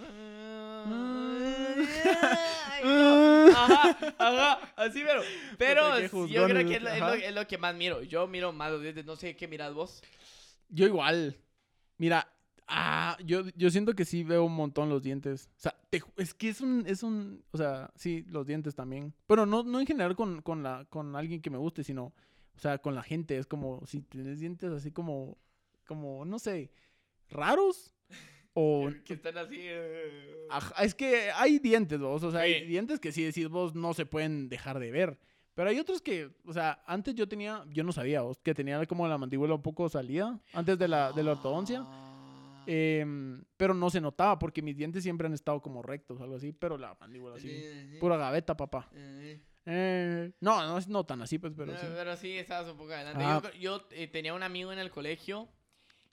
no. 2.84 3.48
Ajá, 3.58 3.98
ajá, 4.18 4.72
así 4.76 5.02
pero. 5.04 5.22
Pero 5.58 5.98
yo 6.28 6.46
creo 6.46 6.64
que 6.68 6.76
es 6.76 6.82
lo, 6.82 6.90
es 6.90 6.98
lo- 7.00 7.06
ajá. 7.06 7.16
es 7.16 7.34
lo 7.34 7.46
que 7.48 7.58
más 7.58 7.74
miro. 7.74 8.02
Yo 8.02 8.28
miro 8.28 8.52
más 8.52 8.70
los 8.70 8.82
dientes, 8.82 9.04
no 9.04 9.16
sé 9.16 9.34
qué 9.36 9.48
miras 9.48 9.74
vos. 9.74 10.00
Yo 10.68 10.86
igual. 10.86 11.36
Mira, 11.96 12.30
ah, 12.68 13.16
yo, 13.24 13.42
yo 13.56 13.70
siento 13.70 13.94
que 13.94 14.04
sí 14.04 14.22
veo 14.24 14.44
un 14.44 14.54
montón 14.54 14.88
los 14.88 15.02
dientes. 15.02 15.48
O 15.56 15.60
sea, 15.60 15.74
te 15.90 16.02
es 16.16 16.34
que 16.34 16.48
es 16.50 16.60
un, 16.60 16.84
es 16.86 17.02
un, 17.02 17.42
o 17.50 17.56
sea, 17.58 17.90
sí, 17.96 18.24
los 18.28 18.46
dientes 18.46 18.74
también. 18.74 19.14
Pero 19.26 19.46
no, 19.46 19.62
no 19.62 19.80
en 19.80 19.86
general 19.86 20.14
con, 20.14 20.42
con, 20.42 20.62
la, 20.62 20.84
con 20.88 21.16
alguien 21.16 21.40
que 21.40 21.50
me 21.50 21.58
guste, 21.58 21.82
sino, 21.82 22.12
o 22.54 22.60
sea, 22.60 22.78
con 22.78 22.94
la 22.94 23.02
gente. 23.02 23.36
Es 23.38 23.46
como, 23.46 23.84
si 23.86 24.02
tienes 24.02 24.38
dientes 24.38 24.70
así 24.70 24.92
como, 24.92 25.38
como, 25.86 26.24
no 26.24 26.38
sé, 26.38 26.70
raros. 27.28 27.92
O, 28.60 28.90
Que 29.04 29.14
están 29.14 29.38
así. 29.38 29.56
eh. 29.60 30.46
Ajá, 30.50 30.82
es 30.82 30.92
que 30.92 31.30
hay 31.30 31.60
dientes, 31.60 32.00
vos. 32.00 32.24
O 32.24 32.32
sea, 32.32 32.40
hay 32.40 32.66
dientes 32.66 32.98
que 32.98 33.12
sí 33.12 33.22
decís 33.22 33.48
vos 33.48 33.76
no 33.76 33.94
se 33.94 34.04
pueden 34.04 34.48
dejar 34.48 34.80
de 34.80 34.90
ver. 34.90 35.16
Pero 35.54 35.70
hay 35.70 35.78
otros 35.78 36.02
que, 36.02 36.30
o 36.44 36.52
sea, 36.52 36.82
antes 36.84 37.14
yo 37.14 37.28
tenía, 37.28 37.64
yo 37.70 37.84
no 37.84 37.92
sabía, 37.92 38.22
vos, 38.22 38.38
que 38.42 38.54
tenía 38.54 38.84
como 38.86 39.06
la 39.06 39.16
mandíbula 39.16 39.54
un 39.54 39.62
poco 39.62 39.88
salida 39.88 40.40
antes 40.52 40.76
de 40.76 40.88
la, 40.88 41.12
de 41.12 41.22
la 41.22 41.32
ortodoncia. 41.32 41.86
Ah. 42.68 43.00
em, 43.00 43.44
pero 43.56 43.72
no 43.74 43.88
se 43.90 44.00
notaba 44.00 44.38
porque 44.38 44.62
mis 44.62 44.76
dientes 44.76 45.02
siempre 45.02 45.26
han 45.26 45.34
estado 45.34 45.60
como 45.62 45.82
rectos 45.82 46.20
algo 46.20 46.36
así. 46.36 46.52
Pero 46.52 46.76
la 46.76 46.96
mandíbula 47.00 47.36
así. 47.36 47.96
Pura 47.98 48.16
gaveta, 48.16 48.56
papá. 48.56 48.88
Eh, 49.70 50.32
no, 50.40 50.62
no 50.62 50.80
no 50.88 51.04
tan 51.04 51.20
así, 51.22 51.38
pues, 51.38 51.52
pero 51.56 51.72
no, 51.72 51.78
sí. 51.78 51.86
Pero 51.94 52.16
sí, 52.16 52.32
estabas 52.38 52.70
un 52.70 52.78
poco 52.78 52.92
adelante. 52.92 53.22
Ah. 53.24 53.42
Yo, 53.54 53.78
yo, 53.80 53.86
eh, 53.90 54.06
tenía 54.08 54.32
un 54.34 54.42
amigo 54.42 54.72
en 54.72 54.78
el 54.78 54.90
colegio 54.90 55.48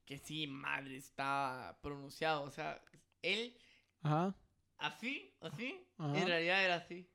que 0.05 0.17
sí, 0.17 0.47
madre, 0.47 0.97
está 0.97 1.77
pronunciado. 1.81 2.43
O 2.43 2.51
sea, 2.51 2.81
él 3.21 3.57
Ajá. 4.01 4.35
así, 4.77 5.33
así, 5.41 5.87
Ajá. 5.97 6.17
en 6.19 6.27
realidad 6.27 6.63
era 6.63 6.75
así. 6.75 7.09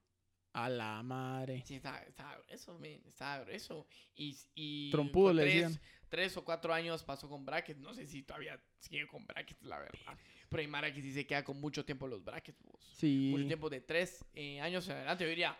A 0.53 0.69
la 0.69 1.03
madre. 1.03 1.63
Sí, 1.65 1.77
estaba, 1.77 1.99
estaba 2.01 2.37
grueso, 2.47 2.79
men, 2.79 3.01
estaba 3.07 3.45
grueso. 3.45 3.87
Y, 4.17 4.37
y 4.55 4.91
Trompudo 4.91 5.33
le 5.33 5.43
tres, 5.43 5.55
decían. 5.55 5.81
tres 6.09 6.37
o 6.37 6.45
cuatro 6.45 6.73
años 6.75 7.05
pasó 7.05 7.29
con 7.29 7.45
brackets. 7.47 7.79
No 7.79 7.95
sé 7.95 8.07
si 8.07 8.23
todavía 8.25 8.61
sigue 8.81 9.07
con 9.07 9.25
brackets, 9.27 9.63
la 9.63 9.79
verdad. 9.79 10.19
Pero 10.49 10.61
hay 10.61 10.67
Mara 10.67 10.93
que 10.93 11.01
sí 11.03 11.13
se 11.13 11.25
queda 11.27 11.45
con 11.45 11.61
mucho 11.61 11.85
tiempo 11.85 12.09
los 12.09 12.25
brackets, 12.25 12.61
vos. 12.65 12.81
Sí. 12.97 13.29
Mucho 13.31 13.47
tiempo 13.47 13.71
de 13.71 13.81
tres 13.81 14.25
eh, 14.35 14.61
años 14.61 14.89
en 14.89 14.97
adelante. 14.97 15.23
Yo 15.23 15.31
diría, 15.31 15.57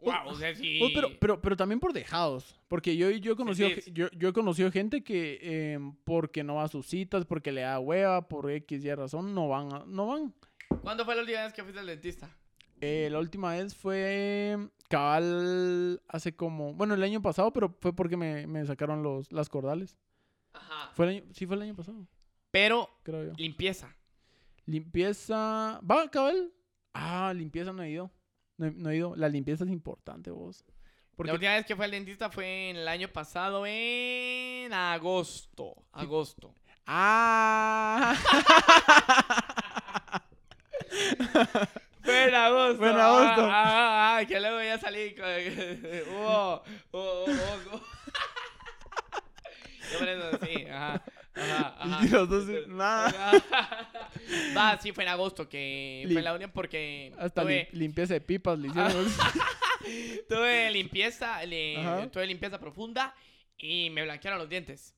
wow, 0.00 0.26
o 0.26 0.34
sea, 0.34 0.54
sí. 0.54 0.78
Oh, 0.82 0.90
pero, 0.94 1.08
pero, 1.18 1.40
pero 1.40 1.56
también 1.56 1.80
por 1.80 1.94
dejados. 1.94 2.60
Porque 2.68 2.94
yo, 2.98 3.10
yo, 3.12 3.32
he 3.32 3.36
conocido, 3.36 3.70
sí. 3.70 3.80
ge- 3.80 3.92
yo, 3.94 4.10
yo 4.10 4.28
he 4.28 4.32
conocido 4.34 4.70
gente 4.70 5.02
que 5.02 5.38
eh, 5.40 5.78
porque 6.04 6.44
no 6.44 6.56
va 6.56 6.64
a 6.64 6.68
sus 6.68 6.86
citas, 6.86 7.24
porque 7.24 7.50
le 7.50 7.62
da 7.62 7.78
hueva, 7.80 8.28
por 8.28 8.50
X 8.50 8.84
y 8.84 8.94
razón, 8.94 9.34
no 9.34 9.48
van. 9.48 9.72
a- 9.72 9.84
no 9.86 10.06
van. 10.08 10.34
¿Cuándo 10.82 11.06
fue 11.06 11.14
la 11.14 11.22
última 11.22 11.44
vez 11.44 11.54
que 11.54 11.62
fuiste 11.62 11.80
al 11.80 11.86
dentista? 11.86 12.36
Eh, 12.86 13.08
la 13.10 13.18
última 13.18 13.52
vez 13.52 13.74
fue 13.74 14.58
cabal 14.90 16.02
hace 16.08 16.36
como... 16.36 16.74
Bueno, 16.74 16.92
el 16.92 17.02
año 17.02 17.22
pasado, 17.22 17.50
pero 17.50 17.74
fue 17.80 17.94
porque 17.96 18.18
me, 18.18 18.46
me 18.46 18.62
sacaron 18.66 19.02
los, 19.02 19.32
las 19.32 19.48
cordales. 19.48 19.96
Ajá. 20.52 20.90
Fue 20.94 21.06
el 21.06 21.10
año- 21.16 21.24
sí, 21.32 21.46
fue 21.46 21.56
el 21.56 21.62
año 21.62 21.74
pasado, 21.74 22.06
Pero 22.50 22.90
creo 23.02 23.24
yo. 23.24 23.32
limpieza. 23.38 23.96
Limpieza... 24.66 25.80
¿Va, 25.90 26.10
cabal? 26.10 26.52
Ah, 26.92 27.32
limpieza 27.34 27.72
no 27.72 27.82
he 27.82 27.90
ido. 27.90 28.10
No, 28.58 28.70
no 28.70 28.90
he 28.90 28.96
ido. 28.96 29.16
La 29.16 29.30
limpieza 29.30 29.64
es 29.64 29.70
importante, 29.70 30.30
vos. 30.30 30.62
Porque 31.16 31.28
La 31.28 31.34
última 31.34 31.54
vez 31.54 31.64
que 31.64 31.76
fue 31.76 31.86
al 31.86 31.90
dentista 31.90 32.28
fue 32.30 32.68
en 32.70 32.76
el 32.76 32.86
año 32.88 33.08
pasado, 33.08 33.64
en 33.66 34.72
agosto. 34.74 35.74
Agosto. 35.92 36.54
Ah. 36.86 38.14
Fue 42.04 42.28
en 42.28 42.34
agosto. 42.34 42.76
Fue 42.78 42.90
en 42.90 42.96
agosto. 42.98 43.42
Ah, 43.44 43.64
ah, 43.66 44.18
ah, 44.18 44.26
que 44.26 44.38
luego 44.40 44.62
ya 44.62 44.78
salí. 44.78 45.14
con- 45.14 45.24
Hubo- 46.14 46.62
hubo- 46.92 47.24
hubo- 47.24 47.80
Yo 49.92 49.98
sí, 50.46 50.64
ajá. 50.66 51.02
Ajá, 51.36 51.76
ajá. 51.78 52.04
Y 52.04 52.08
los 52.08 52.28
dos, 52.28 52.46
nada. 52.68 53.32
Va, 54.56 54.78
sí, 54.80 54.92
fue 54.92 55.04
en 55.04 55.10
agosto 55.10 55.48
que 55.48 56.04
Lim- 56.06 56.12
fue 56.12 56.22
la 56.22 56.34
unión 56.34 56.50
porque 56.54 57.12
Hasta 57.18 57.42
tuve, 57.42 57.68
lim- 57.72 57.78
limpieza 57.78 58.14
de 58.14 58.20
pipas 58.20 58.58
le 58.58 58.68
hicieron. 58.68 59.06
tuve 60.28 60.70
limpieza, 60.70 61.44
le- 61.44 62.08
tuve 62.12 62.26
limpieza 62.26 62.58
profunda 62.58 63.14
y 63.58 63.90
me 63.90 64.02
blanquearon 64.04 64.38
los 64.38 64.48
dientes. 64.48 64.94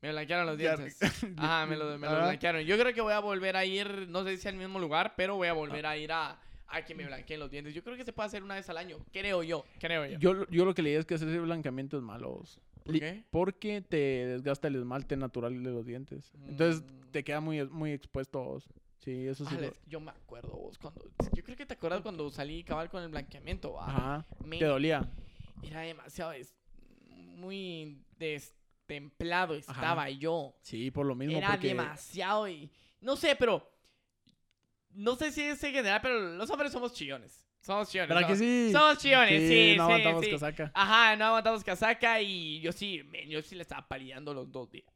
Me 0.00 0.10
blanquearon 0.12 0.46
los 0.46 0.56
dientes. 0.58 0.98
Ajá, 1.36 1.66
me 1.66 1.76
lo, 1.76 1.98
me 1.98 2.06
lo 2.06 2.16
blanquearon. 2.16 2.62
Yo 2.62 2.78
creo 2.78 2.94
que 2.94 3.00
voy 3.00 3.12
a 3.12 3.18
volver 3.20 3.56
a 3.56 3.64
ir, 3.64 4.06
no 4.08 4.22
sé 4.24 4.36
si 4.36 4.46
al 4.48 4.54
mismo 4.56 4.78
lugar, 4.78 5.14
pero 5.16 5.36
voy 5.36 5.48
a 5.48 5.52
volver 5.52 5.86
a 5.86 5.96
ir 5.96 6.12
a, 6.12 6.38
a 6.68 6.84
que 6.84 6.94
me 6.94 7.04
blanqueen 7.06 7.40
los 7.40 7.50
dientes. 7.50 7.74
Yo 7.74 7.82
creo 7.82 7.96
que 7.96 8.04
se 8.04 8.12
puede 8.12 8.26
hacer 8.28 8.42
una 8.44 8.54
vez 8.54 8.68
al 8.70 8.76
año, 8.76 8.98
creo 9.12 9.42
yo, 9.42 9.64
creo 9.80 10.06
yo. 10.06 10.18
Yo, 10.18 10.34
lo- 10.34 10.48
yo 10.50 10.64
lo 10.64 10.74
que 10.74 10.82
leí 10.82 10.94
es 10.94 11.04
que 11.04 11.14
hacer 11.14 11.28
ese 11.28 11.40
blanqueamiento 11.40 11.96
es 11.96 12.02
malo. 12.02 12.30
vos. 12.30 12.60
¿Por 12.84 12.98
qué? 12.98 13.24
Porque 13.30 13.80
te 13.82 13.96
desgasta 13.96 14.68
el 14.68 14.76
esmalte 14.76 15.16
natural 15.16 15.62
de 15.62 15.70
los 15.70 15.84
dientes. 15.84 16.32
Entonces 16.46 16.82
Mm. 16.82 17.10
te 17.10 17.24
queda 17.24 17.40
muy, 17.40 17.64
muy 17.68 17.92
expuesto. 17.92 18.38
a 18.40 18.44
vos. 18.44 18.68
Sí, 19.00 19.26
eso 19.26 19.44
sí. 19.46 19.54
Ah, 19.58 19.62
lo- 19.62 19.74
yo 19.86 20.00
me 20.00 20.10
acuerdo 20.10 20.50
vos 20.50 20.78
cuando 20.78 21.04
yo 21.32 21.42
creo 21.44 21.56
que 21.56 21.66
te 21.66 21.74
acuerdas 21.74 22.00
cuando 22.02 22.30
salí 22.30 22.62
cabal 22.64 22.88
con 22.90 23.02
el 23.02 23.08
blanqueamiento 23.10 23.72
¿va? 23.74 23.86
Ajá. 23.88 24.26
Me- 24.44 24.58
Te 24.58 24.64
dolía. 24.64 25.08
era 25.62 25.80
demasiado 25.82 26.30
des- 26.32 26.54
muy 27.36 28.02
destemplado 28.88 29.54
estaba 29.54 30.08
yo 30.10 30.54
Sí, 30.62 30.90
por 30.90 31.06
lo 31.06 31.14
mismo. 31.14 31.36
era 31.36 31.50
porque... 31.50 31.68
demasiado 31.68 32.48
y 32.48 32.70
no 33.00 33.16
sé 33.16 33.36
pero 33.36 33.70
no 34.90 35.14
sé 35.16 35.30
si 35.30 35.42
es 35.42 35.62
en 35.62 35.72
general 35.72 36.00
pero 36.02 36.18
los 36.20 36.48
hombres 36.50 36.72
somos 36.72 36.92
chillones 36.94 37.44
somos 37.60 37.90
chillones 37.90 38.08
¿Verdad 38.08 38.26
que 38.28 38.34
somos- 38.34 38.38
sí? 38.38 38.72
somos 38.72 38.98
chillones 38.98 39.40
sí 39.42 39.48
sí, 39.72 39.76
no 39.76 39.84
aguantamos 39.84 40.24
sí. 40.24 40.30
casaca. 40.30 40.70
Ajá, 40.74 41.16
no 41.16 41.24
aguantamos 41.26 41.64
casaca 41.64 42.20
y 42.22 42.60
yo 42.60 42.72
sí, 42.72 43.02
yo 43.28 43.42
sí 43.42 43.54
le 43.56 43.62
estaba 43.62 43.86
paliando 43.86 44.32
los 44.32 44.50
dos 44.50 44.70
días. 44.70 44.86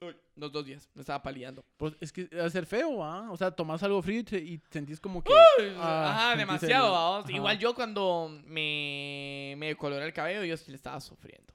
Uy, 0.00 0.16
los 0.36 0.50
dos 0.50 0.64
días, 0.64 0.88
me 0.94 1.02
estaba 1.02 1.20
paliando. 1.22 1.62
Pues 1.76 1.94
es 2.00 2.10
que 2.10 2.24
va 2.34 2.46
a 2.46 2.50
ser 2.50 2.64
feo, 2.64 3.04
¿ah? 3.04 3.30
O 3.30 3.36
sea, 3.36 3.50
tomás 3.50 3.82
algo 3.82 4.00
frío 4.00 4.20
y, 4.20 4.24
te- 4.24 4.38
y 4.38 4.58
sentís 4.70 4.98
como 4.98 5.22
que. 5.22 5.30
Ah, 5.76 6.10
Ajá, 6.30 6.36
demasiado, 6.36 7.18
el- 7.18 7.24
ajá. 7.24 7.32
Igual 7.32 7.58
yo 7.58 7.74
cuando 7.74 8.30
me, 8.46 9.54
me 9.58 9.74
coloré 9.76 10.06
el 10.06 10.12
cabello, 10.14 10.42
yo 10.44 10.56
sí 10.56 10.70
le 10.70 10.76
estaba 10.76 10.98
sufriendo. 11.00 11.52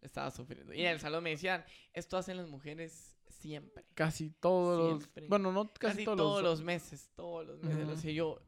Estaba 0.00 0.30
sufriendo. 0.30 0.72
Y 0.74 0.80
en 0.82 0.88
el 0.92 1.00
salón 1.00 1.24
me 1.24 1.30
decían, 1.30 1.64
esto 1.92 2.16
hacen 2.16 2.36
las 2.36 2.48
mujeres 2.48 3.16
siempre. 3.28 3.84
Casi 3.94 4.30
todos 4.30 4.78
los. 4.92 5.02
Siempre. 5.02 5.26
Bueno, 5.28 5.52
no 5.52 5.72
casi, 5.72 5.78
Casi, 5.96 6.04
todos, 6.04 6.16
todos, 6.16 6.42
los. 6.42 6.50
los 6.58 6.62
meses, 6.62 7.10
todos 7.16 7.46
los 7.46 7.60
meses. 7.62 7.84
Ujú. 7.88 7.96
sé 7.96 8.14
yo. 8.14 8.40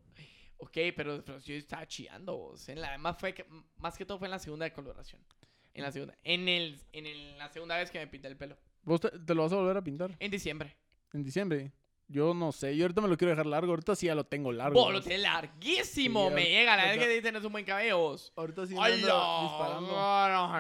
Ok, 0.59 0.73
pero, 0.97 1.25
pero 1.25 1.39
yo 1.39 1.55
estaba 1.55 1.87
chillando. 1.87 2.37
vos. 2.37 2.69
En 2.69 2.81
la, 2.81 2.97
más, 2.99 3.17
fue 3.19 3.33
que, 3.35 3.47
más 3.77 3.97
que 3.97 4.05
todo 4.05 4.19
fue 4.19 4.27
en 4.27 4.33
la 4.33 4.39
segunda 4.39 4.65
de 4.65 4.73
coloración. 4.73 5.25
En 5.75 5.83
la 5.85 5.93
segunda. 5.93 6.17
En, 6.25 6.49
el, 6.49 6.81
en 6.93 7.07
el- 7.07 7.39
la 7.39 7.49
segunda 7.49 7.77
vez 7.77 7.91
que 7.91 7.99
me 7.99 8.07
pinté 8.09 8.27
el 8.29 8.37
pelo. 8.37 8.57
¿Vos 8.83 9.01
te, 9.01 9.11
te 9.11 9.35
lo 9.35 9.43
vas 9.43 9.53
a 9.53 9.57
volver 9.57 9.77
a 9.77 9.83
pintar? 9.85 10.17
En 10.19 10.31
diciembre. 10.31 10.77
En 11.13 11.23
diciembre. 11.23 11.73
Yo 12.11 12.33
no 12.33 12.53
sé. 12.53 12.75
Yo 12.77 12.85
ahorita 12.85 13.03
me 13.03 13.09
lo 13.09 13.17
quiero 13.19 13.31
dejar 13.31 13.45
largo. 13.47 13.71
Ahorita 13.73 13.95
sí 13.95 14.07
ya 14.07 14.15
lo 14.15 14.25
tengo 14.25 14.51
largo. 14.51 14.81
Vos 14.81 14.93
lo 14.93 15.03
tenés 15.03 15.21
larguísimo. 15.21 16.29
Sí, 16.29 16.35
me 16.35 16.45
llega 16.49 16.75
la 16.77 16.85
vez 16.87 16.99
que 16.99 17.21
tenés 17.23 17.45
un 17.45 17.53
buen 17.53 17.65
cabello. 17.67 18.17
Ahorita 18.35 18.67
sí 18.67 18.75
me 18.75 18.81
ando 18.83 19.43
disparando. 19.43 19.93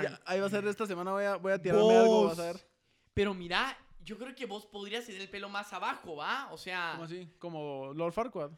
Ya, 0.02 0.20
ahí 0.26 0.40
va 0.40 0.46
a 0.46 0.50
ser 0.50 0.66
esta 0.66 0.86
semana. 0.86 1.12
Voy 1.12 1.24
a, 1.24 1.36
voy 1.36 1.52
a 1.52 1.60
tirarme 1.60 1.96
algo. 1.96 2.26
Vas 2.26 2.38
a 2.38 2.42
ver. 2.52 2.66
Pero 3.14 3.32
mira, 3.32 3.76
yo 4.04 4.18
creo 4.18 4.34
que 4.34 4.44
vos 4.44 4.66
podrías 4.66 5.06
tener 5.06 5.22
el 5.22 5.30
pelo 5.30 5.48
más 5.48 5.72
abajo, 5.72 6.16
¿va? 6.16 6.48
O 6.52 6.58
sea. 6.58 6.90
¿Cómo 6.92 7.04
así? 7.04 7.28
Como 7.38 7.92
Lord 7.94 8.12
Farquaad. 8.12 8.50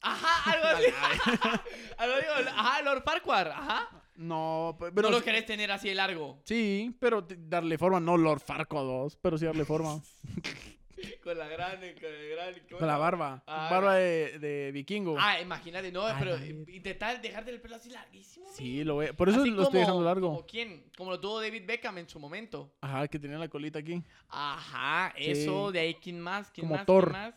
Ajá, 0.00 0.50
algo 0.52 0.66
así. 0.66 0.86
algo 1.98 2.16
digo, 2.16 2.50
ajá, 2.50 2.82
Lord 2.82 3.02
Farquhar, 3.04 3.48
ajá. 3.48 3.88
No, 4.16 4.76
pe- 4.78 4.90
Pero 4.92 5.08
no 5.10 5.18
lo 5.18 5.24
querés 5.24 5.46
tener 5.46 5.70
así 5.70 5.88
de 5.88 5.94
largo. 5.94 6.40
Sí, 6.44 6.96
pero 7.00 7.24
darle 7.28 7.78
forma. 7.78 8.00
No 8.00 8.16
Lord 8.16 8.40
Farquaad 8.40 8.82
2, 8.84 9.16
pero 9.22 9.38
sí 9.38 9.46
darle 9.46 9.64
forma. 9.64 10.00
Con 11.22 11.38
la 11.38 11.46
gran, 11.48 11.76
con 11.76 12.04
el 12.12 12.30
gran. 12.30 12.54
Con 12.78 12.86
la 12.86 12.96
barba. 12.96 13.42
Ah, 13.46 13.68
barba 13.70 13.94
de, 13.96 14.38
de 14.38 14.72
vikingo. 14.72 15.16
Ah, 15.18 15.40
imagínate, 15.40 15.90
no, 15.92 16.04
Ay, 16.06 16.14
pero 16.18 16.36
intentar 16.72 17.20
dejarte 17.20 17.50
el 17.50 17.60
pelo 17.60 17.76
así 17.76 17.90
larguísimo. 17.90 18.46
Sí, 18.52 18.84
lo 18.84 18.96
ve. 18.98 19.12
Por 19.14 19.28
eso 19.28 19.40
Así 19.40 19.50
lo 19.50 19.62
estoy 19.62 19.80
dejando 19.80 20.02
largo. 20.02 20.28
¿Como 20.28 20.46
quién? 20.46 20.90
Como 20.96 21.10
lo 21.12 21.20
tuvo 21.20 21.40
David 21.40 21.64
Beckham 21.66 21.98
en 21.98 22.08
su 22.08 22.18
momento. 22.18 22.74
Ajá, 22.80 23.06
que 23.08 23.18
tenía 23.18 23.38
la 23.38 23.48
colita 23.48 23.78
aquí. 23.78 24.02
Ajá, 24.28 25.12
Sí. 25.16 25.30
eso, 25.30 25.70
de 25.72 25.80
ahí, 25.80 25.94
¿quién 25.94 26.20
más? 26.20 26.50
¿Quién 26.50 26.66
Como 26.66 26.76
más? 26.76 26.86
Thor. 26.86 27.04
¿Quién 27.10 27.12
más? 27.22 27.34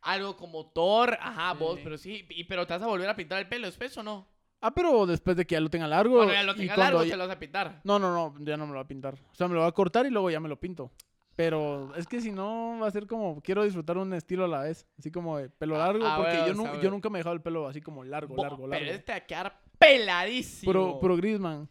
Algo 0.00 0.36
como 0.36 0.70
Thor, 0.70 1.18
ajá, 1.20 1.54
vos, 1.54 1.80
pero 1.82 1.98
sí, 1.98 2.24
y, 2.30 2.44
pero 2.44 2.66
te 2.66 2.72
vas 2.72 2.82
a 2.82 2.86
volver 2.86 3.08
a 3.08 3.16
pintar 3.16 3.40
el 3.40 3.48
pelo 3.48 3.66
después 3.66 3.96
o 3.98 4.02
no? 4.04 4.28
Ah, 4.60 4.72
pero 4.72 5.06
después 5.06 5.36
de 5.36 5.44
que 5.46 5.54
ya 5.56 5.60
lo 5.60 5.70
tenga 5.70 5.86
largo. 5.88 6.16
Bueno, 6.16 6.32
ya 6.32 6.42
lo 6.44 6.54
cuando 6.54 6.76
largo, 6.76 7.04
ya- 7.04 7.10
te 7.10 7.16
lo 7.16 7.26
vas 7.26 7.36
a 7.36 7.38
pintar. 7.40 7.80
No, 7.84 7.98
no, 7.98 8.12
no, 8.12 8.44
ya 8.44 8.56
no 8.56 8.66
me 8.66 8.72
lo 8.72 8.76
va 8.78 8.82
a 8.84 8.88
pintar. 8.88 9.14
O 9.14 9.34
sea, 9.34 9.48
me 9.48 9.54
lo 9.54 9.60
va 9.60 9.66
a 9.66 9.72
cortar 9.72 10.06
y 10.06 10.10
luego 10.10 10.30
ya 10.30 10.40
me 10.40 10.48
lo 10.48 10.58
pinto. 10.58 10.92
Pero 11.38 11.94
es 11.94 12.08
que 12.08 12.20
si 12.20 12.32
no, 12.32 12.80
va 12.82 12.88
a 12.88 12.90
ser 12.90 13.06
como, 13.06 13.40
quiero 13.42 13.62
disfrutar 13.62 13.96
un 13.96 14.12
estilo 14.12 14.46
a 14.46 14.48
la 14.48 14.62
vez. 14.62 14.84
Así 14.98 15.12
como 15.12 15.38
de 15.38 15.48
pelo 15.48 15.76
Ah, 15.76 15.86
largo, 15.86 16.04
ah, 16.04 16.16
porque 16.16 16.36
yo, 16.48 16.52
nu- 16.54 16.90
nunca 16.90 17.08
me 17.10 17.18
he 17.18 17.20
dejado 17.20 17.36
el 17.36 17.42
pelo 17.42 17.68
así 17.68 17.80
como 17.80 18.02
largo, 18.02 18.34
Bo- 18.34 18.42
largo, 18.42 18.66
largo. 18.66 18.84
Pero 18.84 18.96
este 18.96 19.12
va 19.12 19.18
a 19.18 19.24
quedar 19.24 19.60
peladísimo. 19.78 20.72
Puro, 20.72 20.98
puro 20.98 21.16
Griezmann. 21.16 21.68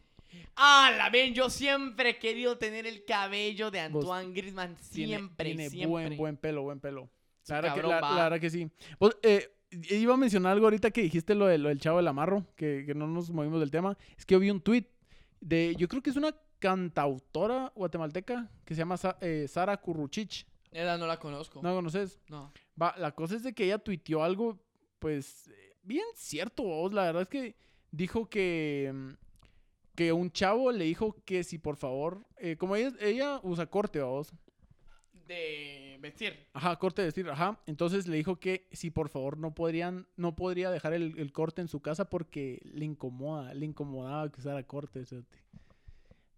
Ah, 0.55 0.93
la 0.97 1.09
ven, 1.09 1.33
yo 1.33 1.49
siempre 1.49 2.11
he 2.11 2.17
querido 2.17 2.57
tener 2.57 2.87
el 2.87 3.03
cabello 3.03 3.69
de 3.69 3.89
Vos- 3.89 4.05
Antoine 4.05 4.33
Griezmann. 4.33 4.77
Tiene- 4.89 5.17
Siempre, 5.17 5.45
tiene 5.49 5.69
siempre. 5.69 5.89
buen, 5.89 6.15
buen 6.17 6.37
pelo, 6.37 6.63
buen 6.63 6.79
pelo. 6.79 7.09
La 7.49 7.55
verdad, 7.59 7.75
que, 7.75 7.83
la, 7.83 7.99
la 8.01 8.23
verdad 8.23 8.39
que 8.39 8.49
sí. 8.49 8.69
Pues, 8.97 9.17
eh, 9.21 9.49
iba 9.89 10.13
a 10.13 10.17
mencionar 10.17 10.53
algo 10.53 10.67
ahorita 10.67 10.91
que 10.91 11.01
dijiste 11.01 11.35
lo, 11.35 11.47
de, 11.47 11.57
lo 11.57 11.67
del 11.67 11.81
chavo 11.81 11.97
del 11.97 12.07
amarro, 12.07 12.45
que, 12.55 12.83
que 12.85 12.95
no 12.95 13.05
nos 13.05 13.29
movimos 13.31 13.59
del 13.59 13.69
tema. 13.71 13.97
Es 14.17 14.25
que 14.25 14.35
yo 14.35 14.39
vi 14.39 14.49
un 14.49 14.61
tweet 14.61 14.85
de, 15.41 15.75
yo 15.77 15.89
creo 15.89 16.01
que 16.01 16.09
es 16.09 16.15
una 16.15 16.33
cantautora 16.59 17.71
guatemalteca 17.75 18.49
que 18.65 18.73
se 18.75 18.79
llama 18.79 18.97
Sa- 18.97 19.17
eh, 19.21 19.47
Sara 19.47 19.77
Curruchich. 19.77 20.45
Esa 20.71 20.97
no 20.97 21.07
la 21.07 21.17
conozco. 21.19 21.61
¿No 21.61 21.69
la 21.69 21.75
conoces? 21.75 22.19
No. 22.29 22.51
Va, 22.81 22.93
la 22.97 23.11
cosa 23.13 23.35
es 23.35 23.43
de 23.43 23.53
que 23.53 23.65
ella 23.65 23.77
tuiteó 23.79 24.23
algo, 24.23 24.59
pues, 24.99 25.49
bien 25.83 26.05
cierto, 26.15 26.63
vos. 26.63 26.93
La 26.93 27.03
verdad 27.05 27.23
es 27.23 27.29
que 27.29 27.55
dijo 27.91 28.29
que, 28.29 28.93
que 29.95 30.11
un 30.11 30.31
chavo 30.31 30.71
le 30.71 30.85
dijo 30.85 31.15
que 31.25 31.43
si 31.43 31.57
por 31.57 31.77
favor, 31.77 32.25
eh, 32.37 32.57
como 32.57 32.75
ella, 32.75 32.91
ella 32.99 33.39
usa 33.43 33.65
corte, 33.67 34.01
vos. 34.01 34.31
De 35.27 35.97
vestir. 35.99 36.47
Ajá, 36.53 36.77
corte 36.77 37.01
de 37.01 37.07
vestir, 37.07 37.29
ajá. 37.29 37.59
Entonces 37.65 38.07
le 38.07 38.15
dijo 38.17 38.37
que 38.39 38.67
si 38.71 38.91
por 38.91 39.09
favor 39.09 39.37
no 39.37 39.53
podrían, 39.53 40.07
no 40.15 40.35
podría 40.35 40.69
dejar 40.71 40.93
el, 40.93 41.17
el 41.17 41.33
corte 41.33 41.61
en 41.61 41.67
su 41.67 41.81
casa 41.81 42.09
porque 42.09 42.61
le 42.63 42.85
incomoda, 42.85 43.53
le 43.53 43.65
incomodaba 43.65 44.29
que 44.31 44.39
usara 44.39 44.63
corte, 44.63 45.05
cerote. 45.05 45.37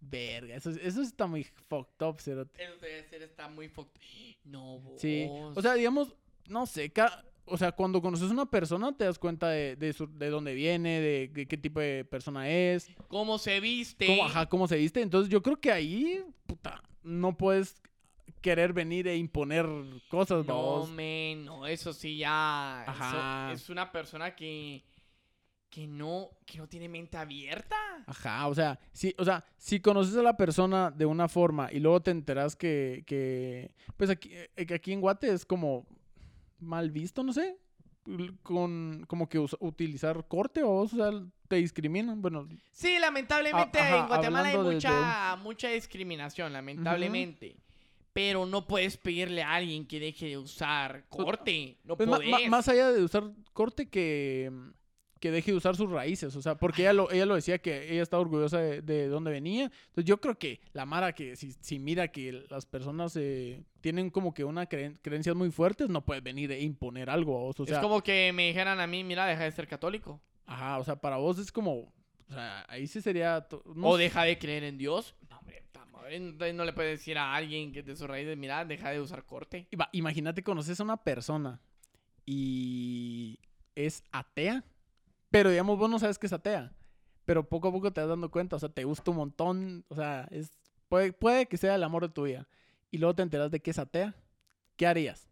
Verga, 0.00 0.54
eso, 0.56 0.70
eso 0.70 1.02
está 1.02 1.26
muy 1.26 1.44
fucked 1.44 2.06
up, 2.06 2.20
cerote. 2.20 2.62
Eso 2.62 2.74
debe 2.80 3.04
ser, 3.04 3.22
está 3.22 3.48
muy 3.48 3.68
fucked. 3.68 4.00
No, 4.44 4.78
vos. 4.78 5.00
Sí, 5.00 5.26
o 5.54 5.60
sea, 5.60 5.74
digamos, 5.74 6.14
no 6.48 6.64
sé, 6.66 6.90
ca- 6.90 7.24
o 7.44 7.58
sea, 7.58 7.72
cuando 7.72 8.00
conoces 8.00 8.30
a 8.30 8.32
una 8.32 8.46
persona 8.46 8.96
te 8.96 9.04
das 9.04 9.18
cuenta 9.18 9.48
de, 9.50 9.76
de, 9.76 9.92
su- 9.92 10.06
de 10.16 10.30
dónde 10.30 10.54
viene, 10.54 11.00
de, 11.00 11.28
de 11.28 11.46
qué 11.46 11.56
tipo 11.58 11.78
de 11.80 12.04
persona 12.06 12.48
es, 12.48 12.88
¿Cómo 13.08 13.38
se 13.38 13.60
viste? 13.60 14.06
cómo, 14.06 14.24
ajá, 14.24 14.46
cómo 14.46 14.66
se 14.66 14.76
viste. 14.76 15.02
Entonces 15.02 15.30
yo 15.30 15.42
creo 15.42 15.60
que 15.60 15.70
ahí, 15.70 16.24
puta, 16.46 16.82
no 17.02 17.36
puedes 17.36 17.82
querer 18.40 18.72
venir 18.72 19.06
e 19.08 19.16
imponer 19.16 19.66
cosas, 20.08 20.46
No, 20.46 20.86
men, 20.86 21.44
no, 21.44 21.66
eso 21.66 21.92
sí 21.92 22.16
ya. 22.16 22.82
eso 22.84 22.90
Ajá. 22.92 23.52
es 23.52 23.68
una 23.68 23.92
persona 23.92 24.34
que. 24.34 24.82
Que 25.70 25.86
no, 25.86 26.30
que 26.44 26.58
no 26.58 26.66
tiene 26.68 26.88
mente 26.88 27.16
abierta. 27.16 27.76
Ajá, 28.06 28.48
o 28.48 28.54
sea, 28.54 28.78
si, 28.92 29.14
o 29.18 29.24
sea, 29.24 29.44
si 29.56 29.78
conoces 29.78 30.16
a 30.16 30.22
la 30.22 30.36
persona 30.36 30.90
de 30.90 31.06
una 31.06 31.28
forma 31.28 31.68
y 31.70 31.78
luego 31.78 32.00
te 32.02 32.10
enteras 32.10 32.56
que, 32.56 33.04
que 33.06 33.72
pues 33.96 34.10
aquí, 34.10 34.30
eh, 34.32 34.66
aquí 34.74 34.92
en 34.92 35.00
Guate 35.00 35.32
es 35.32 35.46
como 35.46 35.86
mal 36.58 36.90
visto, 36.90 37.22
no 37.22 37.32
sé, 37.32 37.56
con 38.42 39.04
como 39.06 39.28
que 39.28 39.38
utilizar 39.38 40.26
corte 40.26 40.62
o, 40.62 40.70
o 40.72 40.88
sea, 40.88 41.10
te 41.48 41.56
discriminan, 41.56 42.20
bueno, 42.20 42.48
Sí, 42.72 42.98
lamentablemente 42.98 43.78
Ah, 43.78 43.84
ajá, 43.86 43.98
en 44.00 44.06
Guatemala 44.08 44.48
hay 44.48 44.58
mucha, 44.58 45.36
mucha 45.36 45.68
discriminación, 45.68 46.52
lamentablemente. 46.52 47.56
Pero 48.12 48.44
no 48.44 48.66
puedes 48.66 48.96
pedirle 48.96 49.44
a 49.44 49.54
alguien 49.54 49.86
que 49.86 50.00
deje 50.00 50.26
de 50.26 50.36
usar 50.38 51.04
Pues, 51.08 51.24
corte. 51.24 51.78
No 51.84 51.96
pues, 51.96 52.08
ma- 52.08 52.18
más 52.48 52.66
allá 52.68 52.90
de 52.90 53.04
usar 53.04 53.30
corte 53.52 53.88
que, 53.88 54.50
que 55.20 55.30
deje 55.30 55.50
de 55.52 55.56
usar 55.58 55.76
sus 55.76 55.90
raíces, 55.90 56.34
o 56.34 56.42
sea, 56.42 56.56
porque 56.56 56.82
ella 56.82 56.92
lo, 56.94 57.10
ella 57.10 57.26
lo 57.26 57.34
decía 57.34 57.58
que 57.58 57.92
ella 57.92 58.02
estaba 58.02 58.22
orgullosa 58.22 58.58
de, 58.58 58.80
de 58.82 59.06
dónde 59.08 59.30
venía. 59.30 59.64
Entonces 59.64 60.04
yo 60.06 60.20
creo 60.20 60.38
que 60.38 60.60
la 60.72 60.86
Mara 60.86 61.12
que 61.12 61.36
si, 61.36 61.52
si 61.52 61.78
mira 61.78 62.08
que 62.08 62.44
las 62.50 62.64
personas 62.66 63.14
eh, 63.16 63.62
tienen 63.82 64.10
como 64.10 64.32
que 64.34 64.44
una 64.44 64.66
creen- 64.68 64.98
creencias 65.02 65.36
muy 65.36 65.50
fuertes, 65.50 65.88
no 65.90 66.04
puedes 66.04 66.22
venir 66.24 66.50
e 66.52 66.60
imponer 66.62 67.10
algo 67.10 67.36
a 67.36 67.40
vos. 67.42 67.60
O 67.60 67.66
sea, 67.66 67.76
es 67.76 67.82
como 67.82 68.02
que 68.02 68.32
me 68.32 68.48
dijeran 68.48 68.80
a 68.80 68.86
mí, 68.86 69.04
mira, 69.04 69.26
deja 69.26 69.44
de 69.44 69.52
ser 69.52 69.68
católico. 69.68 70.20
ajá, 70.46 70.78
o 70.78 70.84
sea, 70.84 70.96
para 70.96 71.16
vos 71.18 71.38
es 71.38 71.52
como, 71.52 71.72
o 71.74 72.32
sea, 72.32 72.64
ahí 72.68 72.86
sí 72.86 73.00
sería... 73.00 73.46
no 73.74 73.88
o 73.88 73.96
sé. 73.96 74.04
deja 74.04 74.24
de 74.24 74.38
creer 74.38 74.64
en 74.64 74.78
Dios. 74.78 75.14
No, 75.28 75.38
hombre, 75.38 75.62
no 76.54 76.64
le 76.64 76.72
puedes 76.72 76.98
decir 76.98 77.18
a 77.18 77.34
alguien 77.34 77.72
que 77.72 77.82
de 77.82 77.94
sus 77.94 78.08
raíces, 78.08 78.36
mira, 78.36 78.64
deja 78.64 78.90
de 78.90 79.00
usar 79.00 79.24
corte. 79.26 79.68
Imagínate, 79.92 80.42
conoces 80.42 80.80
a 80.80 80.82
una 80.82 80.96
persona 80.96 81.60
y 82.26 83.38
es 83.74 84.02
atea, 84.12 84.64
pero 85.30 85.50
digamos, 85.50 85.78
vos 85.78 85.88
no 85.90 85.98
sabes 85.98 86.18
que 86.18 86.26
es 86.26 86.32
atea, 86.32 86.72
pero 87.24 87.48
poco 87.48 87.68
a 87.68 87.72
poco 87.72 87.92
te 87.92 88.00
vas 88.00 88.10
dando 88.10 88.30
cuenta, 88.30 88.56
o 88.56 88.58
sea, 88.58 88.68
te 88.68 88.84
gusta 88.84 89.10
un 89.10 89.16
montón, 89.18 89.84
o 89.88 89.94
sea, 89.94 90.26
es, 90.30 90.50
puede, 90.88 91.12
puede 91.12 91.46
que 91.46 91.56
sea 91.56 91.74
el 91.74 91.82
amor 91.82 92.02
de 92.02 92.12
tu 92.12 92.24
vida, 92.24 92.48
y 92.90 92.98
luego 92.98 93.14
te 93.14 93.22
enteras 93.22 93.50
de 93.50 93.60
que 93.60 93.70
es 93.70 93.78
atea, 93.78 94.14
¿qué 94.76 94.86
harías? 94.86 95.28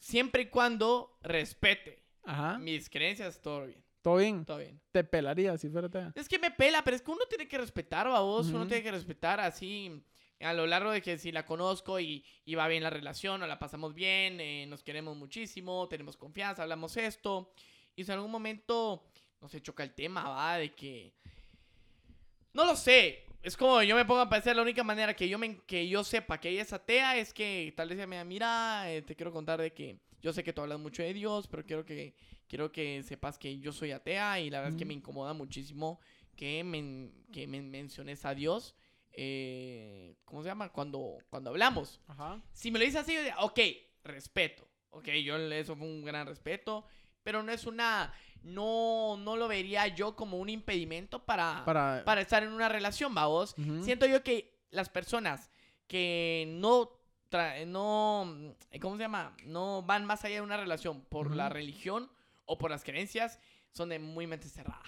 Siempre 0.00 0.42
y 0.42 0.46
cuando 0.46 1.18
respete 1.22 2.04
Ajá, 2.24 2.58
mis 2.58 2.88
creencias, 2.90 3.40
todo 3.40 3.66
bien. 3.66 3.82
todo 4.02 4.16
bien, 4.16 4.44
Todo 4.44 4.58
bien. 4.58 4.80
te 4.92 5.02
pelarías 5.04 5.60
si 5.60 5.68
fuera 5.68 5.88
atea. 5.88 6.12
Es 6.14 6.28
que 6.28 6.38
me 6.38 6.50
pela, 6.50 6.84
pero 6.84 6.96
es 6.96 7.02
que 7.02 7.10
uno 7.10 7.24
tiene 7.28 7.48
que 7.48 7.58
respetar, 7.58 8.06
a 8.06 8.20
vos. 8.20 8.48
Uno 8.48 8.58
Ujú. 8.60 8.68
tiene 8.68 8.82
que 8.82 8.92
respetar 8.92 9.40
así 9.40 10.04
a 10.40 10.52
lo 10.52 10.66
largo 10.66 10.90
de 10.90 11.00
que 11.02 11.18
si 11.18 11.32
la 11.32 11.46
conozco 11.46 11.98
y, 11.98 12.24
y 12.44 12.54
va 12.54 12.68
bien 12.68 12.82
la 12.82 12.90
relación, 12.90 13.42
o 13.42 13.46
la 13.46 13.58
pasamos 13.58 13.94
bien, 13.94 14.38
eh, 14.40 14.66
nos 14.68 14.82
queremos 14.82 15.16
muchísimo, 15.16 15.88
tenemos 15.88 16.16
confianza, 16.16 16.62
hablamos 16.62 16.96
esto. 16.96 17.52
Y 17.96 18.04
si 18.04 18.10
en 18.12 18.16
algún 18.18 18.30
momento 18.30 19.02
no 19.40 19.48
se 19.48 19.60
choca 19.60 19.82
el 19.82 19.94
tema, 19.94 20.28
va, 20.28 20.58
de 20.58 20.72
que. 20.74 21.12
No 22.52 22.64
lo 22.64 22.76
sé. 22.76 23.24
es 23.42 23.56
como 23.56 23.82
yo 23.82 23.94
me 23.96 24.04
pongo 24.04 24.20
a 24.20 24.28
pensar, 24.30 24.56
la 24.56 24.62
única 24.62 24.82
manera 24.82 25.14
que 25.14 25.28
yo, 25.28 25.38
me, 25.38 25.58
que 25.62 25.86
yo 25.88 26.02
sepa 26.04 26.38
que 26.40 26.48
ella 26.50 26.62
es 26.62 26.72
atea 26.72 27.16
es 27.16 27.32
que 27.32 27.72
tal 27.76 27.88
vez 27.88 27.98
ella 27.98 28.06
me 28.06 28.16
diga, 28.16 28.24
mira, 28.24 28.90
eh, 28.92 29.02
te 29.02 29.14
quiero 29.14 29.32
contar 29.32 29.60
de 29.60 29.72
que 29.72 29.98
yo 30.22 30.32
sé 30.32 30.42
que 30.42 30.52
tú 30.52 30.62
hablas 30.62 30.78
mucho 30.80 31.02
de 31.02 31.12
Dios, 31.12 31.46
pero 31.46 31.64
quiero 31.64 31.84
que, 31.84 32.14
quiero 32.48 32.72
que 32.72 33.02
sepas 33.02 33.38
que 33.38 33.58
yo 33.58 33.72
soy 33.72 33.92
atea 33.92 34.40
y 34.40 34.50
la 34.50 34.58
verdad 34.60 34.72
es 34.74 34.78
que 34.78 34.84
me 34.86 34.94
incomoda 34.94 35.32
muchísimo 35.34 36.00
que, 36.34 36.64
men- 36.64 37.12
que 37.32 37.46
me 37.46 37.60
menciones 37.62 38.24
a 38.24 38.34
Dios. 38.34 38.74
eh, 39.12 40.16
¿Cómo 40.24 40.42
se 40.42 40.48
llama? 40.48 40.70
Cuando, 40.70 41.18
cuando 41.30 41.50
hablamos. 41.50 42.00
Ajá. 42.08 42.42
Si 42.52 42.70
me 42.70 42.78
lo 42.78 42.84
dices 42.84 43.00
así, 43.02 43.12
yo 43.14 43.20
diría, 43.20 43.38
ok, 43.40 43.60
respeto. 44.04 44.66
Ok, 44.90 45.08
yo 45.24 45.36
eso 45.36 45.76
fue 45.76 45.86
un 45.86 46.04
gran 46.04 46.26
respeto. 46.26 46.86
Pero 47.26 47.42
no 47.42 47.50
es 47.50 47.66
una. 47.66 48.12
No, 48.44 49.16
no 49.18 49.36
lo 49.36 49.48
vería 49.48 49.88
yo 49.88 50.14
como 50.14 50.38
un 50.38 50.48
impedimento 50.48 51.24
para, 51.24 51.64
para, 51.64 52.04
Para... 52.04 52.20
estar 52.20 52.44
en 52.44 52.52
una 52.52 52.68
relación, 52.68 53.12
vamos. 53.12 53.56
Siento 53.82 54.06
yo 54.06 54.22
que 54.22 54.56
las 54.70 54.88
personas 54.88 55.50
que 55.88 56.44
no. 56.46 56.92
no 57.66 58.54
¿Cómo 58.80 58.96
se 58.96 59.02
llama? 59.02 59.36
No 59.44 59.82
van 59.82 60.04
más 60.04 60.24
allá 60.24 60.36
de 60.36 60.40
una 60.42 60.56
relación 60.56 61.00
por 61.00 61.34
la 61.34 61.48
religión 61.48 62.08
o 62.44 62.58
por 62.58 62.70
las 62.70 62.84
creencias, 62.84 63.40
son 63.72 63.88
de 63.88 63.98
muy 63.98 64.28
mente 64.28 64.48
cerrada. 64.48 64.84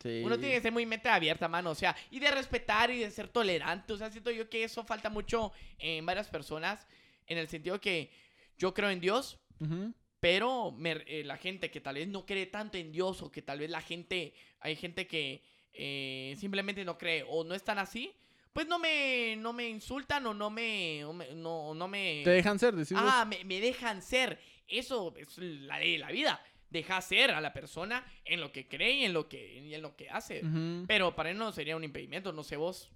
Sí. 0.00 0.22
Uno 0.24 0.38
tiene 0.38 0.54
que 0.54 0.60
ser 0.60 0.70
muy 0.70 0.86
mente 0.86 1.08
abierta, 1.08 1.48
mano. 1.48 1.70
O 1.70 1.74
sea, 1.74 1.96
y 2.12 2.20
de 2.20 2.30
respetar 2.30 2.92
y 2.92 3.00
de 3.00 3.10
ser 3.10 3.26
tolerante. 3.26 3.92
O 3.94 3.96
sea, 3.96 4.12
siento 4.12 4.30
yo 4.30 4.48
que 4.48 4.62
eso 4.62 4.84
falta 4.84 5.10
mucho 5.10 5.50
en 5.76 6.06
varias 6.06 6.28
personas. 6.28 6.86
En 7.26 7.36
el 7.36 7.48
sentido 7.48 7.80
que 7.80 8.12
yo 8.56 8.72
creo 8.74 8.90
en 8.90 9.00
Dios, 9.00 9.40
Ujú. 9.58 9.92
Pero 10.20 10.70
me- 10.72 11.02
eh, 11.06 11.22
la 11.24 11.36
gente 11.36 11.70
que 11.70 11.80
tal 11.80 11.94
vez 11.96 12.08
no 12.08 12.24
cree 12.26 12.46
tanto 12.46 12.78
en 12.78 12.92
Dios 12.92 13.22
o 13.22 13.30
que 13.30 13.42
tal 13.42 13.58
vez 13.58 13.70
la 13.70 13.80
gente, 13.80 14.34
hay 14.60 14.76
gente 14.76 15.06
que 15.06 15.42
eh, 15.72 16.34
simplemente 16.38 16.84
no 16.84 16.98
cree 16.98 17.24
o 17.28 17.44
no 17.44 17.54
están 17.54 17.78
así, 17.78 18.12
pues 18.52 18.66
no 18.66 18.78
me, 18.78 19.36
no 19.38 19.52
me 19.52 19.68
insultan 19.68 20.26
o 20.26 20.34
no 20.34 20.50
me, 20.50 21.02
no, 21.36 21.72
no 21.74 21.88
me... 21.88 22.22
Te 22.24 22.30
dejan 22.30 22.58
ser, 22.58 22.74
decís 22.74 22.92
vos. 22.92 23.02
Ah, 23.04 23.24
me, 23.24 23.44
me 23.44 23.60
dejan 23.60 24.02
ser. 24.02 24.38
Eso 24.66 25.14
es 25.16 25.38
la 25.38 25.78
ley 25.78 25.92
de 25.92 25.98
la 25.98 26.10
vida. 26.10 26.44
Deja 26.68 27.00
ser 27.00 27.30
a 27.30 27.40
la 27.40 27.52
persona 27.52 28.04
en 28.24 28.40
lo 28.40 28.52
que 28.52 28.68
cree 28.68 28.92
y 28.92 29.04
en 29.04 29.12
lo 29.12 29.28
que, 29.28 29.58
y 29.60 29.74
en 29.74 29.82
lo 29.82 29.96
que 29.96 30.10
hace. 30.10 30.42
Pero 30.86 31.14
para 31.16 31.30
él 31.30 31.38
no 31.38 31.50
sería 31.52 31.76
un 31.76 31.84
impedimento, 31.84 32.32
no 32.32 32.42
sé 32.44 32.56
vos. 32.56 32.90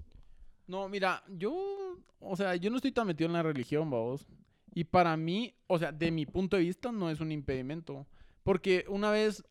No, 0.67 0.89
mira, 0.89 1.23
yo, 1.29 1.99
o 2.21 2.37
sea, 2.37 2.57
yo 2.57 2.71
no 2.71 2.77
estoy 2.77 2.93
tan 2.93 3.07
metido 3.07 3.27
en 3.27 3.35
la 3.35 3.43
religión, 3.43 3.89
vamos. 3.91 4.27
Y 4.75 4.85
para 4.85 5.17
mí, 5.17 5.55
o 5.69 5.79
sea, 5.79 5.93
de 5.93 6.11
mi 6.11 6.27
punto 6.27 6.57
de 6.57 6.65
vista, 6.65 6.91
no 6.91 7.11
es 7.11 7.21
un 7.21 7.31
impedimento. 7.31 8.07
Porque 8.43 8.85
una 8.89 9.11
vez 9.11 9.45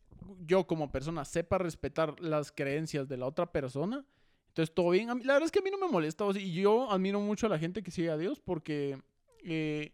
yo 0.46 0.66
como 0.66 0.92
persona 0.92 1.24
sepa 1.24 1.58
respetar 1.58 2.20
las 2.20 2.52
creencias 2.52 3.08
de 3.08 3.16
la 3.16 3.26
otra 3.26 3.50
persona, 3.50 4.04
entonces 4.48 4.74
todo 4.74 4.90
bien. 4.90 5.08
La 5.08 5.32
verdad 5.34 5.44
es 5.44 5.50
que 5.50 5.58
a 5.58 5.62
mí 5.62 5.70
no 5.70 5.78
me 5.78 5.90
molesta. 5.90 6.24
y 6.36 6.52
yo 6.52 6.90
admiro 6.90 7.20
mucho 7.20 7.46
a 7.46 7.50
la 7.50 7.58
gente 7.58 7.82
que 7.82 7.90
sigue 7.90 8.10
a 8.10 8.16
Dios 8.16 8.40
porque 8.40 9.02
eh, 9.42 9.92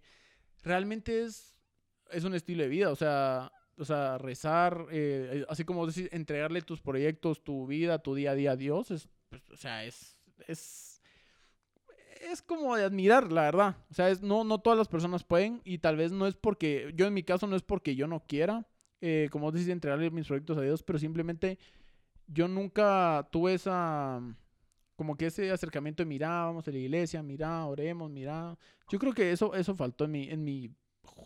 realmente 0.63 1.23
es, 1.23 1.57
es 2.11 2.25
un 2.25 2.35
estilo 2.35 2.63
de 2.65 2.69
vida. 2.69 2.91
O 2.91 2.97
sea, 2.97 3.53
o 3.79 3.85
sea 3.85 4.19
rezar, 4.19 4.87
eh, 4.91 5.47
así 5.49 5.65
como 5.65 5.87
decir, 5.87 6.09
entregarle 6.13 6.61
tus 6.61 6.83
proyectos, 6.83 7.43
tu 7.43 7.67
vida, 7.67 8.01
tu 8.01 8.15
día 8.15 8.33
a 8.33 8.35
día 8.35 8.51
a 8.53 8.57
Dios, 8.57 8.91
es, 8.91 9.09
pues, 9.29 9.43
o 9.51 9.57
sea, 9.57 9.85
es... 9.85 10.19
es 10.47 10.90
es 12.21 12.43
como 12.43 12.77
de 12.77 12.85
admirar, 12.85 13.33
la 13.33 13.43
verdad. 13.43 13.77
O 13.91 13.95
sea, 13.95 14.11
es, 14.11 14.23
no, 14.23 14.45
no 14.45 14.59
todas 14.59 14.79
las 14.79 14.89
personas 14.89 15.25
pueden 15.25 15.61
y 15.65 15.79
tal 15.79 15.97
vez 15.97 16.13
no 16.13 16.27
es 16.27 16.37
porque, 16.37 16.93
yo 16.95 17.07
en 17.07 17.15
mi 17.15 17.23
caso 17.23 17.47
no 17.47 17.57
es 17.57 17.63
porque 17.63 17.97
yo 17.97 18.07
no 18.07 18.21
quiera, 18.21 18.67
eh, 19.01 19.29
como 19.31 19.51
decís, 19.51 19.69
entregarle 19.69 20.11
mis 20.11 20.27
proyectos 20.27 20.59
a 20.59 20.63
Dios, 20.63 20.83
pero 20.83 20.99
simplemente 20.99 21.59
yo 22.27 22.49
nunca 22.49 23.29
tuve 23.33 23.55
esa, 23.55 24.21
como 24.97 25.17
que 25.17 25.27
ese 25.27 25.51
acercamiento 25.51 26.03
de 26.03 26.09
mira, 26.09 26.45
vamos 26.45 26.67
a 26.69 26.71
la 26.71 26.79
iglesia, 26.79 27.23
mira, 27.23 27.65
oremos, 27.67 28.11
mira. 28.11 28.57
Yo 28.89 28.99
creo 28.99 29.13
que 29.13 29.33
eso, 29.33 29.55
eso 29.55 29.75
faltó 29.75 30.05
en 30.05 30.11
mi, 30.11 30.29
en 30.29 30.45
mi 30.45 30.71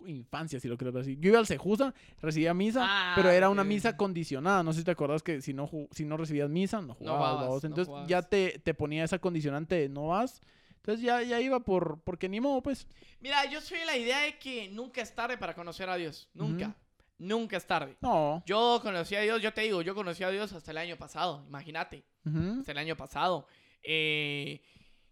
infancia, 0.07 0.61
si 0.61 0.69
lo 0.69 0.77
creo 0.77 0.97
así. 0.99 1.17
Yo 1.19 1.31
iba 1.31 1.39
al 1.39 1.47
Sejusa, 1.47 1.95
recibía 2.21 2.55
misa, 2.55 2.87
Ah, 2.87 3.13
pero 3.17 3.31
era 3.31 3.49
una 3.51 3.65
misa 3.65 3.97
condicionada. 3.97 4.63
No 4.63 4.73
sé 4.73 4.81
si 4.81 4.85
te 4.85 4.91
acordás 4.91 5.23
que 5.23 5.41
si 5.41 5.53
no, 5.53 5.69
si 5.91 6.05
no 6.05 6.17
recibías 6.17 6.49
misa, 6.51 6.81
no 6.83 6.95
jugabas. 6.95 7.65
Entonces 7.65 7.93
ya 8.07 8.23
te, 8.23 8.61
te 8.63 8.75
ponía 8.75 9.05
esa 9.05 9.19
condicionante 9.19 9.75
de 9.75 9.89
no 9.89 10.09
vas. 10.09 10.41
Entonces 10.85 11.03
ya, 11.03 11.23
ya 11.23 11.41
iba 11.41 11.61
por, 11.61 12.03
porque 12.03 12.29
ni 12.29 12.41
modo, 12.41 12.63
pues. 12.63 12.87
Mira, 13.21 13.47
yo 13.47 13.63
soy 13.63 13.79
la 13.87 13.97
idea 13.97 14.21
de 14.21 14.39
que 14.39 14.69
nunca 14.69 15.01
es 15.01 15.15
tarde 15.15 15.39
para 15.39 15.55
conocer 15.55 15.89
a 15.89 15.97
Dios. 15.97 16.29
Nunca. 16.35 16.77
Nunca 17.17 17.57
es 17.57 17.67
tarde. 17.67 17.97
No. 18.03 18.43
Yo 18.45 18.81
conocí 18.83 19.15
a 19.15 19.23
Dios, 19.23 19.41
yo 19.41 19.55
te 19.55 19.63
digo, 19.63 19.81
yo 19.81 19.95
conocí 19.95 20.25
a 20.25 20.29
Dios 20.29 20.53
hasta 20.53 20.73
el 20.73 20.77
año 20.77 20.99
pasado, 20.99 21.43
imagínate, 21.49 22.05
hasta 22.27 22.73
el 22.73 22.77
año 22.77 22.99
pasado. 22.99 23.47
Eh, 23.83 24.61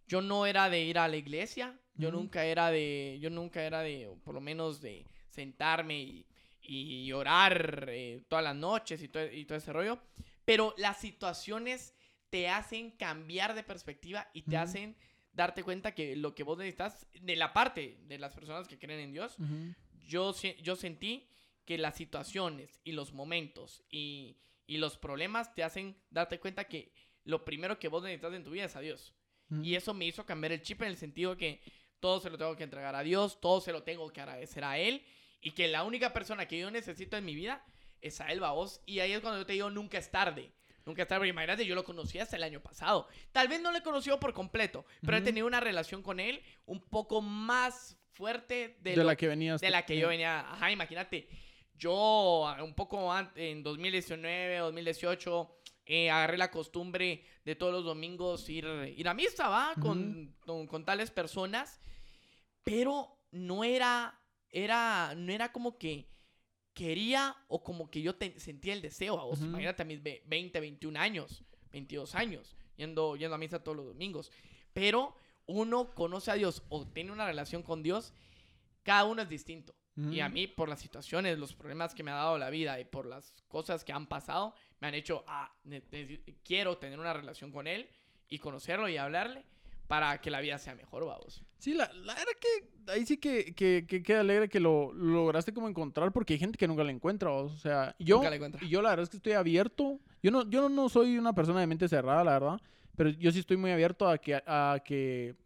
yo 0.06 0.20
no 0.20 0.44
era 0.44 0.68
de 0.68 0.82
ir 0.82 0.98
a 0.98 1.08
la 1.08 1.16
iglesia, 1.16 1.80
yo 1.94 2.12
nunca 2.12 2.44
era 2.44 2.70
de, 2.70 3.16
yo 3.22 3.30
nunca 3.30 3.62
era 3.62 3.80
de, 3.80 4.14
por 4.24 4.34
lo 4.34 4.42
menos 4.42 4.82
de 4.82 5.06
sentarme 5.30 5.98
y, 6.02 6.26
y 6.60 7.10
orar 7.12 7.86
eh, 7.88 8.22
todas 8.28 8.44
las 8.44 8.56
noches 8.56 9.02
y 9.02 9.08
todo, 9.08 9.24
y 9.32 9.46
todo 9.46 9.56
ese 9.56 9.72
rollo. 9.72 9.98
Pero 10.44 10.74
las 10.76 10.98
situaciones 10.98 11.94
te 12.28 12.50
hacen 12.50 12.90
cambiar 12.90 13.54
de 13.54 13.62
perspectiva 13.62 14.28
y 14.34 14.42
te 14.42 14.58
hacen 14.58 14.96
darte 15.32 15.62
cuenta 15.62 15.94
que 15.94 16.14
lo 16.16 16.34
que 16.34 16.42
vos 16.42 16.58
necesitas, 16.58 17.06
de 17.20 17.36
la 17.36 17.52
parte 17.52 17.98
de 18.02 18.18
las 18.18 18.34
personas 18.34 18.68
que 18.68 18.78
creen 18.78 19.00
en 19.00 19.12
Dios, 19.12 19.36
yo, 20.06 20.32
se- 20.32 20.56
yo 20.62 20.76
sentí 20.76 21.28
que 21.64 21.78
las 21.78 21.96
situaciones 21.96 22.80
y 22.84 22.92
los 22.92 23.12
momentos 23.12 23.82
y, 23.90 24.36
y 24.66 24.78
los 24.78 24.98
problemas 24.98 25.54
te 25.54 25.62
hacen 25.62 25.96
darte 26.10 26.38
cuenta 26.40 26.64
que 26.64 26.92
lo 27.24 27.44
primero 27.44 27.78
que 27.78 27.88
vos 27.88 28.02
necesitas 28.02 28.34
en 28.34 28.44
tu 28.44 28.50
vida 28.50 28.64
es 28.64 28.76
a 28.76 28.80
Dios. 28.80 29.14
Y 29.64 29.74
eso 29.76 29.94
me 29.94 30.06
hizo 30.06 30.24
cambiar 30.26 30.52
el 30.52 30.62
chip 30.62 30.82
en 30.82 30.88
el 30.88 30.96
sentido 30.96 31.36
que 31.36 31.60
todo 32.00 32.20
se 32.20 32.30
lo 32.30 32.36
tengo 32.38 32.56
que 32.56 32.64
entregar 32.64 32.94
a 32.96 33.02
Dios, 33.02 33.40
todo 33.40 33.60
se 33.60 33.70
lo 33.72 33.82
tengo 33.84 34.10
que 34.12 34.20
agradecer 34.20 34.64
a 34.64 34.78
Él 34.78 35.04
y 35.40 35.52
que 35.52 35.68
la 35.68 35.84
única 35.84 36.12
persona 36.12 36.48
que 36.48 36.58
yo 36.58 36.70
necesito 36.70 37.16
en 37.16 37.24
mi 37.24 37.34
vida 37.34 37.64
es 38.00 38.20
a 38.20 38.32
Él, 38.32 38.40
vos. 38.40 38.80
Y 38.86 38.98
ahí 39.00 39.12
es 39.12 39.20
cuando 39.20 39.38
yo 39.40 39.46
te 39.46 39.52
digo, 39.52 39.70
nunca 39.70 39.98
es 39.98 40.10
tarde. 40.10 40.50
Nunca 40.84 41.02
es 41.02 41.08
tarde, 41.08 41.20
porque 41.20 41.30
imagínate, 41.30 41.64
yo 41.64 41.74
lo 41.74 41.84
conocí 41.84 42.18
hasta 42.18 42.36
el 42.36 42.42
año 42.42 42.60
pasado. 42.60 43.08
Tal 43.30 43.48
vez 43.48 43.60
no 43.60 43.70
lo 43.70 43.78
he 43.78 43.82
conocido 43.82 44.18
por 44.18 44.32
completo, 44.32 44.84
pero 45.00 45.16
he 45.16 45.20
tenido 45.20 45.46
una 45.46 45.60
relación 45.60 46.02
con 46.02 46.20
Él 46.20 46.42
un 46.66 46.80
poco 46.80 47.20
más 47.20 47.96
fuerte 48.12 48.78
de, 48.80 48.90
de, 48.90 48.96
lo 48.96 49.04
la 49.04 49.16
que 49.16 49.28
venías. 49.28 49.60
de 49.60 49.70
la 49.70 49.86
que 49.86 49.96
yo 49.96 50.08
venía. 50.08 50.40
Ajá, 50.40 50.70
imagínate. 50.70 51.28
Yo, 51.74 52.46
ah, 52.46 52.62
un 52.62 52.74
poco 52.74 53.12
antes, 53.12 53.42
en 53.42 53.62
2019, 53.62 54.58
2018, 54.58 55.58
eh, 55.86 56.10
agarré 56.10 56.38
la 56.38 56.50
costumbre 56.50 57.24
de 57.44 57.56
todos 57.56 57.72
los 57.72 57.84
domingos 57.84 58.48
ir, 58.48 58.66
ir 58.96 59.08
a 59.08 59.14
misa, 59.14 59.48
¿va? 59.48 59.74
Con, 59.80 60.36
con, 60.40 60.66
con 60.66 60.84
tales 60.84 61.10
personas. 61.10 61.80
Pero 62.62 63.18
no 63.32 63.64
era, 63.64 64.20
era, 64.50 65.14
no 65.16 65.32
era 65.32 65.50
como 65.50 65.78
que 65.78 66.11
quería 66.74 67.36
o 67.48 67.62
como 67.62 67.90
que 67.90 68.02
yo 68.02 68.14
te- 68.14 68.38
sentía 68.40 68.72
el 68.72 68.82
deseo. 68.82 69.16
¿va? 69.16 69.24
O 69.24 69.34
sea, 69.36 69.44
Ujú. 69.44 69.50
Imagínate 69.50 69.82
a 69.82 69.84
mis 69.84 70.02
ve- 70.02 70.22
20, 70.26 70.60
21 70.60 70.96
años, 70.96 71.42
22 71.70 72.14
años, 72.14 72.56
yendo, 72.76 73.16
yendo 73.16 73.34
a 73.34 73.38
misa 73.38 73.62
todos 73.62 73.76
los 73.76 73.86
domingos. 73.86 74.30
Pero 74.72 75.14
uno 75.46 75.94
conoce 75.94 76.30
a 76.30 76.34
Dios 76.34 76.62
o 76.68 76.86
tiene 76.86 77.12
una 77.12 77.26
relación 77.26 77.62
con 77.62 77.82
Dios, 77.82 78.12
cada 78.82 79.04
uno 79.04 79.22
es 79.22 79.28
distinto. 79.28 79.74
Y 79.94 80.20
a 80.20 80.28
mí, 80.30 80.46
por 80.46 80.70
las 80.70 80.80
situaciones, 80.80 81.38
los 81.38 81.52
problemas 81.54 81.94
que 81.94 82.02
me 82.02 82.10
ha 82.10 82.14
dado 82.14 82.38
la 82.38 82.48
vida 82.48 82.80
y 82.80 82.84
por 82.86 83.04
las 83.04 83.34
cosas 83.46 83.84
que 83.84 83.92
han 83.92 84.06
pasado, 84.06 84.54
me 84.80 84.88
han 84.88 84.94
hecho, 84.94 85.22
ah, 85.26 85.54
quiero 86.44 86.78
tener 86.78 86.98
una 86.98 87.12
relación 87.12 87.52
con 87.52 87.66
él 87.66 87.88
y 88.28 88.38
conocerlo 88.38 88.88
y 88.88 88.96
hablarle 88.96 89.44
para 89.92 90.18
que 90.22 90.30
la 90.30 90.40
vida 90.40 90.56
sea 90.56 90.74
mejor, 90.74 91.04
vamos. 91.04 91.44
Sí, 91.58 91.74
la, 91.74 91.92
la 91.92 92.14
verdad 92.14 92.32
que 92.40 92.92
ahí 92.92 93.04
sí 93.04 93.18
que, 93.18 93.54
que, 93.54 93.84
que 93.86 94.02
queda 94.02 94.20
alegre 94.20 94.48
que 94.48 94.58
lo, 94.58 94.90
lo 94.94 95.16
lograste 95.16 95.52
como 95.52 95.68
encontrar 95.68 96.12
porque 96.12 96.32
hay 96.32 96.38
gente 96.38 96.56
que 96.56 96.66
nunca 96.66 96.82
la 96.82 96.92
encuentra, 96.92 97.30
o 97.30 97.50
sea, 97.58 97.94
yo, 97.98 98.16
Nunca 98.16 98.30
la 98.30 98.36
encuentra. 98.36 98.66
yo 98.66 98.80
la 98.80 98.88
verdad 98.88 99.02
es 99.02 99.10
que 99.10 99.18
estoy 99.18 99.34
abierto, 99.34 100.00
yo 100.22 100.30
no, 100.30 100.48
yo 100.48 100.70
no 100.70 100.88
soy 100.88 101.18
una 101.18 101.34
persona 101.34 101.60
de 101.60 101.66
mente 101.66 101.90
cerrada, 101.90 102.24
la 102.24 102.32
verdad, 102.32 102.60
pero 102.96 103.10
yo 103.10 103.30
sí 103.32 103.40
estoy 103.40 103.58
muy 103.58 103.70
abierto 103.70 104.08
a 104.08 104.16
que, 104.16 104.34
a 104.46 104.80
que 104.82 105.36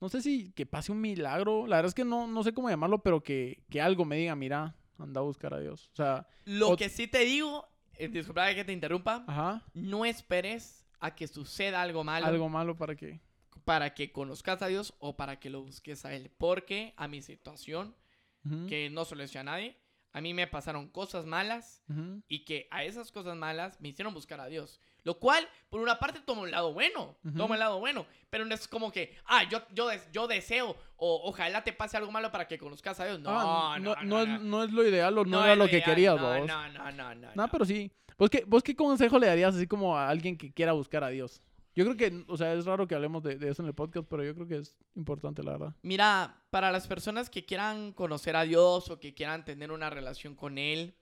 no 0.00 0.08
sé 0.08 0.22
si 0.22 0.52
que 0.52 0.64
pase 0.64 0.92
un 0.92 1.00
milagro, 1.00 1.66
la 1.66 1.78
verdad 1.78 1.88
es 1.88 1.94
que 1.94 2.04
no, 2.04 2.28
no 2.28 2.44
sé 2.44 2.52
cómo 2.54 2.70
llamarlo, 2.70 3.02
pero 3.02 3.20
que, 3.20 3.64
que 3.68 3.80
algo 3.80 4.04
me 4.04 4.14
diga, 4.14 4.36
mira, 4.36 4.76
anda 4.96 5.22
a 5.22 5.24
buscar 5.24 5.54
a 5.54 5.58
Dios, 5.58 5.90
o 5.92 5.96
sea, 5.96 6.24
Lo 6.44 6.76
que 6.76 6.88
sí 6.88 7.08
te 7.08 7.24
digo, 7.24 7.66
eh, 7.94 8.06
disculpa 8.06 8.54
que 8.54 8.64
te 8.64 8.72
interrumpa, 8.72 9.24
ajá, 9.26 9.64
no 9.74 10.04
esperes 10.04 10.86
a 11.00 11.16
que 11.16 11.26
suceda 11.26 11.82
algo 11.82 12.04
malo. 12.04 12.26
Algo 12.26 12.48
malo 12.48 12.76
para 12.76 12.94
que... 12.94 13.20
para 13.68 13.92
que 13.92 14.12
conozcas 14.12 14.62
a 14.62 14.68
Dios 14.68 14.94
o 14.98 15.18
para 15.18 15.38
que 15.38 15.50
lo 15.50 15.60
busques 15.60 16.06
a 16.06 16.14
Él. 16.14 16.30
Porque 16.38 16.94
a 16.96 17.06
mi 17.06 17.20
situación, 17.20 17.94
ujú, 18.42 18.66
que 18.66 18.88
no 18.88 19.04
se 19.04 19.14
lo 19.14 19.20
decía 19.20 19.42
a 19.42 19.44
nadie, 19.44 19.76
a 20.12 20.22
mí 20.22 20.32
me 20.32 20.46
pasaron 20.46 20.88
cosas 20.88 21.26
malas 21.26 21.82
ujú, 21.86 22.22
y 22.28 22.46
que 22.46 22.66
a 22.70 22.84
esas 22.84 23.12
cosas 23.12 23.36
malas 23.36 23.78
me 23.78 23.90
hicieron 23.90 24.14
buscar 24.14 24.40
a 24.40 24.46
Dios. 24.46 24.80
Lo 25.02 25.18
cual, 25.18 25.46
por 25.68 25.82
una 25.82 25.98
parte, 25.98 26.20
toma 26.20 26.40
un 26.42 26.50
lado 26.50 26.72
bueno, 26.72 27.18
Ujú. 27.22 27.36
toma 27.36 27.56
el 27.56 27.60
lado 27.60 27.78
bueno, 27.78 28.06
pero 28.30 28.46
no 28.46 28.54
es 28.54 28.66
como 28.66 28.90
que, 28.90 29.14
ah, 29.26 29.46
yo, 29.50 29.60
yo, 29.74 29.90
yo 30.14 30.26
deseo 30.26 30.74
o 30.96 31.28
ojalá 31.28 31.62
te 31.62 31.74
pase 31.74 31.98
algo 31.98 32.10
malo 32.10 32.32
para 32.32 32.48
que 32.48 32.56
conozcas 32.56 32.98
a 33.00 33.04
Dios. 33.04 33.20
No, 33.20 33.30
Ah, 33.38 33.78
no, 33.78 33.94
no, 33.96 34.02
no, 34.02 34.22
es, 34.22 34.28
no. 34.28 34.38
no 34.38 34.64
es 34.64 34.72
lo 34.72 34.88
ideal 34.88 35.18
o 35.18 35.26
no, 35.26 35.40
No 35.40 35.44
era 35.44 35.56
lo 35.56 35.68
que 35.68 35.82
querías, 35.82 36.16
no, 36.16 36.38
vos. 36.38 36.48
No, 36.48 36.68
no, 36.70 36.90
no, 36.90 37.14
no. 37.14 37.28
No, 37.34 37.34
no. 37.34 37.48
pero 37.50 37.66
sí. 37.66 37.92
¿Vos 38.16 38.30
qué, 38.30 38.44
¿Vos 38.46 38.62
qué 38.62 38.74
consejo 38.74 39.18
le 39.18 39.26
darías 39.26 39.54
así 39.54 39.66
como 39.66 39.94
a 39.94 40.08
alguien 40.08 40.38
que 40.38 40.50
quiera 40.54 40.72
buscar 40.72 41.04
a 41.04 41.08
Dios? 41.10 41.42
Yo 41.78 41.84
creo 41.84 41.96
que, 41.96 42.24
o 42.26 42.36
sea, 42.36 42.54
es 42.54 42.64
raro 42.64 42.88
que 42.88 42.96
hablemos 42.96 43.22
de, 43.22 43.36
de 43.36 43.50
eso 43.50 43.62
en 43.62 43.68
el 43.68 43.74
podcast, 43.74 44.04
pero 44.10 44.24
yo 44.24 44.34
creo 44.34 44.48
que 44.48 44.56
es 44.56 44.76
importante, 44.96 45.44
la 45.44 45.52
verdad. 45.52 45.76
Mira, 45.82 46.42
para 46.50 46.72
las 46.72 46.88
personas 46.88 47.30
que 47.30 47.44
quieran 47.44 47.92
conocer 47.92 48.34
a 48.34 48.42
Dios 48.42 48.90
o 48.90 48.98
que 48.98 49.14
quieran 49.14 49.44
tener 49.44 49.70
una 49.70 49.88
relación 49.88 50.34
con 50.34 50.58
Él, 50.58 50.96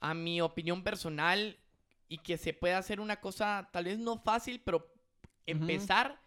a 0.00 0.14
mi 0.14 0.40
opinión 0.40 0.82
personal 0.82 1.58
y 2.08 2.16
que 2.16 2.38
se 2.38 2.54
pueda 2.54 2.78
hacer 2.78 2.98
una 2.98 3.20
cosa 3.20 3.68
tal 3.70 3.84
vez 3.84 3.98
no 3.98 4.16
fácil, 4.16 4.62
pero 4.64 4.90
empezar 5.44 6.18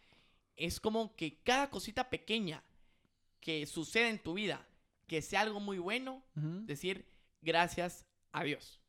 es 0.55 0.79
como 0.79 1.15
que 1.15 1.39
cada 1.41 1.71
cosita 1.71 2.11
pequeña 2.11 2.63
que 3.39 3.65
sucede 3.65 4.09
en 4.09 4.21
tu 4.21 4.35
vida, 4.35 4.67
que 5.07 5.23
sea 5.23 5.41
algo 5.41 5.59
muy 5.59 5.79
bueno, 5.79 6.21
decir 6.35 7.07
gracias 7.41 8.05
a 8.33 8.43
Dios. 8.43 8.79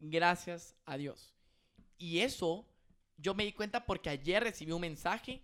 Gracias 0.00 0.74
a 0.86 0.96
Dios. 0.96 1.34
Y 1.98 2.20
eso 2.20 2.66
yo 3.18 3.34
me 3.34 3.44
di 3.44 3.52
cuenta 3.52 3.84
porque 3.84 4.08
ayer 4.08 4.42
recibí 4.42 4.72
un 4.72 4.80
mensaje 4.80 5.40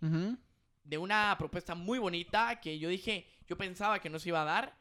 de 0.83 0.97
una 0.97 1.35
propuesta 1.37 1.75
muy 1.75 1.99
bonita 1.99 2.59
que 2.59 2.79
yo 2.79 2.89
dije, 2.89 3.27
yo 3.47 3.55
pensaba 3.57 3.99
que 3.99 4.09
no 4.09 4.17
se 4.19 4.29
iba 4.29 4.41
a 4.41 4.45
dar. 4.45 4.77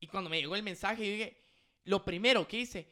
Y 0.00 0.06
cuando 0.06 0.30
me 0.30 0.38
llegó 0.40 0.54
el 0.54 0.62
mensaje, 0.62 1.04
yo 1.06 1.12
dije, 1.12 1.36
lo 1.84 2.04
primero 2.04 2.46
que 2.46 2.58
hice, 2.60 2.88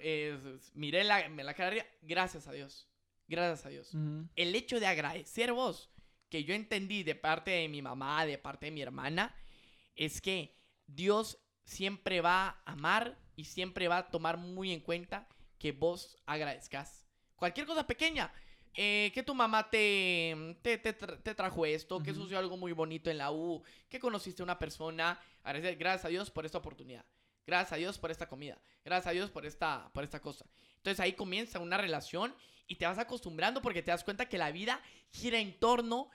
es- 0.00 0.72
miré 0.74 1.04
la, 1.04 1.28
me 1.28 1.44
la 1.44 1.54
cara 1.54 1.84
gracias 2.02 2.46
a 2.46 2.52
Dios. 2.52 2.86
Gracias 3.26 3.66
a 3.66 3.68
Dios. 3.68 3.90
El 4.36 4.54
hecho 4.54 4.80
de 4.80 4.86
agradecer 4.86 5.52
vos, 5.52 5.90
que 6.30 6.44
yo 6.44 6.54
entendí 6.54 7.02
de 7.02 7.14
parte 7.14 7.50
de 7.50 7.68
mi 7.68 7.82
mamá, 7.82 8.24
de 8.26 8.38
parte 8.38 8.66
de 8.66 8.72
mi 8.72 8.80
hermana, 8.82 9.34
es 9.94 10.20
que 10.20 10.56
Dios 10.86 11.38
siempre 11.64 12.20
va 12.20 12.48
a 12.64 12.72
amar 12.72 13.18
y 13.36 13.44
siempre 13.44 13.88
va 13.88 13.98
a 13.98 14.10
tomar 14.10 14.38
muy 14.38 14.72
en 14.72 14.80
cuenta 14.80 15.28
que 15.58 15.72
vos 15.72 16.16
agradezcas. 16.26 17.06
Cualquier 17.36 17.66
cosa 17.66 17.86
pequeña. 17.86 18.32
Eh, 18.80 19.10
que 19.12 19.24
tu 19.24 19.34
mamá 19.34 19.68
te, 19.68 20.56
te, 20.62 20.78
te 20.78 20.92
te 20.92 21.34
trajo 21.34 21.66
esto, 21.66 22.00
que 22.00 22.12
Ujú. 22.12 22.20
sucedió 22.20 22.38
algo 22.38 22.56
muy 22.56 22.70
bonito 22.70 23.10
en 23.10 23.18
la 23.18 23.32
U, 23.32 23.60
que 23.88 23.98
conociste 23.98 24.40
a 24.40 24.44
una 24.44 24.56
persona. 24.56 25.20
Agradecer, 25.42 25.76
gracias 25.76 26.04
a 26.04 26.08
Dios 26.08 26.30
por 26.30 26.46
esta 26.46 26.58
oportunidad. 26.58 27.04
Gracias 27.44 27.72
a 27.72 27.76
Dios 27.76 27.98
por 27.98 28.12
esta 28.12 28.28
comida. 28.28 28.56
Gracias 28.84 29.08
a 29.08 29.10
Dios 29.10 29.30
por 29.30 29.46
esta, 29.46 29.90
por 29.92 30.04
esta 30.04 30.20
cosa. 30.20 30.46
Entonces 30.76 31.00
ahí 31.00 31.14
comienza 31.14 31.58
una 31.58 31.76
relación 31.76 32.32
y 32.68 32.76
te 32.76 32.86
vas 32.86 32.98
acostumbrando 32.98 33.62
porque 33.62 33.82
te 33.82 33.90
das 33.90 34.04
cuenta 34.04 34.28
que 34.28 34.38
la 34.38 34.52
vida 34.52 34.80
gira 35.10 35.40
en 35.40 35.58
torno 35.58 36.08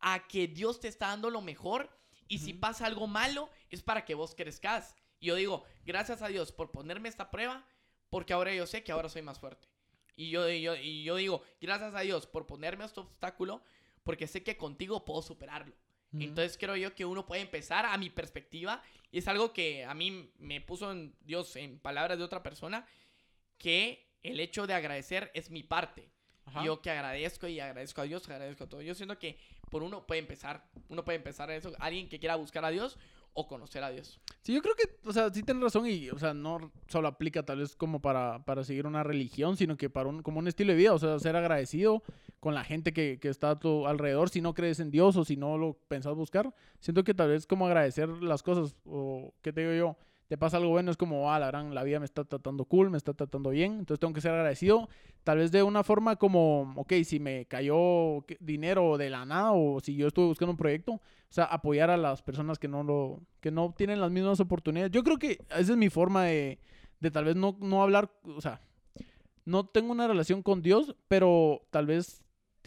a 0.00 0.28
que 0.28 0.48
Dios 0.48 0.80
te 0.80 0.88
está 0.88 1.06
dando 1.06 1.30
lo 1.30 1.40
mejor 1.40 1.88
y 2.28 2.40
si 2.40 2.52
pasa 2.52 2.84
algo 2.84 3.06
malo 3.06 3.48
es 3.70 3.82
para 3.82 4.04
que 4.04 4.14
vos 4.14 4.34
crezcas. 4.34 4.96
Y 5.18 5.28
yo 5.28 5.36
digo, 5.36 5.64
gracias 5.86 6.20
a 6.20 6.28
Dios 6.28 6.52
por 6.52 6.72
ponerme 6.72 7.08
esta 7.08 7.30
prueba 7.30 7.64
porque 8.10 8.34
ahora 8.34 8.52
yo 8.54 8.66
sé 8.66 8.84
que 8.84 8.92
ahora 8.92 9.08
soy 9.08 9.22
más 9.22 9.38
fuerte. 9.38 9.71
Y 10.16 10.30
yo, 10.30 10.48
y 10.48 10.60
yo, 10.60 10.76
y 10.76 11.04
yo 11.04 11.16
digo, 11.16 11.42
gracias 11.60 11.94
a 11.94 12.00
Dios 12.00 12.26
por 12.26 12.46
ponerme 12.46 12.84
este 12.84 13.00
obstáculo 13.00 13.62
porque 14.02 14.26
sé 14.26 14.42
que 14.42 14.56
contigo 14.56 15.04
puedo 15.04 15.22
superarlo. 15.22 15.74
Entonces 16.14 16.58
creo 16.58 16.76
yo 16.76 16.94
que 16.94 17.06
uno 17.06 17.24
puede 17.24 17.40
empezar 17.40 17.86
a 17.86 17.96
mi 17.96 18.10
perspectiva 18.10 18.82
y 19.10 19.18
es 19.18 19.28
algo 19.28 19.54
que 19.54 19.86
a 19.86 19.94
mí 19.94 20.30
me 20.38 20.60
puso 20.60 20.92
en 20.92 21.16
Dios 21.22 21.56
en 21.56 21.78
palabras 21.78 22.18
de 22.18 22.24
otra 22.24 22.42
persona 22.42 22.86
que 23.56 24.12
el 24.22 24.38
hecho 24.38 24.66
de 24.66 24.74
agradecer 24.74 25.30
es 25.32 25.50
mi 25.50 25.62
parte. 25.62 26.10
Ajá. 26.44 26.64
Yo 26.64 26.82
que 26.82 26.90
agradezco 26.90 27.48
y 27.48 27.60
agradezco 27.60 28.02
a 28.02 28.04
Dios, 28.04 28.28
agradezco 28.28 28.64
a 28.64 28.68
todo. 28.68 28.82
Yo 28.82 28.94
siento 28.94 29.18
que 29.18 29.38
por 29.70 29.82
uno 29.82 30.06
puede 30.06 30.20
empezar, 30.20 30.68
uno 30.88 31.02
puede 31.02 31.16
empezar 31.16 31.48
a 31.48 31.56
eso, 31.56 31.72
alguien 31.78 32.10
que 32.10 32.18
quiera 32.18 32.36
buscar 32.36 32.64
a 32.66 32.70
Dios 32.70 32.98
o 33.34 33.46
conocer 33.46 33.82
a 33.82 33.90
Dios. 33.90 34.20
Sí, 34.42 34.52
yo 34.52 34.60
creo 34.60 34.74
que, 34.74 34.84
o 35.08 35.12
sea, 35.12 35.32
sí 35.32 35.42
tienes 35.42 35.62
razón 35.62 35.86
y, 35.86 36.10
o 36.10 36.18
sea, 36.18 36.34
no 36.34 36.72
solo 36.88 37.08
aplica 37.08 37.44
tal 37.44 37.58
vez 37.58 37.76
como 37.76 38.02
para, 38.02 38.44
para 38.44 38.64
seguir 38.64 38.86
una 38.86 39.02
religión, 39.02 39.56
sino 39.56 39.76
que 39.76 39.88
para 39.88 40.08
un, 40.08 40.22
como 40.22 40.38
un 40.38 40.48
estilo 40.48 40.72
de 40.72 40.78
vida, 40.78 40.92
o 40.92 40.98
sea, 40.98 41.18
ser 41.18 41.36
agradecido 41.36 42.02
con 42.40 42.54
la 42.54 42.64
gente 42.64 42.92
que, 42.92 43.18
que 43.20 43.28
está 43.28 43.50
a 43.50 43.58
tu 43.58 43.86
alrededor, 43.86 44.30
si 44.30 44.40
no 44.40 44.54
crees 44.54 44.80
en 44.80 44.90
Dios 44.90 45.16
o 45.16 45.24
si 45.24 45.36
no 45.36 45.58
lo 45.58 45.74
pensás 45.88 46.14
buscar. 46.14 46.54
Siento 46.80 47.04
que 47.04 47.14
tal 47.14 47.28
vez 47.28 47.46
como 47.46 47.66
agradecer 47.66 48.08
las 48.08 48.42
cosas, 48.42 48.74
o, 48.84 49.32
¿qué 49.42 49.52
te 49.52 49.60
digo 49.62 49.74
yo? 49.74 49.96
Te 50.32 50.38
pasa 50.38 50.56
algo 50.56 50.70
bueno, 50.70 50.90
es 50.90 50.96
como, 50.96 51.30
ah, 51.30 51.38
la 51.38 51.48
gran, 51.48 51.74
la 51.74 51.82
vida 51.82 51.98
me 51.98 52.06
está 52.06 52.24
tratando 52.24 52.64
cool, 52.64 52.88
me 52.88 52.96
está 52.96 53.12
tratando 53.12 53.50
bien, 53.50 53.72
entonces 53.72 54.00
tengo 54.00 54.14
que 54.14 54.22
ser 54.22 54.30
agradecido, 54.30 54.88
tal 55.24 55.36
vez 55.36 55.52
de 55.52 55.62
una 55.62 55.84
forma 55.84 56.16
como, 56.16 56.72
ok, 56.76 56.94
si 57.04 57.20
me 57.20 57.44
cayó 57.44 58.24
dinero 58.40 58.96
de 58.96 59.10
la 59.10 59.26
nada 59.26 59.52
o 59.52 59.78
si 59.80 59.94
yo 59.94 60.06
estuve 60.06 60.28
buscando 60.28 60.52
un 60.52 60.56
proyecto, 60.56 60.92
o 60.92 61.00
sea, 61.28 61.44
apoyar 61.44 61.90
a 61.90 61.98
las 61.98 62.22
personas 62.22 62.58
que 62.58 62.66
no 62.66 62.82
lo, 62.82 63.20
que 63.42 63.50
no 63.50 63.74
tienen 63.76 64.00
las 64.00 64.10
mismas 64.10 64.40
oportunidades. 64.40 64.90
Yo 64.90 65.04
creo 65.04 65.18
que 65.18 65.32
esa 65.50 65.72
es 65.72 65.76
mi 65.76 65.90
forma 65.90 66.24
de, 66.24 66.58
de 66.98 67.10
tal 67.10 67.26
vez 67.26 67.36
no, 67.36 67.58
no 67.60 67.82
hablar, 67.82 68.10
o 68.24 68.40
sea, 68.40 68.62
no 69.44 69.66
tengo 69.66 69.92
una 69.92 70.08
relación 70.08 70.42
con 70.42 70.62
Dios, 70.62 70.96
pero 71.08 71.60
tal 71.68 71.84
vez 71.84 72.22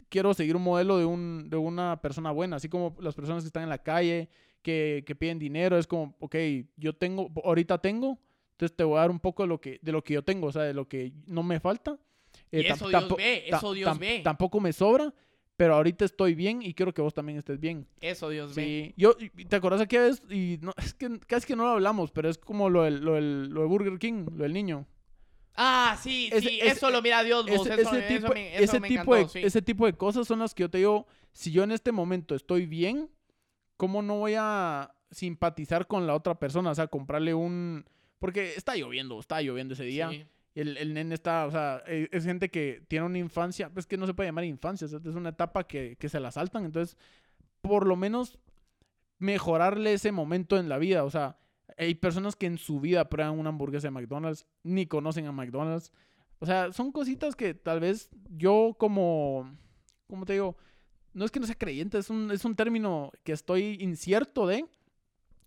quiero 0.09 0.35
seguir 0.35 0.55
un 0.55 0.61
modelo 0.61 0.99
de, 0.99 1.05
un, 1.05 1.49
de 1.49 1.57
una 1.57 1.99
persona 1.99 2.29
buena, 2.29 2.57
así 2.57 2.69
como 2.69 2.95
las 2.99 3.15
personas 3.15 3.41
que 3.41 3.47
están 3.47 3.63
en 3.63 3.69
la 3.69 3.79
calle, 3.79 4.29
que, 4.65 5.03
que 5.05 5.13
piden 5.15 5.37
dinero, 5.37 5.77
es 5.77 5.85
como, 5.85 6.15
ok, 6.19 6.35
yo 6.75 6.93
tengo, 6.93 7.29
ahorita 7.43 7.77
tengo, 7.77 8.17
entonces 8.53 8.75
te 8.75 8.83
voy 8.83 8.97
a 8.97 9.01
dar 9.01 9.11
un 9.11 9.19
poco 9.19 9.43
de 9.43 9.47
lo 9.49 9.61
que, 9.61 9.77
de 9.83 9.91
lo 9.91 10.03
que 10.03 10.15
yo 10.15 10.23
tengo, 10.23 10.47
o 10.47 10.51
sea, 10.51 10.63
de 10.63 10.73
lo 10.73 10.87
que 10.87 11.13
no 11.27 11.43
me 11.43 11.59
falta. 11.59 11.99
Y 12.51 12.57
tam- 12.63 12.73
eso 12.73 12.89
Dios 12.89 13.15
ve, 13.15 13.43
eso 13.47 13.73
Dios 13.73 13.99
ve. 13.99 14.21
Tampoco 14.23 14.59
me 14.59 14.73
sobra, 14.73 15.13
pero 15.55 15.75
ahorita 15.75 16.03
estoy 16.03 16.33
bien 16.33 16.63
y 16.63 16.73
quiero 16.73 16.93
que 16.95 17.01
vos 17.03 17.13
también 17.13 17.37
estés 17.37 17.59
bien. 17.59 17.85
Eso 18.01 18.29
Dios 18.29 18.55
ve. 18.55 18.63
Sí, 18.63 18.93
yo, 18.97 19.15
¿te 19.47 19.55
acuerdas 19.55 19.81
aquella 19.81 20.03
vez? 20.05 20.23
Y 20.31 20.57
no, 20.61 20.73
es 20.77 20.93
que 20.95 21.19
casi 21.27 21.45
que 21.45 21.55
no 21.55 21.63
lo 21.65 21.69
hablamos, 21.69 22.11
pero 22.11 22.27
es 22.27 22.37
como 22.39 22.69
lo 22.71 22.81
del, 22.83 23.05
lo 23.05 23.13
del, 23.13 23.49
lo 23.49 23.61
de 23.61 23.67
Burger 23.67 23.99
King, 23.99 24.25
lo 24.35 24.43
del 24.43 24.53
niño. 24.53 24.87
Ah, 25.57 25.97
sí, 26.01 26.29
Ese- 26.33 26.49
sí, 26.49 26.59
ese- 26.59 26.71
eso 26.71 26.89
lo 26.89 27.01
mira 27.01 27.23
Dios, 27.23 27.45
vos. 27.45 27.65
Ese, 27.67 27.81
eso, 27.81 27.95
ese 27.95 28.07
tipo, 28.17 28.33
me, 28.33 28.55
eso 28.55 28.63
ese, 28.63 28.79
me 28.81 28.87
tipo 28.89 29.15
de, 29.15 29.29
sí. 29.29 29.39
ese 29.41 29.61
tipo 29.61 29.85
de 29.85 29.93
cosas 29.93 30.27
son 30.27 30.39
las 30.39 30.53
que 30.53 30.63
yo 30.63 30.69
te 30.69 30.79
digo, 30.79 31.07
si 31.31 31.51
yo 31.51 31.63
en 31.63 31.71
este 31.71 31.91
momento 31.93 32.35
estoy 32.35 32.65
bien, 32.65 33.09
¿cómo 33.77 34.01
no 34.01 34.19
voy 34.19 34.35
a 34.37 34.93
simpatizar 35.11 35.87
con 35.87 36.07
la 36.07 36.15
otra 36.15 36.39
persona? 36.39 36.71
O 36.71 36.75
sea, 36.75 36.87
comprarle 36.87 37.33
un... 37.33 37.85
Porque 38.19 38.53
está 38.55 38.75
lloviendo, 38.75 39.19
está 39.19 39.41
lloviendo 39.41 39.73
ese 39.73 39.83
día. 39.83 40.09
Sí. 40.09 40.25
El, 40.55 40.77
el 40.77 40.93
nene 40.93 41.13
está, 41.13 41.45
o 41.45 41.51
sea, 41.51 41.83
e- 41.85 42.07
es 42.11 42.23
gente 42.23 42.49
que 42.49 42.81
tiene 42.87 43.05
una 43.05 43.17
infancia, 43.17 43.69
pues 43.69 43.85
que 43.85 43.97
no 43.97 44.07
se 44.07 44.13
puede 44.13 44.29
llamar 44.29 44.45
infancia, 44.45 44.85
o 44.85 44.87
sea, 44.89 44.99
es 45.03 45.15
una 45.15 45.29
etapa 45.29 45.67
que, 45.67 45.97
que 45.99 46.07
se 46.07 46.21
la 46.21 46.31
saltan, 46.31 46.63
entonces, 46.63 46.97
por 47.61 47.85
lo 47.85 47.97
menos 47.97 48.39
mejorarle 49.19 49.91
ese 49.91 50.13
momento 50.13 50.57
en 50.57 50.69
la 50.69 50.77
vida, 50.77 51.03
o 51.03 51.09
sea, 51.09 51.37
hay 51.77 51.95
personas 51.95 52.37
que 52.37 52.45
en 52.45 52.57
su 52.57 52.79
vida 52.79 53.09
prueban 53.09 53.37
una 53.37 53.49
hamburguesa 53.49 53.87
de 53.87 53.91
McDonald's, 53.91 54.47
ni 54.63 54.85
conocen 54.85 55.25
a 55.25 55.33
McDonald's, 55.33 55.91
o 56.39 56.45
sea, 56.45 56.71
son 56.71 56.93
cositas 56.93 57.35
que 57.35 57.53
tal 57.53 57.81
vez 57.81 58.09
yo 58.29 58.77
como, 58.79 59.57
¿cómo 60.07 60.25
te 60.25 60.33
digo? 60.33 60.55
No 61.15 61.25
es 61.25 61.31
que 61.31 61.39
no 61.39 61.47
sea 61.47 61.55
creyente, 61.57 61.97
es 61.97 62.09
un, 62.11 62.29
es 62.31 62.45
un 62.45 62.55
término 62.55 63.11
que 63.23 63.31
estoy 63.31 63.77
incierto 63.79 64.45
de, 64.45 64.65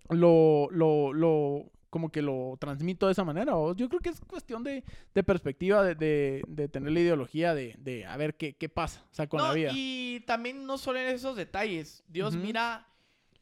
lo, 0.09 0.69
lo, 0.71 1.13
lo, 1.13 1.71
como 1.91 2.11
que 2.11 2.23
lo 2.23 2.57
transmito 2.59 3.07
de 3.07 3.13
esa 3.13 3.25
manera. 3.25 3.57
O 3.57 3.75
yo 3.75 3.89
creo 3.89 4.01
que 4.01 4.09
es 4.09 4.21
cuestión 4.21 4.65
de, 4.65 4.83
de 5.15 5.23
perspectiva, 5.23 5.83
de, 5.85 5.95
de, 5.95 6.43
de 6.49 6.69
tener 6.69 6.93
la 6.93 7.01
ideología 7.01 7.55
de, 7.55 7.75
de 7.79 8.07
a 8.07 8.17
ver 8.17 8.37
qué, 8.37 8.55
qué 8.57 8.69
pasa, 8.69 9.05
o 9.11 9.15
sea, 9.15 9.29
con 9.29 9.39
No, 9.39 9.49
la 9.49 9.53
vida. 9.55 9.73
Y 9.75 10.21
también 10.27 10.67
no 10.67 10.79
solo 10.79 10.99
en 10.99 11.09
esos 11.09 11.37
detalles. 11.37 12.03
Dios 12.09 12.35
mira 12.35 12.87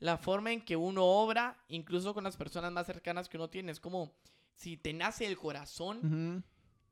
la 0.00 0.18
forma 0.18 0.52
en 0.52 0.60
que 0.60 0.76
uno 0.76 1.04
obra, 1.04 1.56
incluso 1.68 2.12
con 2.12 2.24
las 2.24 2.36
personas 2.36 2.72
más 2.72 2.86
cercanas 2.86 3.28
que 3.28 3.36
uno 3.36 3.48
tiene. 3.48 3.72
Es 3.72 3.80
como 3.80 4.12
si 4.54 4.76
te 4.76 4.92
nace 4.92 5.26
el 5.26 5.38
corazón 5.38 5.98
Ujú, 5.98 6.42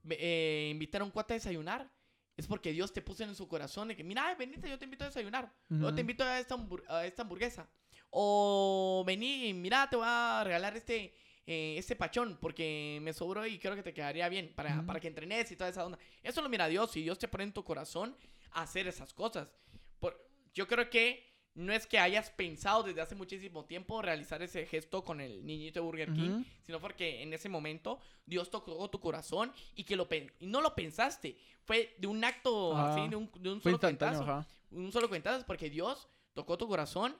ve- 0.04 0.16
eh, 0.20 0.68
invitar 0.70 1.02
a 1.02 1.04
un 1.04 1.10
cuate 1.10 1.34
a 1.34 1.36
desayunar. 1.36 1.90
Es 2.36 2.46
porque 2.46 2.72
Dios 2.72 2.92
te 2.92 3.00
puso 3.00 3.22
en 3.22 3.34
su 3.34 3.46
corazón 3.46 3.88
de 3.88 3.96
que, 3.96 4.02
mira, 4.02 4.26
ay, 4.26 4.34
venite, 4.36 4.68
yo 4.68 4.78
te 4.78 4.84
invito 4.84 5.04
a 5.04 5.08
desayunar. 5.08 5.52
O 5.70 5.74
ujú. 5.74 5.94
te 5.94 6.00
invito 6.00 6.24
a 6.24 6.40
esta, 6.40 6.56
a 6.88 7.06
esta 7.06 7.22
hamburguesa. 7.22 7.68
O 8.10 9.04
vení, 9.06 9.52
mira, 9.54 9.88
te 9.88 9.96
voy 9.96 10.06
a 10.08 10.42
regalar 10.44 10.76
este, 10.76 11.14
eh, 11.46 11.76
este 11.78 11.94
pachón 11.96 12.38
porque 12.40 12.98
me 13.02 13.12
sobró 13.12 13.46
y 13.46 13.58
creo 13.58 13.74
que 13.76 13.82
te 13.82 13.92
quedaría 13.94 14.28
bien 14.28 14.52
para, 14.54 14.78
Ujú. 14.78 14.86
para 14.86 15.00
que 15.00 15.08
entrenes 15.08 15.50
y 15.52 15.56
toda 15.56 15.70
esa 15.70 15.84
onda. 15.84 15.98
Eso 16.22 16.42
lo 16.42 16.48
mira 16.48 16.68
Dios 16.68 16.96
y 16.96 17.02
Dios 17.02 17.18
te 17.18 17.28
pone 17.28 17.44
en 17.44 17.52
tu 17.52 17.64
corazón 17.64 18.16
a 18.52 18.62
hacer 18.62 18.86
esas 18.86 19.12
cosas. 19.12 19.48
Por, 20.00 20.16
yo 20.54 20.66
creo 20.66 20.88
que 20.90 21.33
no 21.54 21.72
es 21.72 21.86
que 21.86 21.98
hayas 21.98 22.30
pensado 22.30 22.82
desde 22.82 23.00
hace 23.00 23.14
muchísimo 23.14 23.64
tiempo 23.64 24.02
realizar 24.02 24.42
ese 24.42 24.66
gesto 24.66 25.04
con 25.04 25.20
el 25.20 25.44
niñito 25.46 25.80
de 25.80 25.86
Burger 25.86 26.12
King, 26.12 26.30
Ujú. 26.30 26.44
sino 26.66 26.80
porque 26.80 27.22
en 27.22 27.32
ese 27.32 27.48
momento 27.48 28.00
Dios 28.26 28.50
tocó 28.50 28.88
tu 28.90 28.98
corazón 29.00 29.52
y 29.76 29.84
que 29.84 29.94
lo 29.96 30.08
y 30.40 30.46
no 30.46 30.60
lo 30.60 30.74
pensaste. 30.74 31.36
Fue 31.62 31.94
de 31.98 32.06
un 32.08 32.24
acto 32.24 32.76
Ajá. 32.76 32.92
así, 32.92 33.08
de 33.08 33.16
un, 33.16 33.30
de 33.38 33.52
un 33.52 33.62
solo 33.62 33.78
cuentazo 33.78 34.22
ajá. 34.22 34.46
un 34.72 34.90
solo 34.92 35.08
cuentazo 35.08 35.46
porque 35.46 35.70
Dios 35.70 36.08
tocó 36.32 36.58
tu 36.58 36.66
corazón 36.66 37.16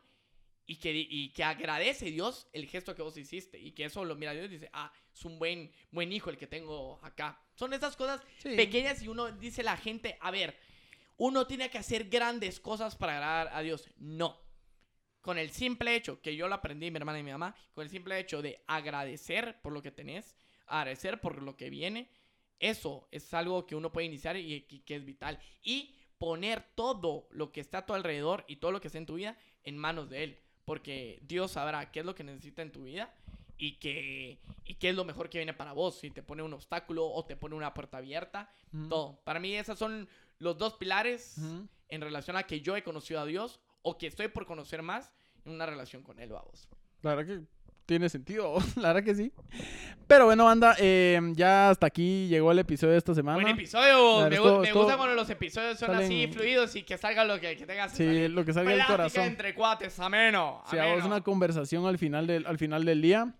y 0.67 0.77
que, 0.77 0.93
y 0.95 1.29
que 1.29 1.45
agradece 1.45 2.07
Dios 2.11 2.49
el 2.53 2.67
gesto 2.67 2.95
que 2.95 3.03
vos 3.03 3.17
hiciste 3.19 3.59
y 3.59 3.73
que 3.73 3.85
eso 3.85 4.05
lo 4.05 4.17
mira 4.17 4.33
Dios 4.33 4.47
y 4.47 4.55
dice, 4.55 4.71
ah, 4.73 4.91
es 5.13 5.25
un 5.25 5.39
buen, 5.39 5.71
buen 5.91 6.11
hijo 6.11 6.31
el 6.31 6.39
que 6.39 6.47
tengo 6.47 6.99
acá. 7.03 7.39
Son 7.55 7.73
esas 7.73 7.95
cosas 7.97 8.21
Sí. 8.39 8.57
pequeñas 8.57 9.03
y 9.03 9.09
uno 9.09 9.31
dice 9.31 9.63
la 9.63 9.77
gente, 9.77 10.17
a 10.21 10.31
ver, 10.31 10.57
uno 11.17 11.47
tiene 11.47 11.71
que 11.71 11.79
hacer 11.79 12.09
grandes 12.09 12.61
cosas 12.61 12.97
para 12.97 13.15
agradar 13.15 13.51
a 13.53 13.61
Dios. 13.61 13.89
No. 13.97 14.41
Con 15.21 15.39
el 15.39 15.51
simple 15.51 15.95
hecho, 15.95 16.21
que 16.21 16.37
yo 16.37 16.49
lo 16.49 16.55
aprendí 16.55 16.91
mi 16.91 16.99
hermana 16.99 17.19
y 17.19 17.23
mi 17.23 17.31
mamá, 17.33 17.55
con 17.73 17.85
el 17.85 17.91
simple 17.91 18.19
hecho 18.19 18.43
de 18.43 18.63
agradecer 18.67 19.61
por 19.63 19.73
lo 19.73 19.81
que 19.81 19.91
tenés, 19.91 20.37
agradecer 20.67 21.21
por 21.21 21.41
lo 21.43 21.57
que 21.57 21.71
viene, 21.71 22.11
eso 22.59 23.09
es 23.11 23.33
algo 23.35 23.67
que 23.67 23.75
uno 23.75 23.93
puede 23.93 24.07
iniciar 24.07 24.37
y 24.37 24.63
que, 24.63 24.97
es 24.97 25.05
vital. 25.05 25.39
Y 25.63 25.95
poner 26.19 26.63
todo 26.75 27.29
lo 27.31 27.53
que 27.53 27.61
está 27.61 27.79
a 27.79 27.87
tu 27.87 27.95
alrededor 27.95 28.45
y 28.49 28.57
todo 28.57 28.73
lo 28.73 28.81
que 28.81 28.89
está 28.89 28.99
en 28.99 29.07
tu 29.07 29.15
vida 29.15 29.37
en 29.63 29.79
manos 29.79 30.09
de 30.11 30.25
Él. 30.25 30.39
Porque 30.65 31.21
Dios 31.23 31.53
sabrá 31.53 31.91
qué 31.91 32.01
es 32.01 32.07
lo 32.07 32.15
que 32.15 32.25
necesita 32.25 32.63
en 32.63 32.73
tu 32.73 32.85
vida 32.85 33.15
y 33.57 33.73
qué, 33.77 34.39
y 34.65 34.75
qué 34.75 34.91
es 34.91 34.95
lo 34.95 35.05
mejor 35.05 35.29
que 35.29 35.39
viene 35.39 35.53
para 35.53 35.73
vos. 35.73 35.99
Si 35.99 36.11
te 36.11 36.23
pone 36.23 36.43
un 36.43 36.53
obstáculo 36.53 37.07
o 37.07 37.25
te 37.25 37.37
pone 37.37 37.55
una 37.55 37.75
puerta 37.75 37.99
abierta, 37.99 38.51
Ujú. 38.73 38.89
todo. 38.89 39.21
Para 39.25 39.41
mí 39.41 39.55
esos 39.55 39.79
son 39.79 40.09
los 40.45 40.57
dos 40.59 40.75
pilares 40.75 41.35
Ujú. 41.39 41.67
en 41.89 42.01
relación 42.01 42.37
a 42.37 42.43
que 42.45 42.61
yo 42.61 42.77
he 42.77 42.83
conocido 42.83 43.21
a 43.21 43.27
Dios 43.27 43.61
o 43.83 43.99
que 43.99 44.07
estoy 44.07 44.29
por 44.29 44.47
conocer 44.47 44.83
más 44.83 45.13
en 45.45 45.53
una 45.53 45.67
relación 45.67 46.03
con 46.03 46.19
Él, 46.21 46.31
vamos. 46.31 46.69
La 47.03 47.15
verdad 47.15 47.35
que 47.41 47.45
tiene 47.87 48.09
sentido, 48.09 48.57
la 48.77 48.93
verdad 48.93 49.05
que 49.05 49.15
sí. 49.15 49.33
Pero 50.07 50.25
bueno, 50.27 50.45
banda, 50.45 50.75
eh, 50.79 51.21
ya 51.35 51.71
hasta 51.71 51.87
aquí 51.87 52.29
llegó 52.29 52.53
el 52.53 52.59
episodio 52.59 52.93
de 52.93 52.99
esta 52.99 53.15
semana. 53.15 53.37
Buen 53.43 53.49
episodio. 53.55 54.27
Claro, 54.27 54.31
Me, 54.31 54.39
gu- 54.41 54.61
me 54.63 54.73
gusta 54.73 54.97
cuando 54.97 55.15
los 55.15 55.29
episodios 55.31 55.79
son 55.79 55.91
así 55.95 56.25
salen- 56.25 56.33
fluidos 56.33 56.77
y 56.77 56.83
que 56.83 56.97
salga 56.99 57.25
lo 57.25 57.39
que, 57.41 57.57
que 57.57 57.67
tengas. 57.67 57.93
Sí, 57.93 58.05
salir. 58.07 58.31
lo 58.31 58.45
que 58.45 58.53
salga 58.55 58.71
del 58.73 58.87
corazón. 58.87 59.25
entre 59.25 59.55
cuates, 59.55 59.99
ameno. 60.01 60.63
Si 60.71 60.77
hagamos 60.77 61.01
ameno. 61.01 61.15
una 61.17 61.25
conversación 61.25 61.87
al 61.87 61.99
final 61.99 62.27
del, 62.27 62.47
al 62.47 62.59
final 62.59 62.85
del 62.85 63.01
día. 63.03 63.35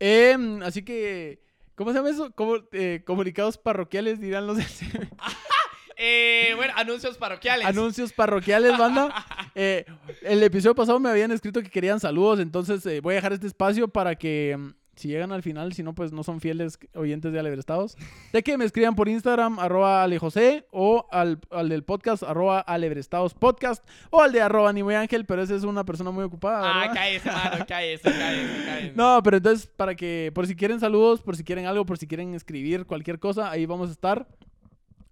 Em, 0.00 0.60
así 0.62 0.84
que, 0.84 1.42
¿cómo 1.76 1.90
se 1.92 1.98
llama 1.98 2.10
eso? 2.10 2.32
¿Cómo, 2.34 2.56
eh, 2.72 3.02
comunicados 3.06 3.58
parroquiales 3.58 4.20
dirán 4.20 4.46
los 4.48 4.58
Eh, 6.06 6.52
bueno, 6.56 6.72
anuncios 6.76 7.16
parroquiales. 7.16 7.66
anuncios 7.66 8.12
parroquiales, 8.12 8.76
banda. 8.78 9.12
Eh, 9.56 9.84
el 10.22 10.42
episodio 10.42 10.74
pasado 10.74 10.98
me 10.98 11.08
habían 11.08 11.30
escrito 11.30 11.62
que 11.62 11.70
querían 11.70 12.00
saludos, 12.00 12.40
entonces 12.40 12.84
eh, 12.86 13.00
voy 13.00 13.12
a 13.12 13.16
dejar 13.16 13.32
este 13.34 13.46
espacio 13.46 13.86
para 13.86 14.16
que 14.16 14.56
mm, 14.58 14.70
si 14.96 15.06
llegan 15.06 15.30
al 15.30 15.44
final, 15.44 15.72
si 15.74 15.84
no, 15.84 15.94
pues 15.94 16.10
no 16.10 16.24
son 16.24 16.40
fieles 16.40 16.76
oyentes 16.96 17.32
de 17.32 17.38
Alebrestados, 17.38 17.96
de 18.32 18.42
que 18.42 18.58
me 18.58 18.64
escriban 18.64 18.96
por 18.96 19.08
Instagram, 19.08 19.60
arroba 19.60 20.02
alejosé, 20.02 20.66
o 20.72 21.06
al, 21.12 21.38
al 21.52 21.68
del 21.68 21.84
podcast, 21.84 22.24
arroba 22.24 22.58
alebrestados 22.58 23.32
podcast, 23.34 23.88
o 24.10 24.22
al 24.22 24.32
de 24.32 24.40
arroba 24.40 24.72
ni 24.72 24.82
muy 24.82 24.94
ángel, 24.96 25.24
pero 25.24 25.40
ese 25.40 25.54
es 25.54 25.62
una 25.62 25.84
persona 25.84 26.10
muy 26.10 26.24
ocupada, 26.24 26.68
Ah, 26.68 26.80
¿verdad? 26.80 26.94
cállese, 26.94 27.30
mano, 27.30 27.64
cállese, 27.68 28.10
cállese, 28.10 28.64
cállese. 28.66 28.92
No, 28.96 29.20
pero 29.22 29.36
entonces, 29.36 29.68
para 29.68 29.94
que, 29.94 30.32
por 30.34 30.48
si 30.48 30.56
quieren 30.56 30.80
saludos, 30.80 31.20
por 31.22 31.36
si 31.36 31.44
quieren 31.44 31.66
algo, 31.66 31.86
por 31.86 31.96
si 31.96 32.08
quieren 32.08 32.34
escribir 32.34 32.86
cualquier 32.86 33.20
cosa, 33.20 33.52
ahí 33.52 33.66
vamos 33.66 33.88
a 33.88 33.92
estar. 33.92 34.26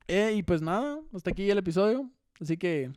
Eh, 0.08 0.32
y 0.36 0.42
pues 0.42 0.60
nada, 0.62 0.98
hasta 1.14 1.30
aquí 1.30 1.50
el 1.50 1.58
episodio. 1.58 2.10
Así 2.40 2.56
que, 2.56 2.90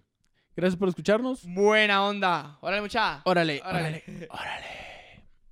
gracias 0.55 0.77
por 0.77 0.89
escucharnos. 0.89 1.45
Buena 1.45 2.03
onda. 2.05 2.57
Órale, 2.61 2.81
mucha. 2.81 3.21
Órale, 3.25 3.61
Órale. 3.65 4.03
órale, 4.07 4.27
órale. 4.29 4.94